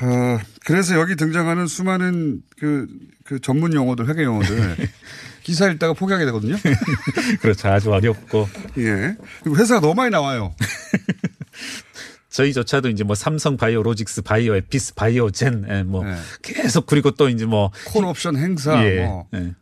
어, 0.00 0.38
그래서 0.64 0.94
여기 0.98 1.16
등장하는 1.16 1.66
수많은 1.66 2.42
그, 2.58 2.86
그 3.24 3.40
전문 3.40 3.74
용어들, 3.74 4.08
회계 4.08 4.22
용어들 4.24 4.76
기사 5.42 5.68
읽다가 5.70 5.92
포기하게 5.92 6.24
되거든요. 6.26 6.56
그렇죠. 7.40 7.68
아주 7.68 7.90
어렵고 7.90 8.48
예. 8.78 9.16
그리고 9.42 9.56
회사가 9.56 9.80
너무 9.80 9.94
많이 9.94 10.10
나와요. 10.10 10.54
저희조차도 12.30 12.90
이제 12.90 13.02
뭐 13.02 13.16
삼성 13.16 13.56
바이오 13.56 13.82
로직스, 13.82 14.22
바이오 14.22 14.54
에피스, 14.54 14.94
바이오젠, 14.94 15.66
예, 15.70 15.82
뭐 15.82 16.04
네. 16.04 16.14
계속 16.42 16.86
그리고 16.86 17.10
또 17.10 17.28
이제 17.28 17.46
뭐 17.46 17.72
콜옵션 17.86 18.36
행사, 18.36 18.84
예. 18.84 19.04
뭐. 19.04 19.26
예. 19.34 19.54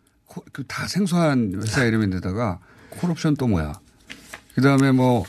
그다 0.52 0.86
생소한 0.86 1.58
회사 1.62 1.84
이름인데다가 1.84 2.58
콜옵션 2.96 3.36
또 3.36 3.46
뭐야. 3.46 3.72
그 4.54 4.62
다음에 4.62 4.92
뭐, 4.92 5.24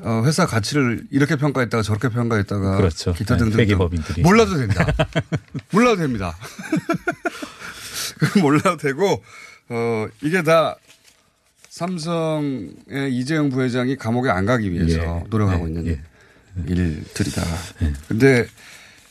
어, 0.00 0.22
회사 0.24 0.46
가치를 0.46 1.06
이렇게 1.10 1.36
평가했다가 1.36 1.82
저렇게 1.82 2.08
평가했다가. 2.08 2.76
그렇죠. 2.76 3.12
기타 3.14 3.36
네, 3.36 3.44
등등. 3.44 3.60
회계법인들이. 3.60 4.22
몰라도 4.22 4.56
된다. 4.56 4.86
몰라도 5.72 5.96
됩니다. 5.96 6.36
그 8.18 8.38
몰라도 8.38 8.76
되고, 8.76 9.22
어, 9.68 10.06
이게 10.22 10.42
다 10.42 10.76
삼성의 11.68 13.10
이재용 13.12 13.50
부회장이 13.50 13.96
감옥에 13.96 14.30
안 14.30 14.46
가기 14.46 14.72
위해서 14.72 14.98
예. 14.98 15.24
노력하고 15.28 15.64
예. 15.64 15.68
있는 15.68 15.86
예. 15.86 16.00
일들이다. 16.66 17.42
근데 18.08 18.46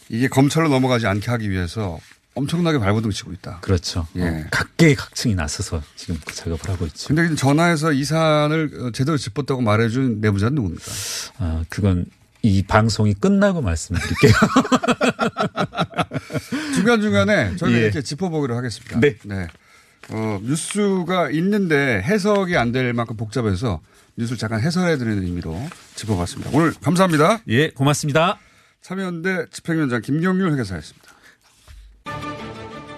이게 0.10 0.28
검찰로 0.28 0.68
넘어가지 0.68 1.08
않게 1.08 1.32
하기 1.32 1.50
위해서 1.50 2.00
엄청나게 2.38 2.80
발버둥 2.80 3.12
치고 3.12 3.34
있다. 3.34 3.60
그렇죠. 3.62 4.08
예. 4.16 4.22
어, 4.22 4.44
각계의 4.52 4.96
각층이 4.96 5.36
나서서 5.36 5.82
지금 5.96 6.20
그 6.26 6.34
작업을 6.34 6.70
하고 6.70 6.86
있죠. 6.88 7.14
근데 7.14 7.36
전화해서 7.36 7.92
이 7.92 8.04
사안을 8.04 8.72
어, 8.80 8.92
제대로 8.92 9.18
짚었다고 9.18 9.62
말해준 9.62 10.22
내부자는 10.22 10.56
누굽니까? 10.56 10.86
아, 11.40 11.64
그건 11.70 12.06
이 12.44 12.64
방송이 12.64 13.14
끝나고 13.16 13.62
말씀드릴게요. 13.62 14.32
중간중간에 16.76 17.56
저희가 17.58 17.78
예. 17.78 17.84
이렇게 17.84 18.02
짚어보기로 18.02 18.56
하겠습니다. 18.56 19.00
네. 19.00 19.48
어, 20.10 20.40
뉴스가 20.44 21.32
있는데 21.32 22.02
해석이 22.04 22.56
안 22.56 22.72
될 22.72 22.94
만큼 22.94 23.18
복잡해서 23.18 23.82
뉴스를 24.18 24.38
잠깐 24.38 24.62
해설해드리는 24.62 25.24
의미로 25.24 25.60
짚어봤습니다. 25.96 26.52
오늘 26.54 26.74
감사합니다. 26.74 27.40
예, 27.50 27.70
고맙습니다. 27.72 28.40
참여연대 28.82 29.48
집행위원장 29.52 30.02
김경률 30.02 30.52
회계사였습니다. 30.54 31.07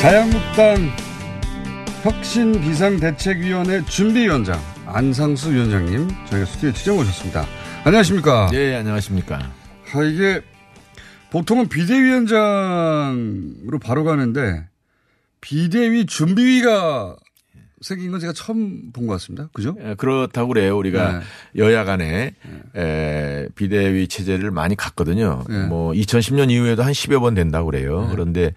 자유한국당 0.00 0.90
혁신 2.04 2.60
비상대책위원회 2.60 3.84
준비위원장 3.86 4.60
안상수 4.86 5.52
위원장님 5.52 6.08
저희가 6.26 6.46
스튜디오에 6.46 6.72
직접 6.72 6.94
모셨습니다. 6.94 7.44
안녕하십니까? 7.82 8.50
예, 8.54 8.76
안녕하십니까? 8.76 9.38
아, 9.38 10.02
이게 10.04 10.40
보통은 11.30 11.68
비대위원장으로 11.68 13.80
바로 13.82 14.04
가는데 14.04 14.68
비대위 15.40 16.06
준비위가 16.06 17.16
생긴 17.80 18.10
건 18.10 18.18
제가 18.20 18.32
처음 18.32 18.90
본 18.92 19.06
것 19.06 19.12
같습니다. 19.14 19.48
그죠? 19.52 19.76
예, 19.82 19.94
그렇다고 19.94 20.48
그래요. 20.48 20.76
우리가 20.76 21.18
네. 21.18 21.24
여야 21.56 21.84
간에 21.84 22.34
에, 22.76 23.48
비대위 23.54 24.08
체제를 24.08 24.50
많이 24.50 24.74
갔거든요. 24.76 25.44
네. 25.48 25.66
뭐 25.66 25.92
2010년 25.92 26.50
이후에도 26.50 26.82
한 26.82 26.92
10여 26.92 27.20
번 27.20 27.34
된다고 27.34 27.70
그래요. 27.70 28.08
그런데 28.10 28.52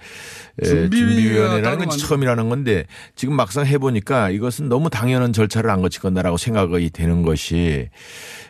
에, 0.62 0.66
준비위가 0.66 0.96
준비위원회라는 0.96 1.78
건 1.88 1.98
처음이라는 1.98 2.50
건데 2.50 2.86
지금 3.16 3.36
막상 3.36 3.66
해보니까 3.66 4.30
이것은 4.32 4.70
너무 4.70 4.90
당연한 4.90 5.34
절차를 5.34 5.70
안 5.70 5.82
거칠 5.82 6.02
건다라고 6.02 6.38
생각이 6.38 6.90
되는 6.90 7.22
것이 7.22 7.90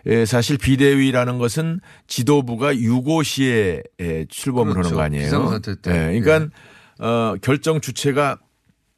에, 0.05 0.25
사실 0.25 0.57
비대위라는 0.57 1.37
것은 1.37 1.79
지도부가 2.07 2.75
유고시에 2.77 3.83
에, 3.99 4.25
출범을 4.29 4.73
그렇죠. 4.73 4.87
하는 4.89 4.95
거 4.97 5.03
아니에요. 5.03 5.25
비상사태 5.25 5.81
때. 5.81 5.91
예, 6.15 6.19
그러니까 6.19 6.49
어, 6.99 7.35
결정 7.41 7.81
주체가 7.81 8.37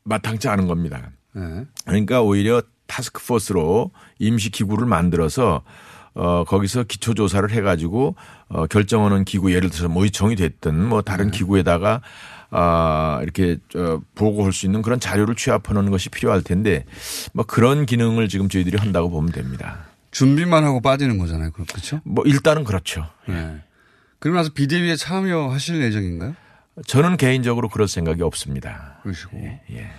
마땅치 0.04 0.48
않은 0.50 0.68
겁니다. 0.68 1.12
네. 1.34 1.66
그러니까 1.86 2.22
오히려 2.22 2.62
타스크포스로 2.88 3.92
임시 4.20 4.50
기구를 4.50 4.88
만들어서 4.88 5.64
어 6.16 6.44
거기서 6.44 6.84
기초 6.84 7.14
조사를 7.14 7.50
해 7.52 7.62
가지고 7.62 8.16
어 8.48 8.68
결정하는 8.68 9.26
기구 9.26 9.52
예를 9.54 9.70
들어서 9.70 9.90
모의청이 9.90 10.36
됐든 10.36 10.88
뭐 10.88 11.02
다른 11.02 11.32
기구에다가 11.32 12.02
아 12.52 13.20
이렇게 13.24 13.58
저 13.70 14.02
보고할 14.14 14.54
수 14.54 14.68
있는 14.68 14.84
그런 14.84 15.00
자료를 15.00 15.36
취합하는 15.36 15.90
것이 15.90 16.10
필요할 16.10 16.44
텐데 16.44 16.86
뭐 17.34 17.44
그런 17.46 17.88
기능을 17.88 18.28
지금 18.30 18.48
저희들이 18.48 18.78
한다고 18.78 19.10
보면 19.10 19.32
됩니다. 19.32 19.86
준비만 20.12 20.64
하고 20.64 20.80
빠지는 20.80 21.18
거잖아요. 21.18 21.50
그렇죠? 21.52 22.00
뭐 22.04 22.24
일단은 22.26 22.64
그렇죠. 22.64 23.08
네. 23.28 23.64
그러고 24.20 24.38
나서 24.38 24.52
비대위에 24.54 24.96
참여하실 24.96 25.82
예정인가요? 25.82 26.36
저는 26.86 27.18
개인적으로 27.18 27.70
그럴 27.70 27.88
생각이 27.88 28.22
없습니다. 28.22 29.00
그러시고. 29.02 29.38
예. 29.72 29.92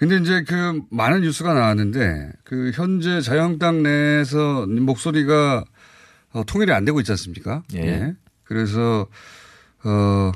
근데 0.00 0.16
이제 0.16 0.42
그 0.44 0.80
많은 0.88 1.20
뉴스가 1.20 1.52
나왔는데 1.52 2.32
그 2.42 2.70
현재 2.74 3.20
자유한국당 3.20 3.82
내에서 3.82 4.66
목소리가 4.66 5.62
어, 6.32 6.42
통일이 6.46 6.72
안 6.72 6.86
되고 6.86 7.00
있지 7.00 7.12
않습니까? 7.12 7.62
예. 7.74 8.14
그래서 8.44 9.06
어 9.84 10.32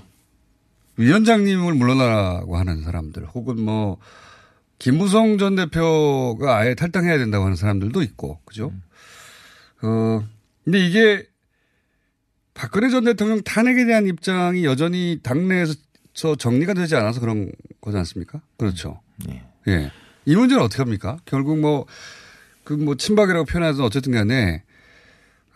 위원장님을 0.99 1.73
물러나라고 1.73 2.59
하는 2.59 2.83
사람들 2.83 3.25
혹은 3.29 3.59
뭐 3.59 3.97
김무성 4.79 5.39
전 5.39 5.57
대표가 5.57 6.59
아예 6.59 6.75
탈당해야 6.75 7.17
된다고 7.17 7.45
하는 7.45 7.57
사람들도 7.57 8.03
있고 8.03 8.41
그죠? 8.45 8.71
어 9.81 10.29
근데 10.65 10.87
이게 10.87 11.27
박근혜 12.53 12.91
전 12.91 13.05
대통령 13.05 13.41
탄핵에 13.43 13.87
대한 13.87 14.07
입장이 14.07 14.67
여전히 14.67 15.21
당내에서 15.23 15.73
저 16.13 16.37
정리가 16.37 16.75
되지 16.75 16.97
않아서 16.97 17.21
그런 17.21 17.51
거지 17.81 17.97
않습니까? 17.97 18.43
그렇죠. 18.59 19.01
예. 19.31 19.54
이 20.27 20.37
문제는 20.37 20.63
어떻게 20.63 20.83
합니까? 20.83 21.19
결국 21.25 21.59
뭐, 21.59 21.87
그 22.65 22.75
뭐 22.75 22.95
친박이라고 22.97 23.45
표현하든 23.45 23.83
어쨌든 23.85 24.13
간에, 24.13 24.63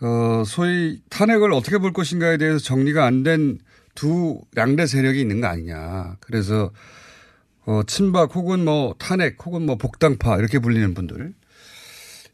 어, 0.01 0.43
소위 0.45 1.01
탄핵을 1.09 1.51
어떻게 1.53 1.77
볼 1.79 1.91
것인가에 1.93 2.37
대해서 2.37 2.59
정리가 2.59 3.05
안 3.05 3.23
된 3.23 3.59
두 3.95 4.39
양대 4.55 4.85
세력이 4.85 5.19
있는 5.19 5.41
거 5.41 5.47
아니냐. 5.47 6.15
그래서, 6.21 6.71
어, 7.65 7.81
친박 7.85 8.33
혹은 8.35 8.63
뭐 8.63 8.95
탄핵 8.97 9.35
혹은 9.45 9.65
뭐 9.65 9.75
복당파 9.75 10.37
이렇게 10.37 10.59
불리는 10.59 10.93
분들. 10.93 11.33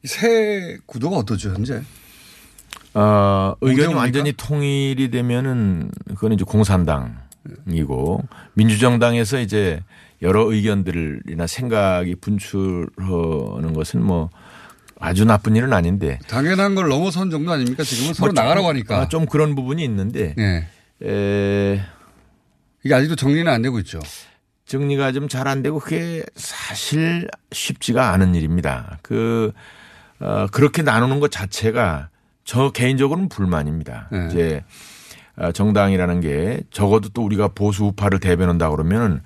이새 0.04 0.78
구도가 0.86 1.18
어떠죠, 1.18 1.50
현재? 1.56 1.82
어, 2.94 3.56
의견이? 3.62 3.94
완전히 3.96 4.34
통일이 4.34 5.10
되면은 5.10 5.90
그건 6.10 6.34
이제 6.34 6.44
공산당이고 6.46 8.24
민주정당에서 8.54 9.40
이제 9.40 9.82
여러 10.26 10.52
의견들이나 10.52 11.46
생각이 11.48 12.16
분출하는 12.16 13.74
것은 13.74 14.04
뭐 14.04 14.30
아주 15.00 15.24
나쁜 15.26 15.56
일은 15.56 15.72
아닌데 15.72 16.20
당연한 16.28 16.74
걸 16.74 16.88
넘어선 16.90 17.30
정도 17.30 17.52
아닙니까? 17.52 17.84
지금은 17.84 18.14
서로 18.14 18.28
뭐 18.28 18.34
좀- 18.34 18.44
나가라고 18.44 18.68
하니까. 18.70 19.02
아, 19.02 19.08
좀 19.08 19.26
그런 19.26 19.56
부분이 19.56 19.84
있는데 19.84 20.34
예. 20.38 20.68
에, 21.06 21.82
이게 22.84 22.94
아직도 22.94 23.16
정리는 23.16 23.48
안 23.52 23.62
되고 23.62 23.78
있죠. 23.80 24.00
정리가 24.66 25.12
좀 25.12 25.28
잘 25.28 25.48
안 25.48 25.62
되고 25.62 25.80
그게 25.80 26.24
사실 26.36 27.28
쉽지가 27.52 28.12
않은 28.14 28.34
일입니다. 28.36 28.98
그 29.04 29.52
어, 30.20 30.48
그렇게 30.52 30.82
나누는 30.82 31.20
것 31.20 31.30
자체가 31.30 32.10
저 32.46 32.72
개인적으로는 32.72 33.30
불만입니다. 33.30 34.08
네. 34.12 34.28
이제 34.32 34.64
어, 35.36 35.52
정당이라는 35.52 36.22
게 36.22 36.62
적어도 36.72 37.10
또 37.10 37.24
우리가 37.24 37.50
보수 37.50 37.84
우파를 37.86 38.20
대변한다 38.20 38.70
그러면은 38.72 39.22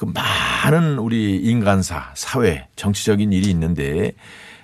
그 0.00 0.06
많은 0.06 0.98
우리 0.98 1.36
인간사, 1.36 2.10
사회, 2.14 2.66
정치적인 2.74 3.34
일이 3.34 3.50
있는데 3.50 4.12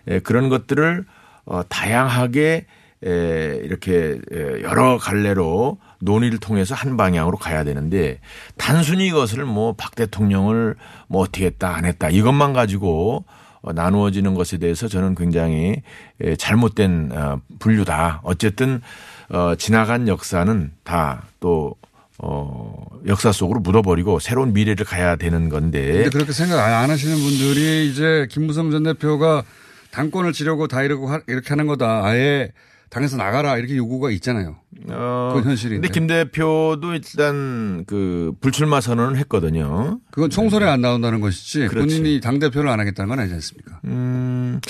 에, 0.08 0.18
그런 0.20 0.48
것들을 0.48 1.04
어, 1.44 1.60
다양하게 1.68 2.64
에, 3.04 3.60
이렇게 3.62 4.18
에, 4.32 4.62
여러 4.62 4.96
갈래로 4.96 5.76
논의를 6.00 6.38
통해서 6.38 6.74
한 6.74 6.96
방향으로 6.96 7.36
가야 7.36 7.64
되는데 7.64 8.18
단순히 8.56 9.08
이것을 9.08 9.44
뭐 9.44 9.74
박 9.74 9.94
대통령을 9.94 10.76
뭐 11.06 11.20
어떻게 11.20 11.44
했다 11.44 11.76
안 11.76 11.84
했다 11.84 12.08
이것만 12.08 12.54
가지고 12.54 13.26
어, 13.60 13.74
나누어지는 13.74 14.32
것에 14.32 14.56
대해서 14.56 14.88
저는 14.88 15.14
굉장히 15.16 15.82
에, 16.22 16.36
잘못된 16.36 17.10
어, 17.12 17.40
분류다. 17.58 18.22
어쨌든 18.24 18.80
어, 19.28 19.54
지나간 19.54 20.08
역사는 20.08 20.72
다 20.82 21.24
또 21.40 21.74
어, 22.18 22.84
역사 23.06 23.30
속으로 23.32 23.60
묻어버리고 23.60 24.18
새로운 24.20 24.52
미래를 24.52 24.84
가야 24.86 25.16
되는 25.16 25.48
건데. 25.48 25.92
근데 25.92 26.10
그렇게 26.10 26.32
생각 26.32 26.58
안 26.64 26.90
하시는 26.90 27.14
분들이 27.16 27.90
이제 27.90 28.26
김무성 28.30 28.70
전 28.70 28.82
대표가 28.84 29.44
당권을 29.90 30.32
지려고 30.32 30.66
다 30.68 30.82
이러고 30.82 31.08
하- 31.08 31.20
이렇게 31.26 31.48
하는 31.50 31.66
거다. 31.66 32.04
아예 32.04 32.52
당에서 32.88 33.16
나가라 33.16 33.58
이렇게 33.58 33.76
요구가 33.76 34.10
있잖아요. 34.12 34.56
어, 34.88 35.32
그건 35.34 35.50
현실인데. 35.50 35.88
근데 35.88 35.92
김 35.92 36.06
대표도 36.06 36.94
일단 36.94 37.84
그 37.86 38.32
불출마 38.40 38.80
선언을 38.80 39.18
했거든요. 39.18 40.00
그건 40.10 40.30
총선에 40.30 40.66
안 40.66 40.80
나온다는 40.80 41.20
것이지 41.20 41.66
그렇지. 41.68 41.96
본인이 41.98 42.20
당 42.20 42.38
대표를 42.38 42.70
안 42.70 42.78
하겠다는 42.80 43.08
건 43.08 43.18
아니지 43.18 43.34
않습니까? 43.34 43.80
음, 43.84 44.60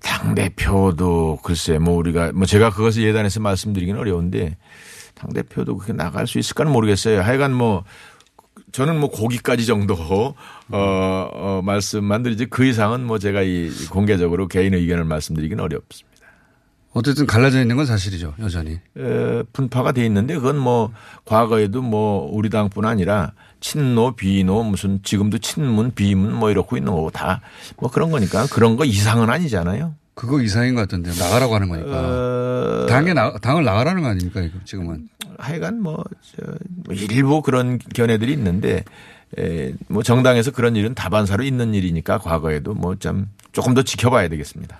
당 0.00 0.34
대표도 0.34 1.40
글쎄 1.44 1.78
뭐 1.78 1.94
우리가 1.96 2.32
뭐 2.34 2.46
제가 2.46 2.70
그것을 2.70 3.02
예단해서 3.04 3.40
말씀드리기는 3.40 4.00
어려운데 4.00 4.56
당 5.20 5.32
대표도 5.34 5.76
그렇게 5.76 5.92
나갈 5.92 6.26
수 6.26 6.38
있을까는 6.38 6.72
모르겠어요. 6.72 7.20
하여간 7.20 7.52
뭐 7.52 7.84
저는 8.72 8.98
뭐 8.98 9.10
거기까지 9.10 9.66
정도 9.66 9.94
어, 9.94 10.34
어 10.72 11.60
말씀만 11.62 12.22
드리지 12.22 12.46
그 12.46 12.64
이상은 12.64 13.04
뭐 13.04 13.18
제가 13.18 13.42
이 13.42 13.70
공개적으로 13.90 14.48
개인 14.48 14.72
의견을 14.74 15.04
말씀드리기는 15.04 15.62
어렵습니다. 15.62 16.10
어쨌든 16.92 17.26
갈라져 17.26 17.60
있는 17.60 17.76
건 17.76 17.86
사실이죠. 17.86 18.34
여전히. 18.40 18.80
에, 18.96 19.42
분파가 19.52 19.92
돼 19.92 20.04
있는데 20.06 20.34
그건 20.34 20.58
뭐 20.58 20.90
과거에도 21.24 21.82
뭐 21.82 22.28
우리 22.32 22.50
당뿐 22.50 22.84
아니라 22.84 23.32
친노 23.60 24.16
비노 24.16 24.64
무슨 24.64 25.00
지금도 25.04 25.38
친문 25.38 25.92
비문 25.94 26.32
뭐 26.34 26.50
이렇고 26.50 26.76
있는 26.76 26.92
거고 26.92 27.10
다 27.10 27.40
뭐 27.76 27.90
그런 27.90 28.10
거니까 28.10 28.46
그런 28.46 28.76
거 28.76 28.84
이상은 28.84 29.30
아니잖아요. 29.30 29.94
그거 30.20 30.42
이상인 30.42 30.74
것 30.74 30.82
같던데요. 30.82 31.14
나가라고 31.14 31.54
하는 31.54 31.70
거니까. 31.70 31.92
어, 31.92 32.86
당에 32.86 33.14
나, 33.14 33.32
당을 33.38 33.64
나가라는 33.64 34.02
거 34.02 34.08
아닙니까? 34.08 34.42
지금은. 34.66 35.08
하여간 35.38 35.80
뭐, 35.80 36.04
저, 36.20 36.42
뭐 36.68 36.94
일부 36.94 37.40
그런 37.40 37.78
견해들이 37.78 38.30
있는데 38.34 38.84
에, 39.38 39.72
뭐 39.88 40.02
정당에서 40.02 40.50
그런 40.50 40.76
일은 40.76 40.94
다반사로 40.94 41.42
있는 41.42 41.72
일이니까 41.72 42.18
과거에도 42.18 42.74
뭐좀 42.74 43.30
조금 43.52 43.72
더 43.72 43.82
지켜봐야 43.82 44.28
되겠습니다. 44.28 44.78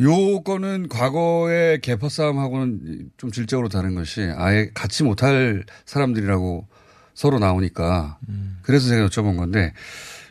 요거는 0.00 0.88
과거의 0.88 1.80
개파 1.80 2.08
싸움하고는 2.08 3.10
좀 3.16 3.32
질적으로 3.32 3.68
다른 3.68 3.96
것이 3.96 4.22
아예 4.36 4.70
같이 4.72 5.02
못할 5.02 5.64
사람들이라고 5.84 6.68
서로 7.12 7.40
나오니까 7.40 8.18
그래서 8.62 8.88
제가 8.88 9.08
여쭤본 9.08 9.36
건데 9.36 9.72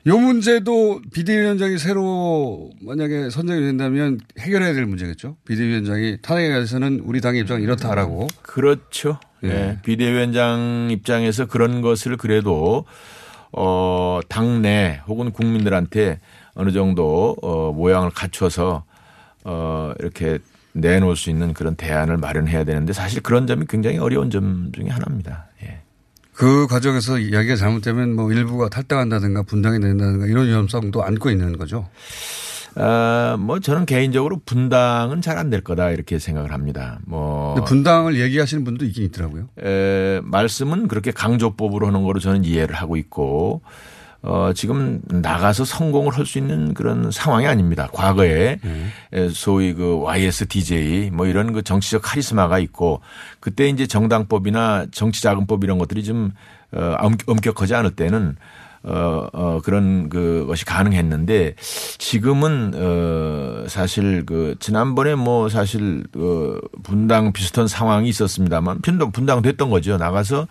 요 0.08 0.18
문제도 0.18 1.02
비대위원장이 1.12 1.78
새로 1.78 2.72
만약에 2.82 3.30
선정이 3.30 3.60
된다면 3.60 4.20
해결해야 4.40 4.74
될 4.74 4.86
문제겠죠. 4.86 5.36
비대위원장이 5.46 6.20
탄핵에 6.22 6.48
대해서는 6.48 7.02
우리 7.04 7.20
당의 7.20 7.42
입장은 7.42 7.62
이렇다라고. 7.62 8.28
그렇죠. 8.42 9.20
예. 9.44 9.50
예. 9.50 9.80
비대위원장 9.84 10.88
입장에서 10.92 11.46
그런 11.46 11.82
것을 11.82 12.16
그래도 12.16 12.86
어 13.52 14.22
당내 14.30 15.02
혹은 15.08 15.32
국민들한테 15.32 16.22
어느 16.54 16.72
정도 16.72 17.36
어 17.42 17.74
모양을 17.74 18.10
갖춰서 18.10 18.86
어 19.44 19.92
이렇게 20.00 20.40
내놓을 20.72 21.18
수 21.18 21.30
있는 21.30 21.54
그런 21.54 21.76
대안을 21.76 22.16
마련해야 22.16 22.64
되는데 22.64 22.94
사실 22.94 23.22
그런 23.22 23.46
점이 23.46 23.66
굉장히 23.68 23.98
어려운 23.98 24.30
점 24.30 24.72
중에 24.74 24.88
하나입니다. 24.88 25.47
예. 26.38 26.46
그 26.46 26.68
과정에서 26.68 27.18
이야기가 27.20 27.56
잘못되면 27.56 28.16
뭐 28.16 28.32
일부가 28.32 28.70
탈당한다든가 28.70 29.44
분당이 29.44 29.80
된다든가 29.80 30.28
이런 30.28 30.48
위험성도 30.48 31.04
안고 31.04 31.30
있는 31.32 31.58
거죠. 31.58 31.90
아, 32.76 33.38
뭐 33.40 33.60
저는 33.60 33.88
개인적으로 33.88 34.40
분당은 34.46 35.22
잘 35.22 35.38
안 35.40 35.50
될 35.50 35.62
거다 35.62 35.90
이렇게 35.90 36.20
생각을 36.20 36.52
합니다. 36.54 37.00
뭐 37.08 37.56
분당을 37.64 38.20
얘기하시는 38.20 38.64
분도 38.64 38.86
있긴 38.86 39.06
있더라고요. 39.06 39.48
에, 39.64 40.22
말씀은 40.24 40.88
그렇게 40.88 41.10
강조법으로 41.12 41.88
하는 41.88 42.04
거로 42.04 42.20
저는 42.20 42.44
이해를 42.46 42.76
하고 42.76 42.98
있고 42.98 43.62
어, 44.30 44.52
지금 44.54 45.00
나가서 45.08 45.64
성공을 45.66 46.12
할 46.18 46.26
수 46.26 46.38
있는 46.38 46.74
그런 46.74 47.12
상황이 47.12 47.48
아닙니다. 47.48 47.88
과거에 47.94 48.60
에, 49.14 49.30
소위 49.30 49.74
그 49.74 50.00
YSDJ 50.04 51.12
뭐 51.12 51.26
이런 51.28 51.54
그 51.54 51.62
정치적 51.62 52.02
카리스마가 52.04 52.60
있고 52.60 53.00
그때 53.40 53.70
이제 53.70 53.88
정당법이나 53.88 54.88
정치자금법 54.92 55.64
이런 55.64 55.78
것들이 55.78 56.04
좀 56.04 56.32
어, 56.74 56.96
엄- 57.00 57.16
엄격하지 57.26 57.74
않을 57.76 57.92
때는 57.92 58.36
어, 58.84 59.28
어, 59.34 59.60
그런 59.64 60.08
그 60.10 60.46
것이 60.48 60.64
가능했는데 60.66 61.56
지금은 61.98 62.74
어, 62.76 63.66
사실 63.68 64.26
그 64.26 64.56
지난번에 64.60 65.16
뭐 65.16 65.50
사실 65.50 66.04
그 66.12 66.60
분당 66.84 67.32
비슷한 67.34 67.68
상황이 67.68 68.08
있었습니다만 68.10 68.82
분당 68.82 69.12
분당 69.12 69.42
됐던 69.42 69.70
거죠. 69.70 69.98
나가서 69.98 70.48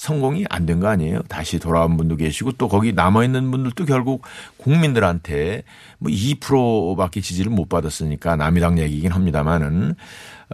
성공이 0.00 0.46
안 0.48 0.64
된 0.64 0.80
거 0.80 0.88
아니에요. 0.88 1.20
다시 1.28 1.58
돌아온 1.58 1.98
분도 1.98 2.16
계시고 2.16 2.52
또 2.52 2.68
거기 2.68 2.94
남아 2.94 3.22
있는 3.24 3.50
분들도 3.50 3.84
결국 3.84 4.22
국민들한테 4.56 5.62
뭐 5.98 6.10
2%밖에 6.10 7.20
지지를 7.20 7.52
못 7.52 7.68
받았으니까 7.68 8.36
남이당 8.36 8.78
얘기긴 8.78 9.12
합니다만은 9.12 9.94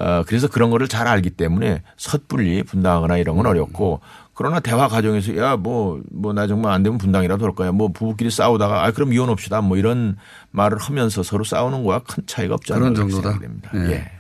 어 0.01 0.25
그래서 0.27 0.49
그런 0.49 0.71
거를 0.71 0.89
잘 0.89 1.07
알기 1.07 1.31
때문에 1.31 1.83
섣불리 1.97 2.65
분당하거나 2.65 3.19
이런 3.19 3.37
건 3.37 3.47
어렵고 3.47 4.01
그러나 4.35 4.59
대화 4.59 4.89
과정에서 4.89 5.37
야 5.37 5.57
뭐 5.57 6.01
뭐 6.13 6.33
나 6.35 6.49
정말 6.49 6.73
안 6.73 6.83
되면 6.83 6.99
분당이라도 6.99 7.45
할 7.47 7.55
거야. 7.55 7.71
뭐 7.71 7.89
부부끼리 7.89 8.31
싸우다가 8.31 8.85
아 8.85 8.91
그럼 8.91 9.13
이혼합시다. 9.13 9.61
뭐 9.61 9.77
이런 9.77 10.17
말을 10.51 10.79
하면서 10.79 11.23
서로 11.23 11.45
싸우는 11.45 11.85
거와 11.85 12.01
큰 12.01 12.25
차이가 12.27 12.55
없지 12.55 12.73
않나 12.73 12.91
그런 12.91 12.95
정도다. 12.97 13.39
됩니다. 13.39 13.71
예. 13.77 13.93
예. 13.93 14.11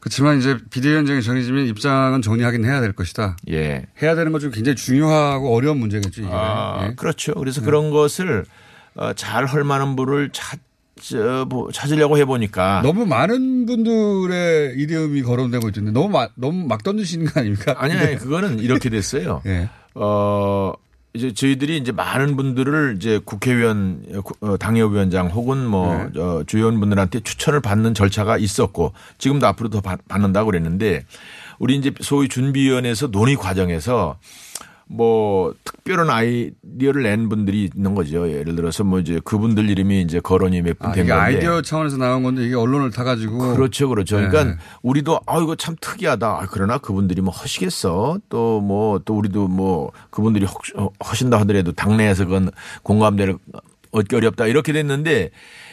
그렇지만 0.00 0.38
이제 0.38 0.56
비대위원장이 0.70 1.22
정해지면 1.22 1.66
입장은 1.66 2.22
정리하긴 2.22 2.64
해야 2.64 2.80
될 2.80 2.92
것이다. 2.92 3.36
예. 3.50 3.84
해야 4.00 4.14
되는 4.14 4.30
것 4.32 4.38
중 4.38 4.50
굉장히 4.52 4.76
중요하고 4.76 5.54
어려운 5.54 5.78
문제겠죠. 5.78 6.22
이게. 6.22 6.30
아, 6.32 6.86
예. 6.90 6.94
그렇죠. 6.94 7.34
그래서 7.34 7.62
그런 7.62 7.90
것을 7.90 8.44
어, 8.94 9.12
잘할 9.12 9.64
만한 9.64 9.96
분을 9.96 10.30
찾, 10.32 10.58
저, 11.00 11.44
뭐, 11.48 11.70
찾으려고 11.72 12.16
해보니까. 12.18 12.80
너무 12.82 13.06
많은 13.06 13.66
분들의 13.66 14.74
이름이 14.76 15.22
거론되고 15.22 15.68
있던데 15.68 15.90
너무 15.92 16.08
막, 16.08 16.32
너무 16.36 16.66
막 16.66 16.82
던지시는 16.82 17.26
거 17.26 17.40
아닙니까? 17.40 17.74
아니, 17.78 17.94
아니, 17.94 18.16
그거는 18.16 18.58
이렇게 18.60 18.90
됐어요. 18.90 19.42
예. 19.46 19.68
어, 19.94 20.72
이제 21.14 21.32
저희들이 21.32 21.78
이제 21.78 21.90
많은 21.90 22.36
분들을 22.36 22.94
이제 22.98 23.18
국회의원, 23.24 24.02
어, 24.40 24.56
당협위원장 24.58 25.28
혹은 25.28 25.66
뭐, 25.66 26.08
네. 26.12 26.20
어, 26.20 26.44
주의원분들한테 26.46 27.20
추천을 27.20 27.60
받는 27.60 27.94
절차가 27.94 28.36
있었고 28.38 28.92
지금도 29.16 29.46
앞으로 29.46 29.70
더 29.70 29.80
받- 29.80 30.06
받는다고 30.06 30.46
그랬는데 30.50 31.04
우리 31.58 31.76
이제 31.76 31.92
소위 32.00 32.28
준비위원회에서 32.28 33.10
논의 33.10 33.36
과정에서 33.36 34.18
뭐 34.90 35.54
특별한 35.64 36.08
아이디어를 36.08 37.02
낸 37.02 37.28
분들이 37.28 37.68
있는 37.74 37.94
거죠. 37.94 38.30
예를 38.30 38.56
들어서 38.56 38.84
뭐 38.84 38.98
이제 38.98 39.20
그분들 39.22 39.68
이름이 39.68 40.00
이제 40.00 40.18
거론이 40.18 40.62
몇분 40.62 40.88
아, 40.88 40.92
된 40.92 41.04
이게 41.04 41.12
건데. 41.12 41.24
아이디어 41.36 41.62
차원에서 41.62 41.98
나온 41.98 42.22
건데 42.22 42.44
이게 42.44 42.54
언론을 42.54 42.90
타 42.90 43.04
가지고. 43.04 43.54
그렇죠, 43.54 43.88
그렇죠. 43.88 44.18
네. 44.18 44.28
그러니까 44.28 44.56
우리도 44.82 45.20
아 45.26 45.38
이거 45.40 45.54
참 45.56 45.76
특이하다. 45.80 46.26
아, 46.26 46.46
그러나 46.50 46.78
그분들이 46.78 47.20
뭐 47.20 47.32
하시겠어. 47.32 48.18
또 48.30 48.60
뭐또 48.62 49.14
우리도 49.14 49.48
뭐 49.48 49.92
그분들이 50.10 50.46
혹 50.46 50.94
하신다 51.00 51.38
하더라도 51.40 51.72
당내에서 51.72 52.24
그건 52.24 52.50
공감대를 52.82 53.36
얻기 53.90 54.16
어렵다 54.16 54.46
이렇게 54.46 54.72
됐는데 54.72 55.30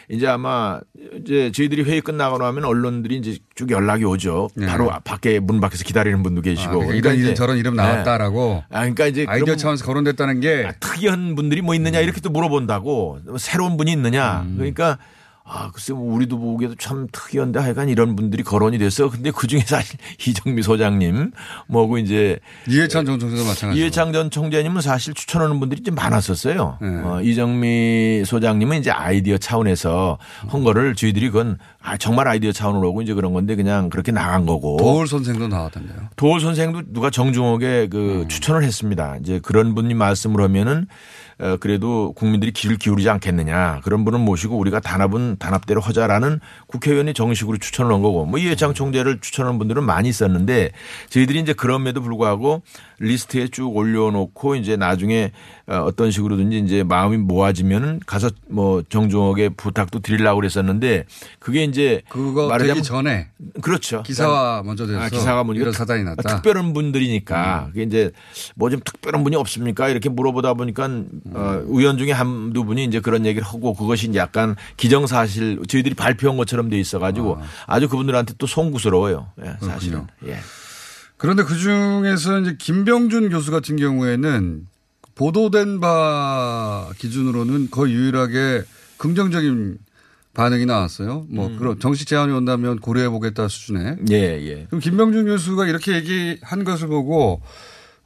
이제 0.10 0.28
아마 0.28 0.80
이제 1.20 1.52
저희들이 1.52 1.84
회의 1.84 2.02
끝나고 2.02 2.38
나면 2.38 2.66
언론들이 2.66 3.16
이제 3.18 3.38
쭉 3.56 3.72
연락이 3.72 4.04
오죠. 4.04 4.50
네. 4.56 4.66
바로 4.66 4.92
밖에 5.04 5.40
문 5.40 5.60
밖에서 5.60 5.84
기다리는 5.84 6.22
분도 6.24 6.42
계시고. 6.42 6.72
아, 6.72 6.86
그러니까 6.86 6.96
이런 6.96 7.16
이제 7.16 7.24
이름 7.24 7.36
저런 7.36 7.58
이름 7.58 7.76
네. 7.76 7.84
나왔다라고. 7.84 8.64
아, 8.70 8.80
그러니까 8.82 9.08
이제 9.08 9.26
아이디어 9.28 9.56
차원에서 9.56 9.86
거론됐다는 9.86 10.40
게 10.40 10.72
특이한 10.80 11.36
분들이 11.36 11.62
뭐 11.62 11.76
있느냐 11.76 12.00
이렇게 12.00 12.22
또 12.22 12.30
물어본다고 12.30 13.20
새로운 13.38 13.78
분이 13.78 13.92
있느냐 13.92 14.42
음. 14.42 14.56
그러니까 14.58 14.98
아 15.48 15.70
글쎄 15.72 15.94
뭐 15.94 16.12
우리도 16.16 16.40
보기에도 16.40 16.74
참 16.74 17.08
특이한데 17.12 17.60
하여간 17.60 17.88
이런 17.88 18.16
분들이 18.16 18.42
거론이 18.42 18.80
됐어 18.80 19.12
근데 19.12 19.30
그 19.30 19.46
중에 19.46 19.60
사실 19.60 20.00
이정미 20.28 20.64
소장님 20.64 21.32
뭐고 21.68 22.00
이제 22.00 22.40
이해찬 22.68 23.06
전 23.06 23.20
총재도 23.20 23.46
마찬가지고. 23.46 23.74
이해창 23.74 24.12
전 24.12 24.32
총재님은 24.32 24.82
사실 24.82 25.14
추천하는 25.14 25.60
분들이 25.60 25.84
좀 25.84 25.94
많았었어요. 25.94 26.80
네. 26.82 26.88
어, 27.04 27.22
이정미 27.22 28.24
소장님은 28.26 28.80
이제 28.80 28.90
아이디어 28.90 29.38
차원에서 29.38 30.18
한 30.48 30.64
거를 30.64 30.96
저희들이 30.96 31.30
그건 31.30 31.60
아, 31.80 31.96
정말 31.98 32.28
아이디어 32.28 32.52
차원으로 32.52 32.90
오고 32.90 33.04
이제 33.04 33.14
그런 33.14 33.34
건데 33.34 33.56
그냥 33.56 33.90
그렇게 33.90 34.12
나간 34.12 34.48
거고. 34.48 34.78
도울 34.78 35.08
선생도 35.08 35.48
나왔던데요. 35.48 36.10
도울 36.16 36.40
선생도 36.42 36.82
누가 36.92 37.12
정중하게 37.12 37.90
그 37.90 38.24
음. 38.24 38.28
추천을 38.28 38.64
했습니다. 38.64 39.18
이제 39.22 39.40
그런 39.44 39.76
분이 39.76 39.94
말씀을 39.94 40.42
하면은 40.42 40.88
어, 40.88 41.25
그래도 41.60 42.14
국민들이 42.14 42.52
귀를 42.52 42.78
기울이지 42.78 43.10
않겠느냐. 43.10 43.82
그런 43.84 44.06
분을 44.06 44.20
모시고 44.20 44.58
우리가 44.58 44.80
단합은 44.80 45.38
단합대로 45.40 45.82
하자라는 45.82 46.40
국회의원이 46.68 47.14
정식으로 47.14 47.58
추천을 47.58 47.92
한 47.94 48.02
거고 48.02 48.26
뭐 48.26 48.40
이해창 48.40 48.74
총재를 48.74 49.20
추천한 49.20 49.58
분들은 49.58 49.84
많이 49.84 50.08
있었는데 50.10 50.72
저희들이 51.10 51.40
이제 51.40 51.54
그럼에도 51.54 52.02
불구하고 52.02 52.62
리스트에 53.00 53.48
쭉 53.50 53.76
올려놓고 53.76 54.56
이제 54.56 54.78
나중에 54.78 55.32
어, 55.68 55.78
어떤 55.80 56.12
식으로든지 56.12 56.60
이제 56.60 56.84
마음이 56.84 57.18
모아지면은 57.18 58.00
가서 58.06 58.30
뭐 58.48 58.84
정중하게 58.88 59.50
부탁도 59.50 60.00
드리려고 60.00 60.38
그랬었는데 60.38 61.06
그게 61.40 61.64
이제 61.64 62.02
그거 62.08 62.48
말하자면 62.48 62.84
전에 62.84 63.30
그렇죠. 63.62 64.04
기사가 64.04 64.62
먼저 64.64 64.86
돼서 64.86 65.00
아, 65.02 65.10
기사가 65.10 65.44
먼저 65.44 65.60
이런 65.60 65.74
사단이 65.74 66.04
났다. 66.04 66.22
음. 66.24 66.36
특별한 66.36 66.74
분들이니까 66.74 67.68
그게 67.70 67.84
이제 67.84 68.12
뭐 68.56 68.70
좀 68.70 68.82
특별한 68.84 69.24
분이 69.24 69.36
없습니까? 69.38 69.88
이렇게 69.90 70.10
물어보다 70.10 70.54
보니까 70.54 70.90
어, 71.34 71.62
의원 71.68 71.98
중에 71.98 72.12
한두 72.12 72.66
분이 72.66 72.86
이제 72.86 73.00
그런 73.00 73.26
얘기를 73.26 73.46
하고 73.46 73.74
그것이 73.74 74.08
이제 74.08 74.20
약간 74.20 74.56
기정사실 74.78 75.62
저희들이 75.68 75.96
발표한 75.96 76.38
것처럼 76.38 76.70
돼 76.70 76.80
있어 76.80 77.00
가지고 77.00 77.40
아. 77.66 77.80
주 77.80 77.90
그분들한테 77.90 78.36
또 78.38 78.48
송구스러워요. 78.48 79.32
예, 79.44 79.58
사실은. 79.66 80.08
예. 80.28 80.38
그런데 81.18 81.44
그 81.44 81.58
중에서 81.58 82.42
이제 82.42 82.56
김병준 82.60 83.30
교수 83.30 83.52
같은 83.52 83.76
경우에는 83.78 84.68
보도된 85.16 85.80
바 85.80 86.90
기준으로는 86.98 87.72
거의 87.72 87.94
유일하게 87.94 88.64
긍정적인 88.98 89.78
반응이 90.34 90.66
나왔어요. 90.66 91.26
뭐 91.30 91.48
음. 91.48 91.58
그런 91.58 91.80
정식 91.80 92.08
제안이 92.08 92.32
온다면 92.34 92.80
고려해 92.80 93.10
보겠다 93.10 93.48
수준에. 93.48 93.96
예, 94.12 94.16
예. 94.16 94.66
그럼 94.66 94.82
김병준 94.82 95.26
교수가 95.26 95.66
이렇게 95.68 95.94
얘기한 95.94 96.66
것을 96.66 96.90
보고 96.90 97.42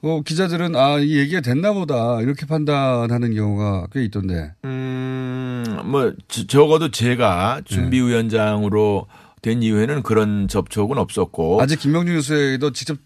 어, 0.01 0.21
기자들은 0.21 0.75
아, 0.77 0.97
이 0.99 1.17
얘기가 1.17 1.41
됐나 1.41 1.73
보다 1.73 2.21
이렇게 2.21 2.45
판단하는 2.45 3.33
경우가 3.35 3.87
꽤 3.91 4.03
있던데. 4.05 4.53
음, 4.63 5.65
뭐 5.85 6.13
저- 6.29 6.47
적어도 6.47 6.89
제가 6.89 7.61
준비위원장으로 7.65 9.07
된 9.41 9.61
이후에는 9.61 10.03
그런 10.03 10.47
접촉은 10.47 10.97
없었고 10.97 11.61
아직 11.61 11.79
김병준 11.79 12.15
교수에도 12.15 12.71
직접 12.71 12.97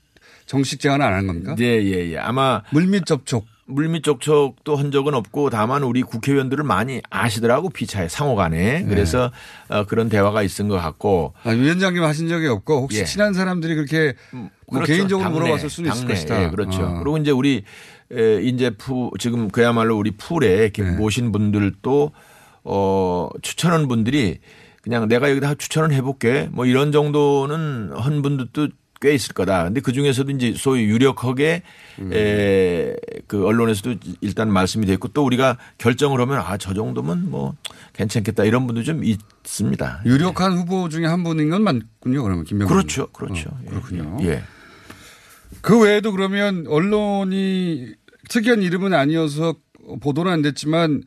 정식 0.46 0.80
제안을 0.80 1.04
안 1.06 1.14
한 1.14 1.28
겁니까? 1.28 1.56
예, 1.60 1.66
예, 1.82 2.12
예. 2.12 2.18
아마 2.18 2.62
물밑 2.72 3.06
접촉. 3.06 3.46
물밑 3.66 4.04
접촉도 4.04 4.76
한 4.76 4.92
적은 4.92 5.14
없고 5.14 5.50
다만 5.50 5.84
우리 5.84 6.02
국회의원들을 6.04 6.64
많이 6.64 7.02
아시더라고 7.10 7.70
피차에 7.70 8.10
상호 8.10 8.36
간에 8.36 8.84
그래서 8.84 9.32
어, 9.70 9.86
그런 9.86 10.10
대화가 10.10 10.44
있은 10.44 10.68
것 10.68 10.76
같고 10.76 11.34
아, 11.44 11.52
위원장님 11.52 12.04
하신 12.04 12.28
적이 12.28 12.48
없고 12.48 12.82
혹시 12.82 13.00
예. 13.00 13.06
친한 13.06 13.34
사람들이 13.34 13.76
그렇게 13.76 14.14
뭐 14.32 14.50
그렇죠. 14.72 14.94
개인적으로 14.94 15.24
당내, 15.24 15.40
물어봤을 15.40 15.70
수는 15.70 15.92
있을. 15.92 16.08
것이다. 16.08 16.44
예, 16.44 16.50
그렇죠. 16.50 16.82
아. 16.84 17.00
그리고 17.00 17.18
이제 17.18 17.32
우리 17.32 17.64
에, 18.12 18.42
이제 18.42 18.70
푸 18.72 19.12
지금 19.18 19.50
그야말로 19.50 19.98
우리 19.98 20.12
풀에 20.12 20.64
이렇게 20.64 20.84
네. 20.84 20.92
모신 20.92 21.32
분들도 21.32 22.12
어 22.66 23.30
추천한 23.42 23.88
분들이 23.88 24.40
그냥 24.82 25.08
내가 25.08 25.30
여기다 25.30 25.56
추천을 25.56 25.94
해볼게 25.94 26.50
뭐 26.52 26.66
이런 26.66 26.92
정도는 26.92 27.92
한 27.96 28.22
분들도 28.22 28.68
꽤 29.04 29.14
있을 29.14 29.34
거다. 29.34 29.66
근데 29.66 29.82
그 29.82 29.92
중에서도 29.92 30.32
이제 30.32 30.54
소위 30.56 30.84
유력하게 30.86 31.62
에, 32.14 32.96
그 33.28 33.46
언론에서도 33.46 33.96
일단 34.22 34.50
말씀이 34.52 34.86
됐고 34.86 35.10
또 35.10 35.26
우리가 35.26 35.58
결정을 35.78 36.22
하면 36.22 36.38
아 36.40 36.58
저 36.58 36.74
정도면 36.74 37.30
뭐 37.30 37.54
괜찮겠다 37.92 38.46
이런 38.46 38.66
분도 38.66 38.82
좀 38.84 39.04
있습니다. 39.04 40.04
유력한 40.06 40.54
후보 40.58 40.88
중에 40.88 41.06
한 41.06 41.22
분인 41.26 41.50
건 41.50 41.64
맞군요. 41.64 42.24
그러면 42.24 42.46
김병준. 42.46 42.74
그렇죠, 42.74 43.08
그렇죠. 43.08 43.50
어, 43.50 43.60
그렇군요. 43.70 44.18
예. 44.22 44.42
그 45.62 45.82
외에도 45.82 46.14
그러면 46.14 46.66
언론이 46.68 47.94
특이한 48.30 48.62
이름은 48.64 48.94
아니어서 48.94 49.56
보도는 50.00 50.32
안 50.32 50.42
됐지만 50.42 51.04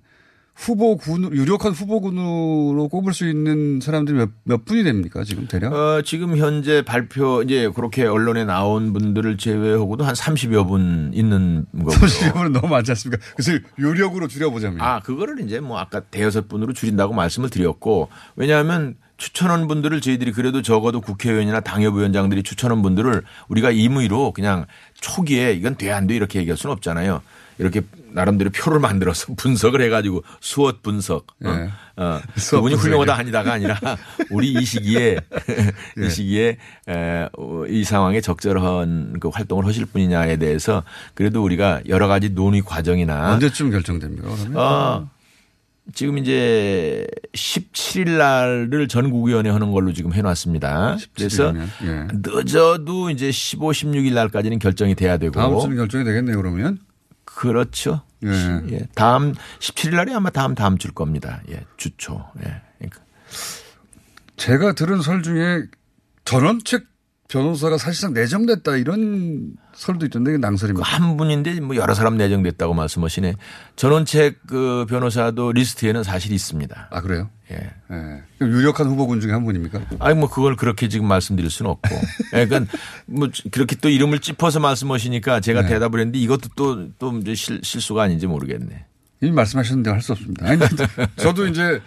후보군 0.57 1.33
유력한 1.35 1.73
후보군으로 1.73 2.89
꼽을 2.89 3.13
수 3.13 3.29
있는 3.29 3.79
사람들이 3.81 4.17
몇, 4.17 4.31
몇 4.45 4.65
분이 4.65 4.85
됩니까 4.85 5.23
지금 5.23 5.47
대략? 5.47 5.73
어, 5.73 6.03
지금 6.03 6.37
현재 6.37 6.83
발표 6.83 7.43
이제 7.43 7.71
그렇게 7.75 8.05
언론에 8.07 8.45
나온 8.47 8.93
분들을 8.95 9.37
제외하고도 9.37 10.05
한 10.05 10.15
30여 10.15 10.67
분 10.67 11.11
있는 11.15 11.67
거고요. 11.77 11.95
30분은 11.95 12.53
너무 12.53 12.69
많지 12.69 12.91
않습니까? 12.93 13.23
그래서 13.37 13.53
유력으로 13.79 14.29
줄여보자면. 14.29 14.81
아, 14.81 15.01
그거를 15.01 15.41
이제 15.41 15.61
뭐 15.61 15.79
아까 15.79 16.01
대여섯 16.01 16.49
분으로 16.49 16.73
줄인다고 16.73 17.13
말씀을 17.13 17.51
드렸고 17.51 18.09
왜냐하면 18.37 18.97
추천한 19.19 19.69
분들을 19.69 20.01
저희들이 20.01 20.33
그래도 20.33 20.63
적어도 20.63 21.01
국회의원이나 21.01 21.61
당협위원장들이 21.61 22.43
추천한 22.43 22.83
분들을 22.83 23.23
우리가 23.49 23.71
임의로 23.71 24.33
그냥 24.33 24.67
초기에 25.01 25.53
이건 25.53 25.77
돼 25.77 25.91
안 25.91 26.07
돼 26.07 26.17
이렇게 26.17 26.39
얘기할 26.41 26.57
수는 26.57 26.73
없잖아요. 26.75 27.21
이렇게 27.59 27.81
나름대로 28.17 28.51
표를 28.51 28.81
만들어서 28.81 29.35
분석을 29.37 29.83
해가지고 29.83 30.25
수엇 30.41 30.83
분석. 30.83 31.27
어, 31.45 31.51
예. 31.51 31.71
어, 32.03 32.21
수엇 32.37 32.61
그분이 32.61 32.75
분석이요. 32.75 32.77
훌륭하다 32.79 33.15
아니다가 33.15 33.53
아니라 33.53 33.79
우리 34.33 34.53
이 34.53 34.65
시기에 34.65 35.19
예. 35.99 36.07
이 36.07 36.11
시기에 36.11 36.57
에, 36.89 37.29
어, 37.37 37.65
이 37.69 37.85
상황에 37.85 38.23
적절한 38.23 39.21
그 39.21 39.29
활동을 39.29 39.67
하실 39.67 39.85
분이냐에 39.85 40.39
대해서 40.39 40.83
그래도 41.15 41.45
우리가 41.45 41.83
여러 41.89 42.09
가지 42.09 42.31
논의 42.31 42.63
과정이나 42.63 43.35
언제쯤 43.35 43.71
결정됩니까 43.71 44.35
그러면? 44.35 44.57
어, 44.57 45.11
지금 45.93 46.17
이제 46.17 47.07
17일 47.35 48.17
날을 48.17 48.89
전국위원회 48.89 49.51
하는 49.51 49.71
걸로 49.73 49.93
지금 49.93 50.15
해놨습니다. 50.15 50.97
그래서 51.15 51.53
예. 51.85 52.07
늦어도 52.13 53.11
이제 53.11 53.31
15, 53.31 53.69
16일 53.73 54.15
날까지는 54.15 54.59
결정이 54.59 54.95
돼야 54.95 55.19
되고. 55.19 55.35
다음 55.39 55.61
주면 55.61 55.77
결정이 55.77 56.05
되겠네요 56.05 56.39
그러면. 56.39 56.79
그렇죠. 57.27 58.06
예. 58.25 58.73
예. 58.73 58.81
다음 58.95 59.35
17일 59.61 59.97
날이 59.97 60.15
아마 60.15 60.31
다음 60.31 60.55
다음 60.55 60.79
줄 60.79 60.93
겁니다. 60.93 61.43
예. 61.51 61.65
주초. 61.77 62.25
예. 62.45 62.63
그러니까 62.79 63.01
제가 64.37 64.73
들은 64.73 65.03
설 65.03 65.23
중에 65.23 65.65
전원책 66.25 66.87
변호사가 67.29 67.77
사실상 67.79 68.15
내정됐다 68.15 68.77
이런 68.77 69.53
설도 69.75 70.07
있던데 70.07 70.31
이게 70.31 70.39
낭설입니다. 70.39 70.87
한 70.87 71.17
분인데 71.17 71.61
뭐 71.61 71.75
여러 71.77 71.93
사람 71.95 72.17
내정됐다고 72.17 72.73
말씀하시네. 72.75 73.35
전원책 73.77 74.47
그 74.47 74.87
변호사도 74.89 75.53
리스트에는 75.53 76.03
사실 76.03 76.33
있습니다. 76.33 76.89
아 76.91 77.01
그래요? 77.01 77.29
예. 77.51 77.57
예. 77.93 78.23
유력한 78.41 78.87
후보군 78.89 79.21
중에 79.21 79.33
한 79.33 79.45
분입니까? 79.45 79.81
아니 79.99 80.19
뭐 80.19 80.29
그걸 80.29 80.57
그렇게 80.57 80.89
지금 80.89 81.07
말씀드릴 81.09 81.51
수는 81.51 81.71
없고. 81.73 81.89
예, 82.35 82.47
그러니까 82.47 82.73
뭐 83.07 83.29
그렇게 83.51 83.77
또 83.77 83.89
이름을 83.89 84.21
짚어서 84.21 84.61
말씀하시니까 84.61 85.41
제가 85.41 85.63
네. 85.63 85.69
대답을 85.69 86.01
했는데 86.01 86.19
이것도 86.19 86.51
또또 86.57 87.23
실수가 87.35 88.03
아닌지 88.03 88.27
모르겠네. 88.27 88.85
이미 89.23 89.33
말씀하셨는데 89.33 89.91
할 89.91 90.01
수 90.03 90.13
없습니다. 90.13 90.47
아니, 90.47 90.61
저도 91.17 91.47
이제 91.47 91.81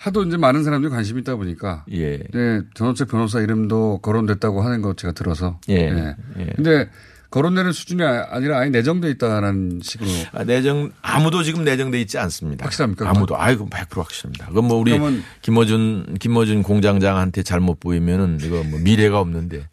하도 0.00 0.24
이제 0.24 0.38
많은 0.38 0.64
사람들이 0.64 0.90
관심이 0.90 1.20
있다 1.20 1.36
보니까. 1.36 1.84
예. 1.92 2.16
네, 2.32 2.62
전원책 2.72 3.08
변호사 3.08 3.40
이름도 3.40 3.98
거론됐다고 4.00 4.62
하는 4.62 4.80
거 4.80 4.94
제가 4.94 5.12
들어서. 5.12 5.60
예. 5.68 5.90
네. 5.90 6.16
예. 6.38 6.46
근데 6.56 6.88
거론되는 7.28 7.70
수준이 7.72 8.02
아- 8.02 8.26
아니라 8.30 8.60
아예 8.60 8.70
내정돼 8.70 9.10
있다라는 9.10 9.80
식으로. 9.82 10.08
아, 10.32 10.42
내정 10.44 10.90
아무도 11.02 11.42
지금 11.42 11.64
내정돼 11.64 12.00
있지 12.00 12.16
않습니다. 12.16 12.64
확실합니까? 12.64 13.10
아무도 13.10 13.38
아이고 13.38 13.68
100% 13.68 13.98
확실합니다. 13.98 14.46
그건 14.46 14.64
뭐 14.68 14.78
우리 14.78 14.98
김어준 15.42 16.16
김어준 16.18 16.62
공장장한테 16.62 17.42
잘못 17.42 17.78
보이면은 17.78 18.38
이거 18.42 18.62
뭐 18.64 18.80
미래가 18.80 19.20
없는데. 19.20 19.66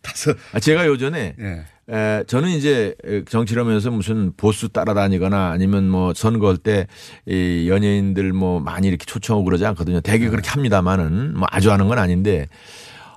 아, 0.51 0.59
제가 0.59 0.87
요전에 0.87 1.35
예. 1.39 1.65
에, 1.89 2.23
저는 2.27 2.49
이제 2.49 2.95
정치를 3.29 3.63
하면서 3.63 3.89
무슨 3.91 4.33
보수 4.35 4.69
따라다니거나 4.69 5.51
아니면 5.51 5.89
뭐 5.89 6.13
선거할 6.13 6.57
때 6.57 6.87
이 7.25 7.67
연예인들 7.69 8.33
뭐 8.33 8.59
많이 8.59 8.87
이렇게 8.87 9.05
초청하고 9.05 9.43
그러지 9.45 9.65
않거든요. 9.67 10.01
네. 10.01 10.11
되게 10.11 10.29
그렇게 10.29 10.49
합니다만은 10.49 11.37
뭐 11.37 11.47
아주 11.51 11.71
하는 11.71 11.87
건 11.87 11.97
아닌데 11.99 12.47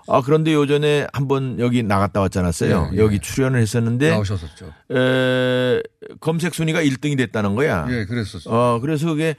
아, 0.09 0.23
그런데 0.25 0.53
요전에 0.53 1.07
한번 1.13 1.61
여기 1.61 1.83
나갔다 1.85 2.21
왔잖았어요. 2.21 2.91
예, 2.93 2.97
예. 2.97 3.01
여기 3.01 3.21
출연을 3.21 3.61
했었는데 3.61 4.11
나오셨었죠. 4.11 4.73
에, 4.93 5.83
검색 6.21 6.55
순위가 6.55 6.83
1등이 6.83 7.17
됐다는 7.17 7.55
거야. 7.55 7.87
예, 7.91 8.05
그랬었죠. 8.07 8.51
어, 8.51 8.81
그래서 8.81 9.07
그게 9.09 9.37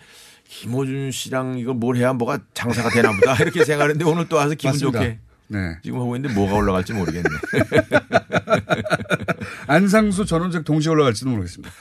김호준 0.47 1.11
씨랑 1.11 1.57
이거 1.57 1.73
뭘 1.73 1.97
해야 1.97 2.13
뭐가 2.13 2.39
장사가 2.53 2.89
되나 2.89 3.11
보다 3.11 3.35
이렇게 3.43 3.63
생각했는데 3.65 4.05
오늘 4.05 4.27
또 4.29 4.37
와서 4.37 4.55
기분 4.55 4.71
맞습니다. 4.71 4.99
좋게 4.99 5.19
네. 5.51 5.77
지금 5.83 5.99
하고 5.99 6.15
있는데 6.15 6.33
뭐가 6.33 6.55
올라갈지 6.55 6.93
모르겠네. 6.93 7.27
안상수 9.67 10.25
전원책 10.25 10.63
동시에 10.63 10.91
올라갈지도 10.91 11.29
모르겠습니다. 11.29 11.73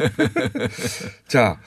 자, 1.29 1.61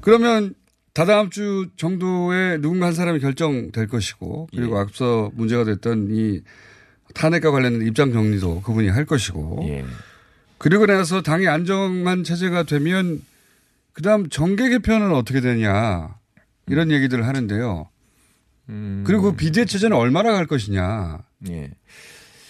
그러면 0.00 0.54
다다음 0.94 1.28
주 1.28 1.68
정도에 1.76 2.58
누군가 2.58 2.86
한 2.86 2.94
사람이 2.94 3.20
결정될 3.20 3.86
것이고 3.86 4.48
그리고 4.54 4.78
앞서 4.78 5.30
문제가 5.34 5.64
됐던 5.64 6.08
이 6.10 6.40
탄핵과 7.14 7.50
관련된 7.50 7.86
입장 7.86 8.12
정리도 8.12 8.62
그분이 8.62 8.88
할 8.88 9.04
것이고 9.04 9.64
예. 9.68 9.84
그리고 10.56 10.86
나서 10.86 11.20
당이 11.20 11.48
안정한 11.48 12.24
체제가 12.24 12.62
되면 12.62 13.20
그다음 13.92 14.30
정계 14.30 14.70
개편은 14.70 15.12
어떻게 15.12 15.42
되냐 15.42 16.14
이런 16.66 16.90
얘기들을 16.90 17.26
하는데요. 17.26 17.88
그리고 19.04 19.22
그 19.22 19.36
비대 19.36 19.66
체제는 19.66 19.94
얼마나 19.94 20.32
갈 20.32 20.46
것이냐. 20.46 21.18
예. 21.50 21.70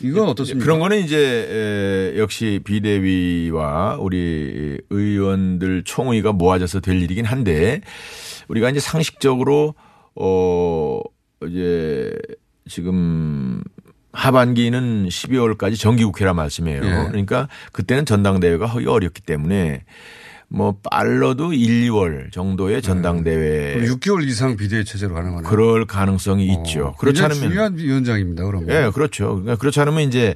이건 0.00 0.28
어떻습니까? 0.28 0.64
그런 0.64 0.80
거는 0.80 0.98
이제 0.98 2.12
에, 2.14 2.18
역시 2.18 2.60
비대위와 2.64 3.98
우리 4.00 4.78
의원들 4.90 5.84
총의가 5.84 6.32
모아져서 6.32 6.80
될 6.80 7.00
일이긴 7.00 7.24
한데 7.24 7.80
우리가 8.48 8.70
이제 8.70 8.80
상식적으로 8.80 9.74
어 10.14 11.00
이제 11.46 12.12
지금 12.68 13.62
하반기는 14.12 15.06
12월까지 15.08 15.78
정기국회라 15.78 16.34
말씀이에요. 16.34 16.82
예. 16.84 17.08
그러니까 17.08 17.48
그때는 17.72 18.04
전당대회가 18.04 18.66
하기 18.66 18.86
어렵기 18.86 19.22
때문에 19.22 19.84
뭐 20.54 20.76
빨라도 20.90 21.54
1, 21.54 21.88
2월 21.88 22.30
정도의 22.30 22.82
전당대회 22.82 23.74
그럼 23.74 23.88
6개월 23.96 24.26
이상 24.26 24.56
비대 24.56 24.84
체제로 24.84 25.14
가는 25.14 25.30
거네요. 25.30 25.48
그럴 25.48 25.86
가능성이 25.86 26.46
있죠. 26.46 26.94
그렇지 26.98 27.22
않으면 27.22 27.40
중요한 27.40 27.76
위원장입니다. 27.78 28.44
그러면. 28.44 28.68
예, 28.68 28.90
그렇죠. 28.92 29.28
그러니까 29.28 29.56
그렇지 29.56 29.80
않으면 29.80 30.02
이제 30.02 30.34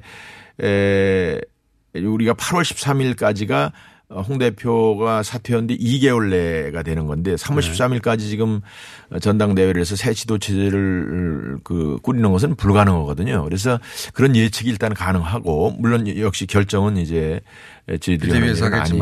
에 0.60 1.38
우리가 1.94 2.32
8월 2.32 2.62
13일까지가 2.62 3.72
홍 4.09 4.38
대표가 4.38 5.22
사퇴했는데 5.24 5.76
2개월 5.78 6.30
내가 6.30 6.82
되는 6.84 7.07
건데 7.07 7.34
3월 7.34 7.61
네. 7.61 7.72
13일까지 8.00 8.20
지금 8.20 8.61
전당대회를 9.20 9.80
해서 9.80 9.96
새 9.96 10.14
지도 10.14 10.38
체제를 10.38 11.59
그 11.64 11.98
꾸리는 12.02 12.30
것은 12.30 12.54
불가능하거든요. 12.54 13.42
그래서 13.44 13.80
그런 14.14 14.36
예측이 14.36 14.70
일단 14.70 14.94
가능하고 14.94 15.74
물론 15.78 16.07
역시 16.18 16.46
결정은 16.46 16.96
이제 16.98 17.40
저희들이. 18.00 18.32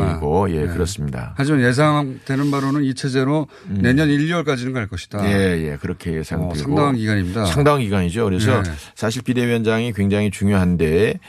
아니고 0.01 0.51
예, 0.51 0.61
네. 0.61 0.67
그렇습니다. 0.67 1.33
하지만 1.37 1.61
예상되는 1.61 2.49
바로는 2.49 2.83
이 2.83 2.93
체제로 2.95 3.47
내년 3.67 4.09
1, 4.09 4.27
2월까지는 4.27 4.73
갈 4.73 4.87
것이다. 4.87 5.21
음. 5.21 5.25
예, 5.25 5.71
예, 5.71 5.77
그렇게 5.77 6.13
예상되고 6.13 6.51
어, 6.51 6.55
상당한 6.55 6.95
기간입니다. 6.95 7.45
상당한 7.45 7.81
기간이죠. 7.81 8.25
그래서 8.25 8.63
네. 8.63 8.71
사실 8.95 9.21
비대위원장이 9.21 9.93
굉장히 9.93 10.31
중요한데 10.31 11.09
에, 11.09 11.19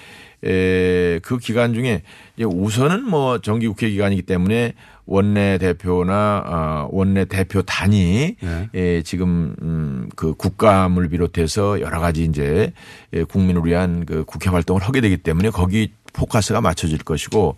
그 1.23 1.39
기간 1.41 1.75
중에 1.75 2.03
우선은 2.39 3.05
뭐 3.09 3.39
정기 3.39 3.67
국회 3.69 3.91
기간이기 3.91 4.23
때문에 4.23 4.75
원내 5.07 5.59
대표나 5.59 6.43
어, 6.47 6.89
원내 6.91 7.27
대표 7.27 7.63
단위 7.63 8.35
네. 8.41 8.69
에, 8.75 9.03
지금 9.03 9.55
음, 9.63 10.09
그 10.17 10.35
국감을 10.35 11.09
비롯해서 11.09 11.81
여러 11.81 12.01
가지 12.01 12.25
이제 12.25 12.73
에, 13.13 13.23
국민을 13.25 13.65
위한 13.65 14.05
그 14.05 14.25
국회 14.25 14.51
활동을 14.51 14.83
하게 14.83 15.01
되기 15.01 15.17
때문에 15.19 15.51
거기 15.51 15.93
포커스가 16.13 16.61
맞춰질 16.61 16.99
것이고 17.05 17.57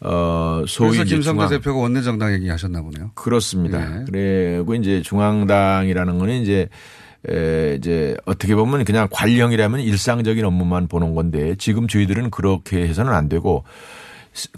어 0.00 0.62
소위 0.66 0.92
그래서 0.96 1.04
김성태 1.04 1.46
중앙- 1.46 1.48
대표가 1.50 1.78
원내 1.80 2.02
정당 2.02 2.32
얘기하셨나 2.34 2.80
보네요. 2.82 3.10
그렇습니다. 3.14 4.04
그리고 4.10 4.74
이제 4.74 5.02
중앙당이라는 5.02 6.18
거는 6.18 6.42
이제 6.42 6.68
에 7.30 7.76
이제 7.76 8.16
어떻게 8.24 8.54
보면 8.54 8.84
그냥 8.84 9.08
관령이라면 9.10 9.80
일상적인 9.80 10.44
업무만 10.44 10.88
보는 10.88 11.14
건데 11.14 11.54
지금 11.58 11.88
저희들은 11.88 12.30
그렇게 12.30 12.82
해서는 12.82 13.12
안 13.12 13.28
되고 13.28 13.64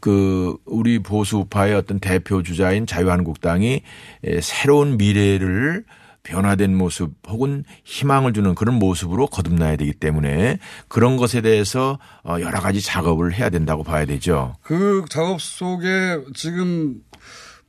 그 0.00 0.56
우리 0.64 0.98
보수파의 0.98 1.74
어떤 1.74 2.00
대표 2.00 2.42
주자인 2.42 2.86
자유한국당이 2.86 3.82
에 4.24 4.40
새로운 4.40 4.98
미래를 4.98 5.84
변화된 6.22 6.76
모습 6.76 7.12
혹은 7.28 7.64
희망을 7.84 8.32
주는 8.32 8.54
그런 8.54 8.78
모습으로 8.78 9.26
거듭나야 9.26 9.76
되기 9.76 9.92
때문에 9.92 10.58
그런 10.88 11.16
것에 11.16 11.40
대해서 11.40 11.98
어, 12.24 12.36
여러 12.40 12.60
가지 12.60 12.82
작업을 12.82 13.32
해야 13.32 13.48
된다고 13.48 13.82
봐야 13.82 14.04
되죠. 14.04 14.54
그 14.62 15.04
작업 15.08 15.40
속에 15.40 16.18
지금 16.34 16.96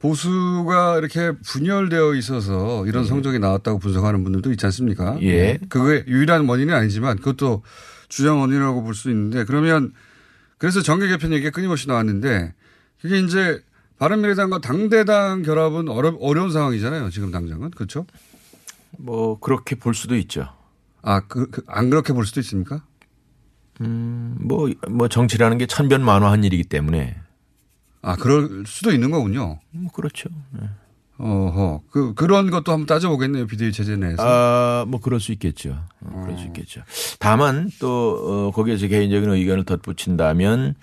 보수가 0.02 0.98
이렇게 0.98 1.32
분열되어 1.46 2.16
있어서 2.16 2.86
이런 2.88 3.06
성적이 3.06 3.40
나왔다고 3.40 3.80
분석하는 3.80 4.24
분들도 4.24 4.52
있지 4.52 4.66
않습니까? 4.66 5.18
예. 5.22 5.60
그게 5.70 6.04
유일한 6.08 6.48
원인은 6.48 6.74
아니지만 6.74 7.18
그것도 7.18 7.64
주장 8.10 8.42
원인이라고 8.42 8.84
볼 8.84 8.94
수 8.96 9.10
있는데 9.12 9.46
그러면 9.46 9.94
그래서 10.58 10.82
정계 10.82 11.08
개편 11.08 11.34
얘기가 11.34 11.52
끊임없이 11.52 11.88
나왔는데 11.88 12.54
그게 13.02 13.20
이제 13.20 13.62
바른미래당과 14.00 14.60
당대당 14.60 15.44
결합은 15.44 15.88
어려, 15.88 16.16
어려운 16.20 16.52
상황이잖아요. 16.52 17.10
지금 17.12 17.32
당장은. 17.32 17.72
그렇죠? 17.72 18.06
뭐 18.98 19.40
그렇게 19.40 19.76
볼 19.76 19.94
수도 19.94 20.16
있죠. 20.18 20.50
아, 21.04 21.22
그, 21.22 21.50
그, 21.50 21.64
안 21.68 21.90
그렇게 21.92 22.12
볼 22.14 22.26
수도 22.26 22.40
있습니까? 22.40 22.84
음, 23.82 24.36
뭐, 24.40 24.70
뭐 24.90 25.08
정치라는 25.08 25.58
게 25.60 25.66
천변만화한 25.68 26.44
일이기 26.44 26.64
때문에. 26.64 27.18
아, 28.02 28.16
그럴 28.16 28.64
수도 28.66 28.92
있는 28.92 29.12
거군요. 29.12 29.60
뭐 29.72 29.92
그렇죠. 29.92 30.30
네. 30.52 30.68
어허. 31.18 31.82
그, 31.92 32.14
그런 32.16 32.50
것도 32.50 32.72
한번 32.72 32.88
따져보겠네요. 32.88 33.46
비대위 33.46 33.72
체제 33.72 33.96
내에서. 33.96 34.24
아, 34.26 34.86
뭐 34.88 35.00
그럴 35.00 35.20
수 35.20 35.32
있겠죠. 35.34 35.78
어, 36.02 36.22
그럴 36.24 36.38
수 36.38 36.46
있겠죠. 36.48 36.82
다만 37.20 37.70
또, 37.80 38.48
어, 38.48 38.52
거기에 38.52 38.78
제 38.78 38.88
개인적인 38.88 39.30
의견을 39.30 39.66
덧붙인다면 39.66 40.74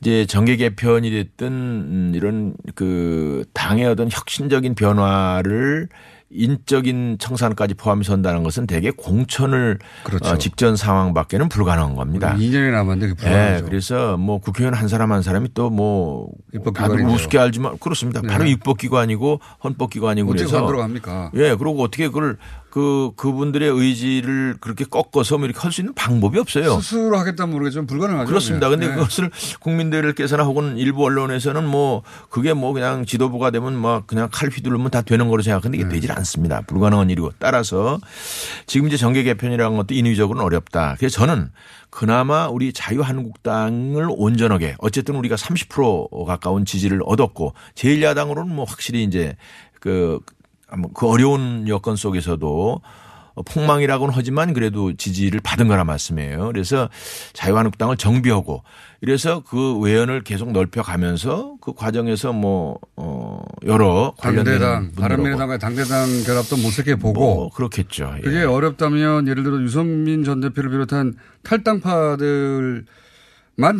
이제 0.00 0.26
정계 0.26 0.56
개편이 0.56 1.10
됐든 1.12 1.46
음, 1.46 2.12
이런 2.16 2.56
그 2.74 3.44
당의 3.54 3.86
어떤 3.86 4.08
혁신적인 4.10 4.74
변화를 4.74 5.88
인적인 6.34 7.18
청산까지 7.18 7.74
포함해서 7.74 8.12
한다는 8.12 8.42
것은 8.42 8.66
대개 8.66 8.90
공천을 8.90 9.78
그렇죠. 10.04 10.30
어, 10.30 10.38
직전 10.38 10.76
상황밖에는 10.76 11.48
불가능한 11.48 11.94
겁니다. 11.94 12.34
2년이 12.38 12.70
남았는데 12.70 13.14
그게 13.14 13.24
네, 13.24 13.30
불안하죠. 13.30 13.64
그래서 13.66 14.16
뭐 14.16 14.38
국회의원 14.38 14.74
한 14.74 14.88
사람 14.88 15.12
한 15.12 15.22
사람이 15.22 15.52
또뭐 15.54 16.28
다들. 16.74 17.04
우습게 17.04 17.38
알지만 17.38 17.78
그렇습니다. 17.78 18.22
바로 18.22 18.44
네. 18.44 18.50
입법기관이고 18.50 19.40
헌법기관이고 19.62 20.30
어떻게 20.30 20.44
그래서 20.44 20.60
만들어 20.60 20.78
갑니까? 20.78 21.30
예, 21.34 21.54
그리고 21.54 21.82
어떻게 21.82 22.08
그걸 22.08 22.38
그 22.72 23.10
그분들의 23.16 23.68
의지를 23.68 24.56
그렇게 24.58 24.86
꺾어서 24.86 25.36
뭐 25.36 25.44
이렇게 25.44 25.60
할 25.60 25.72
수 25.72 25.82
있는 25.82 25.92
방법이 25.92 26.38
없어요. 26.38 26.80
스스로 26.80 27.18
하겠다면 27.18 27.52
모르겠지만 27.52 27.86
불가능하죠. 27.86 28.26
그렇습니다. 28.28 28.70
근데 28.70 28.88
네. 28.88 28.94
그것을 28.94 29.30
국민들께서나 29.60 30.42
혹은 30.44 30.78
일부 30.78 31.04
언론에서는 31.04 31.66
뭐 31.66 32.02
그게 32.30 32.54
뭐 32.54 32.72
그냥 32.72 33.04
지도부가 33.04 33.50
되면 33.50 33.74
막 33.78 34.06
그냥 34.06 34.30
칼 34.32 34.48
휘두르면 34.48 34.90
다 34.90 35.02
되는 35.02 35.28
거로 35.28 35.42
생각하는데 35.42 35.76
네. 35.76 35.82
이게 35.82 35.94
되질 35.94 36.12
않습니다. 36.12 36.62
불가능한 36.62 37.10
일이고 37.10 37.32
따라서 37.38 37.98
지금 38.66 38.86
이제 38.86 38.96
정계 38.96 39.22
개편이라는 39.22 39.76
것도 39.76 39.92
인위적으로는 39.94 40.42
어렵다. 40.42 40.96
그래서 40.98 41.18
저는 41.18 41.50
그나마 41.90 42.48
우리 42.48 42.72
자유한국당을 42.72 44.06
온전하게 44.08 44.76
어쨌든 44.78 45.16
우리가 45.16 45.36
30% 45.36 46.24
가까운 46.24 46.64
지지를 46.64 47.02
얻었고 47.04 47.52
제1야당으로는 47.74 48.48
뭐 48.48 48.64
확실히 48.64 49.04
이제 49.04 49.36
그, 49.78 50.20
그 50.94 51.08
어려운 51.08 51.66
여건 51.68 51.96
속에서도 51.96 52.80
폭망이라고는 53.46 54.12
하지만 54.14 54.52
그래도 54.52 54.94
지지를 54.94 55.40
받은 55.40 55.66
거란 55.66 55.86
말씀이에요. 55.86 56.48
그래서 56.48 56.90
자유한국당을 57.32 57.96
정비하고 57.96 58.62
이래서 59.00 59.42
그 59.46 59.78
외연을 59.78 60.22
계속 60.22 60.52
넓혀가면서 60.52 61.56
그 61.62 61.72
과정에서 61.72 62.32
뭐, 62.34 62.78
어, 62.96 63.42
여러 63.64 64.12
관련된 64.18 64.92
바른미래당과 64.94 65.56
당대당 65.58 66.22
결합도 66.24 66.58
모색해 66.58 66.96
보고. 66.96 67.20
뭐 67.20 67.50
그렇겠죠. 67.50 68.14
예. 68.18 68.20
그게 68.20 68.42
어렵다면 68.44 69.26
예를 69.26 69.42
들어 69.44 69.60
유성민 69.62 70.24
전 70.24 70.40
대표를 70.40 70.70
비롯한 70.70 71.14
탈당파들만 71.42 72.84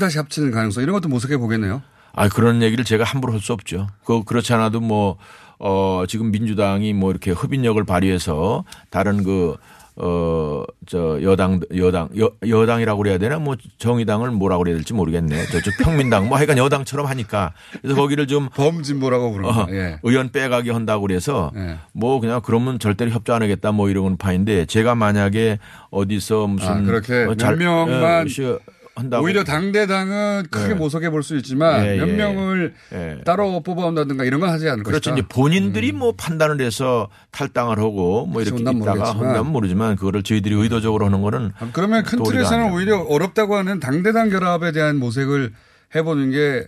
다시 0.00 0.18
합치는 0.18 0.50
가능성 0.50 0.82
이런 0.82 0.94
것도 0.94 1.08
모색해 1.08 1.36
보겠네요. 1.36 1.82
아, 2.14 2.28
그런 2.28 2.62
얘기를 2.62 2.84
제가 2.84 3.04
함부로 3.04 3.32
할 3.32 3.40
수 3.40 3.52
없죠. 3.52 3.88
그, 4.04 4.22
그렇지 4.24 4.52
않아도 4.52 4.80
뭐, 4.80 5.16
어, 5.64 6.04
지금 6.08 6.32
민주당이 6.32 6.92
뭐 6.92 7.10
이렇게 7.12 7.30
흡인력을 7.30 7.82
발휘해서 7.84 8.64
다른 8.90 9.22
그, 9.22 9.54
어, 9.94 10.64
저, 10.86 11.22
여당, 11.22 11.60
여당, 11.76 12.08
여, 12.18 12.30
여당이라고 12.44 12.98
그래야 13.00 13.18
되나? 13.18 13.38
뭐 13.38 13.54
정의당을 13.78 14.32
뭐라고 14.32 14.64
그래야 14.64 14.74
될지 14.74 14.92
모르겠네. 14.92 15.46
저쪽 15.52 15.74
평민당 15.84 16.28
뭐 16.28 16.36
하여간 16.36 16.58
여당처럼 16.58 17.06
하니까. 17.06 17.52
그래서 17.80 17.94
거기를 17.94 18.26
좀. 18.26 18.48
범진보라고 18.54 19.30
부릅니다. 19.30 19.62
어, 19.62 19.66
예. 19.70 19.98
의원 20.02 20.32
빼가기 20.32 20.70
한다고 20.70 21.02
그래서 21.02 21.52
뭐 21.92 22.18
그냥 22.20 22.40
그러면 22.44 22.80
절대로 22.80 23.12
협조 23.12 23.32
안 23.32 23.42
하겠다 23.42 23.70
뭐 23.70 23.88
이러는 23.88 24.16
파인데 24.16 24.64
제가 24.66 24.96
만약에 24.96 25.60
어디서 25.90 26.48
무슨. 26.48 26.68
아, 26.68 26.80
그렇게 26.82 27.22
어, 27.22 27.26
몇 27.28 27.38
잘- 27.38 27.56
명만 27.56 28.22
어, 28.26 28.26
한다고. 28.94 29.24
오히려 29.24 29.42
당대당은 29.44 30.44
크게 30.50 30.68
네. 30.68 30.74
모색해 30.74 31.08
볼 31.10 31.22
수 31.22 31.36
있지만 31.36 31.86
예, 31.86 31.96
몇 31.96 32.08
예. 32.08 32.12
명을 32.12 32.74
예. 32.92 33.18
따로 33.24 33.60
뽑아온다든가 33.62 34.24
이런 34.24 34.40
건 34.40 34.50
하지 34.50 34.68
않을 34.68 34.82
그렇죠. 34.82 35.10
것이다. 35.10 35.14
이제 35.18 35.28
본인들이 35.28 35.92
뭐 35.92 36.12
판단을 36.16 36.60
해서 36.60 37.08
탈당을 37.30 37.78
하고 37.78 38.26
뭐 38.26 38.42
이렇게 38.42 38.60
있다가. 38.60 39.10
한다면 39.10 39.46
모르지만 39.52 39.96
그거를 39.96 40.22
저희들이 40.22 40.54
의도적으로 40.54 41.06
하는 41.06 41.22
거는 41.22 41.52
그러면 41.72 42.02
큰 42.04 42.22
틀에서는. 42.22 42.72
오히려 42.72 42.98
어렵다고 43.00 43.56
하는 43.56 43.80
당대당 43.80 44.28
결합에 44.30 44.72
대한 44.72 44.96
모색을 44.98 45.52
해보는 45.94 46.30
게 46.30 46.66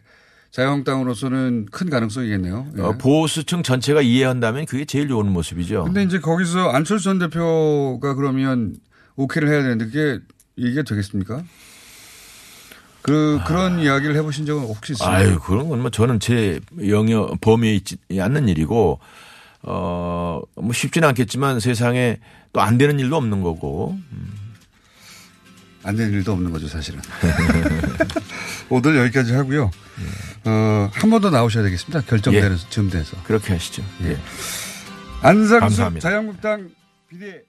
자유한국당으로서는 0.50 1.66
큰 1.72 1.90
가능성이겠네요. 1.90 2.66
예. 2.78 2.80
어, 2.82 2.92
보수층 2.98 3.62
전체가 3.62 4.02
이해한다면 4.02 4.66
그게 4.66 4.84
제일 4.84 5.08
좋은 5.08 5.30
모습이죠. 5.32 5.84
근데 5.84 6.02
이제 6.04 6.20
거기서 6.20 6.70
안철수 6.70 7.04
전 7.04 7.18
대표가 7.18 8.14
그러면 8.14 8.74
오케이를 9.16 9.48
해야 9.52 9.62
되는데 9.62 9.86
그게 9.86 10.20
이게 10.56 10.82
되겠습니까? 10.84 11.42
그 13.04 13.38
그런 13.46 13.80
이야기를 13.80 14.16
해보신 14.16 14.46
적은 14.46 14.62
혹시 14.64 14.92
있습니까? 14.94 15.14
아유 15.16 15.38
그런 15.38 15.68
건 15.68 15.78
뭐 15.80 15.90
저는 15.90 16.20
제 16.20 16.58
영역 16.88 17.38
범위에 17.40 17.74
있지 17.74 17.96
않는 18.18 18.48
일이고 18.48 18.98
어 19.62 20.40
뭐 20.56 20.72
쉽지는 20.72 21.08
않겠지만 21.08 21.60
세상에 21.60 22.18
또 22.54 22.60
안 22.60 22.78
되는 22.78 22.98
일도 22.98 23.16
없는 23.16 23.42
거고 23.42 23.98
안 25.82 25.96
되는 25.96 26.12
일도 26.14 26.32
없는 26.32 26.50
거죠, 26.50 26.66
사실은. 26.66 27.00
오늘 28.70 28.96
여기까지 28.96 29.34
하고요. 29.34 29.70
어, 30.46 30.88
한 30.92 31.10
번 31.10 31.20
더 31.20 31.28
나오셔야 31.30 31.62
되겠습니다. 31.64 32.00
결정되는 32.08 32.52
예. 32.52 32.70
즈음 32.70 32.88
돼서. 32.90 33.16
그렇게 33.24 33.52
하시죠. 33.52 33.82
예. 34.04 34.16
안상수 35.20 35.60
감사합니다. 35.60 36.08
자유한국당 36.08 36.70
비대 37.08 37.42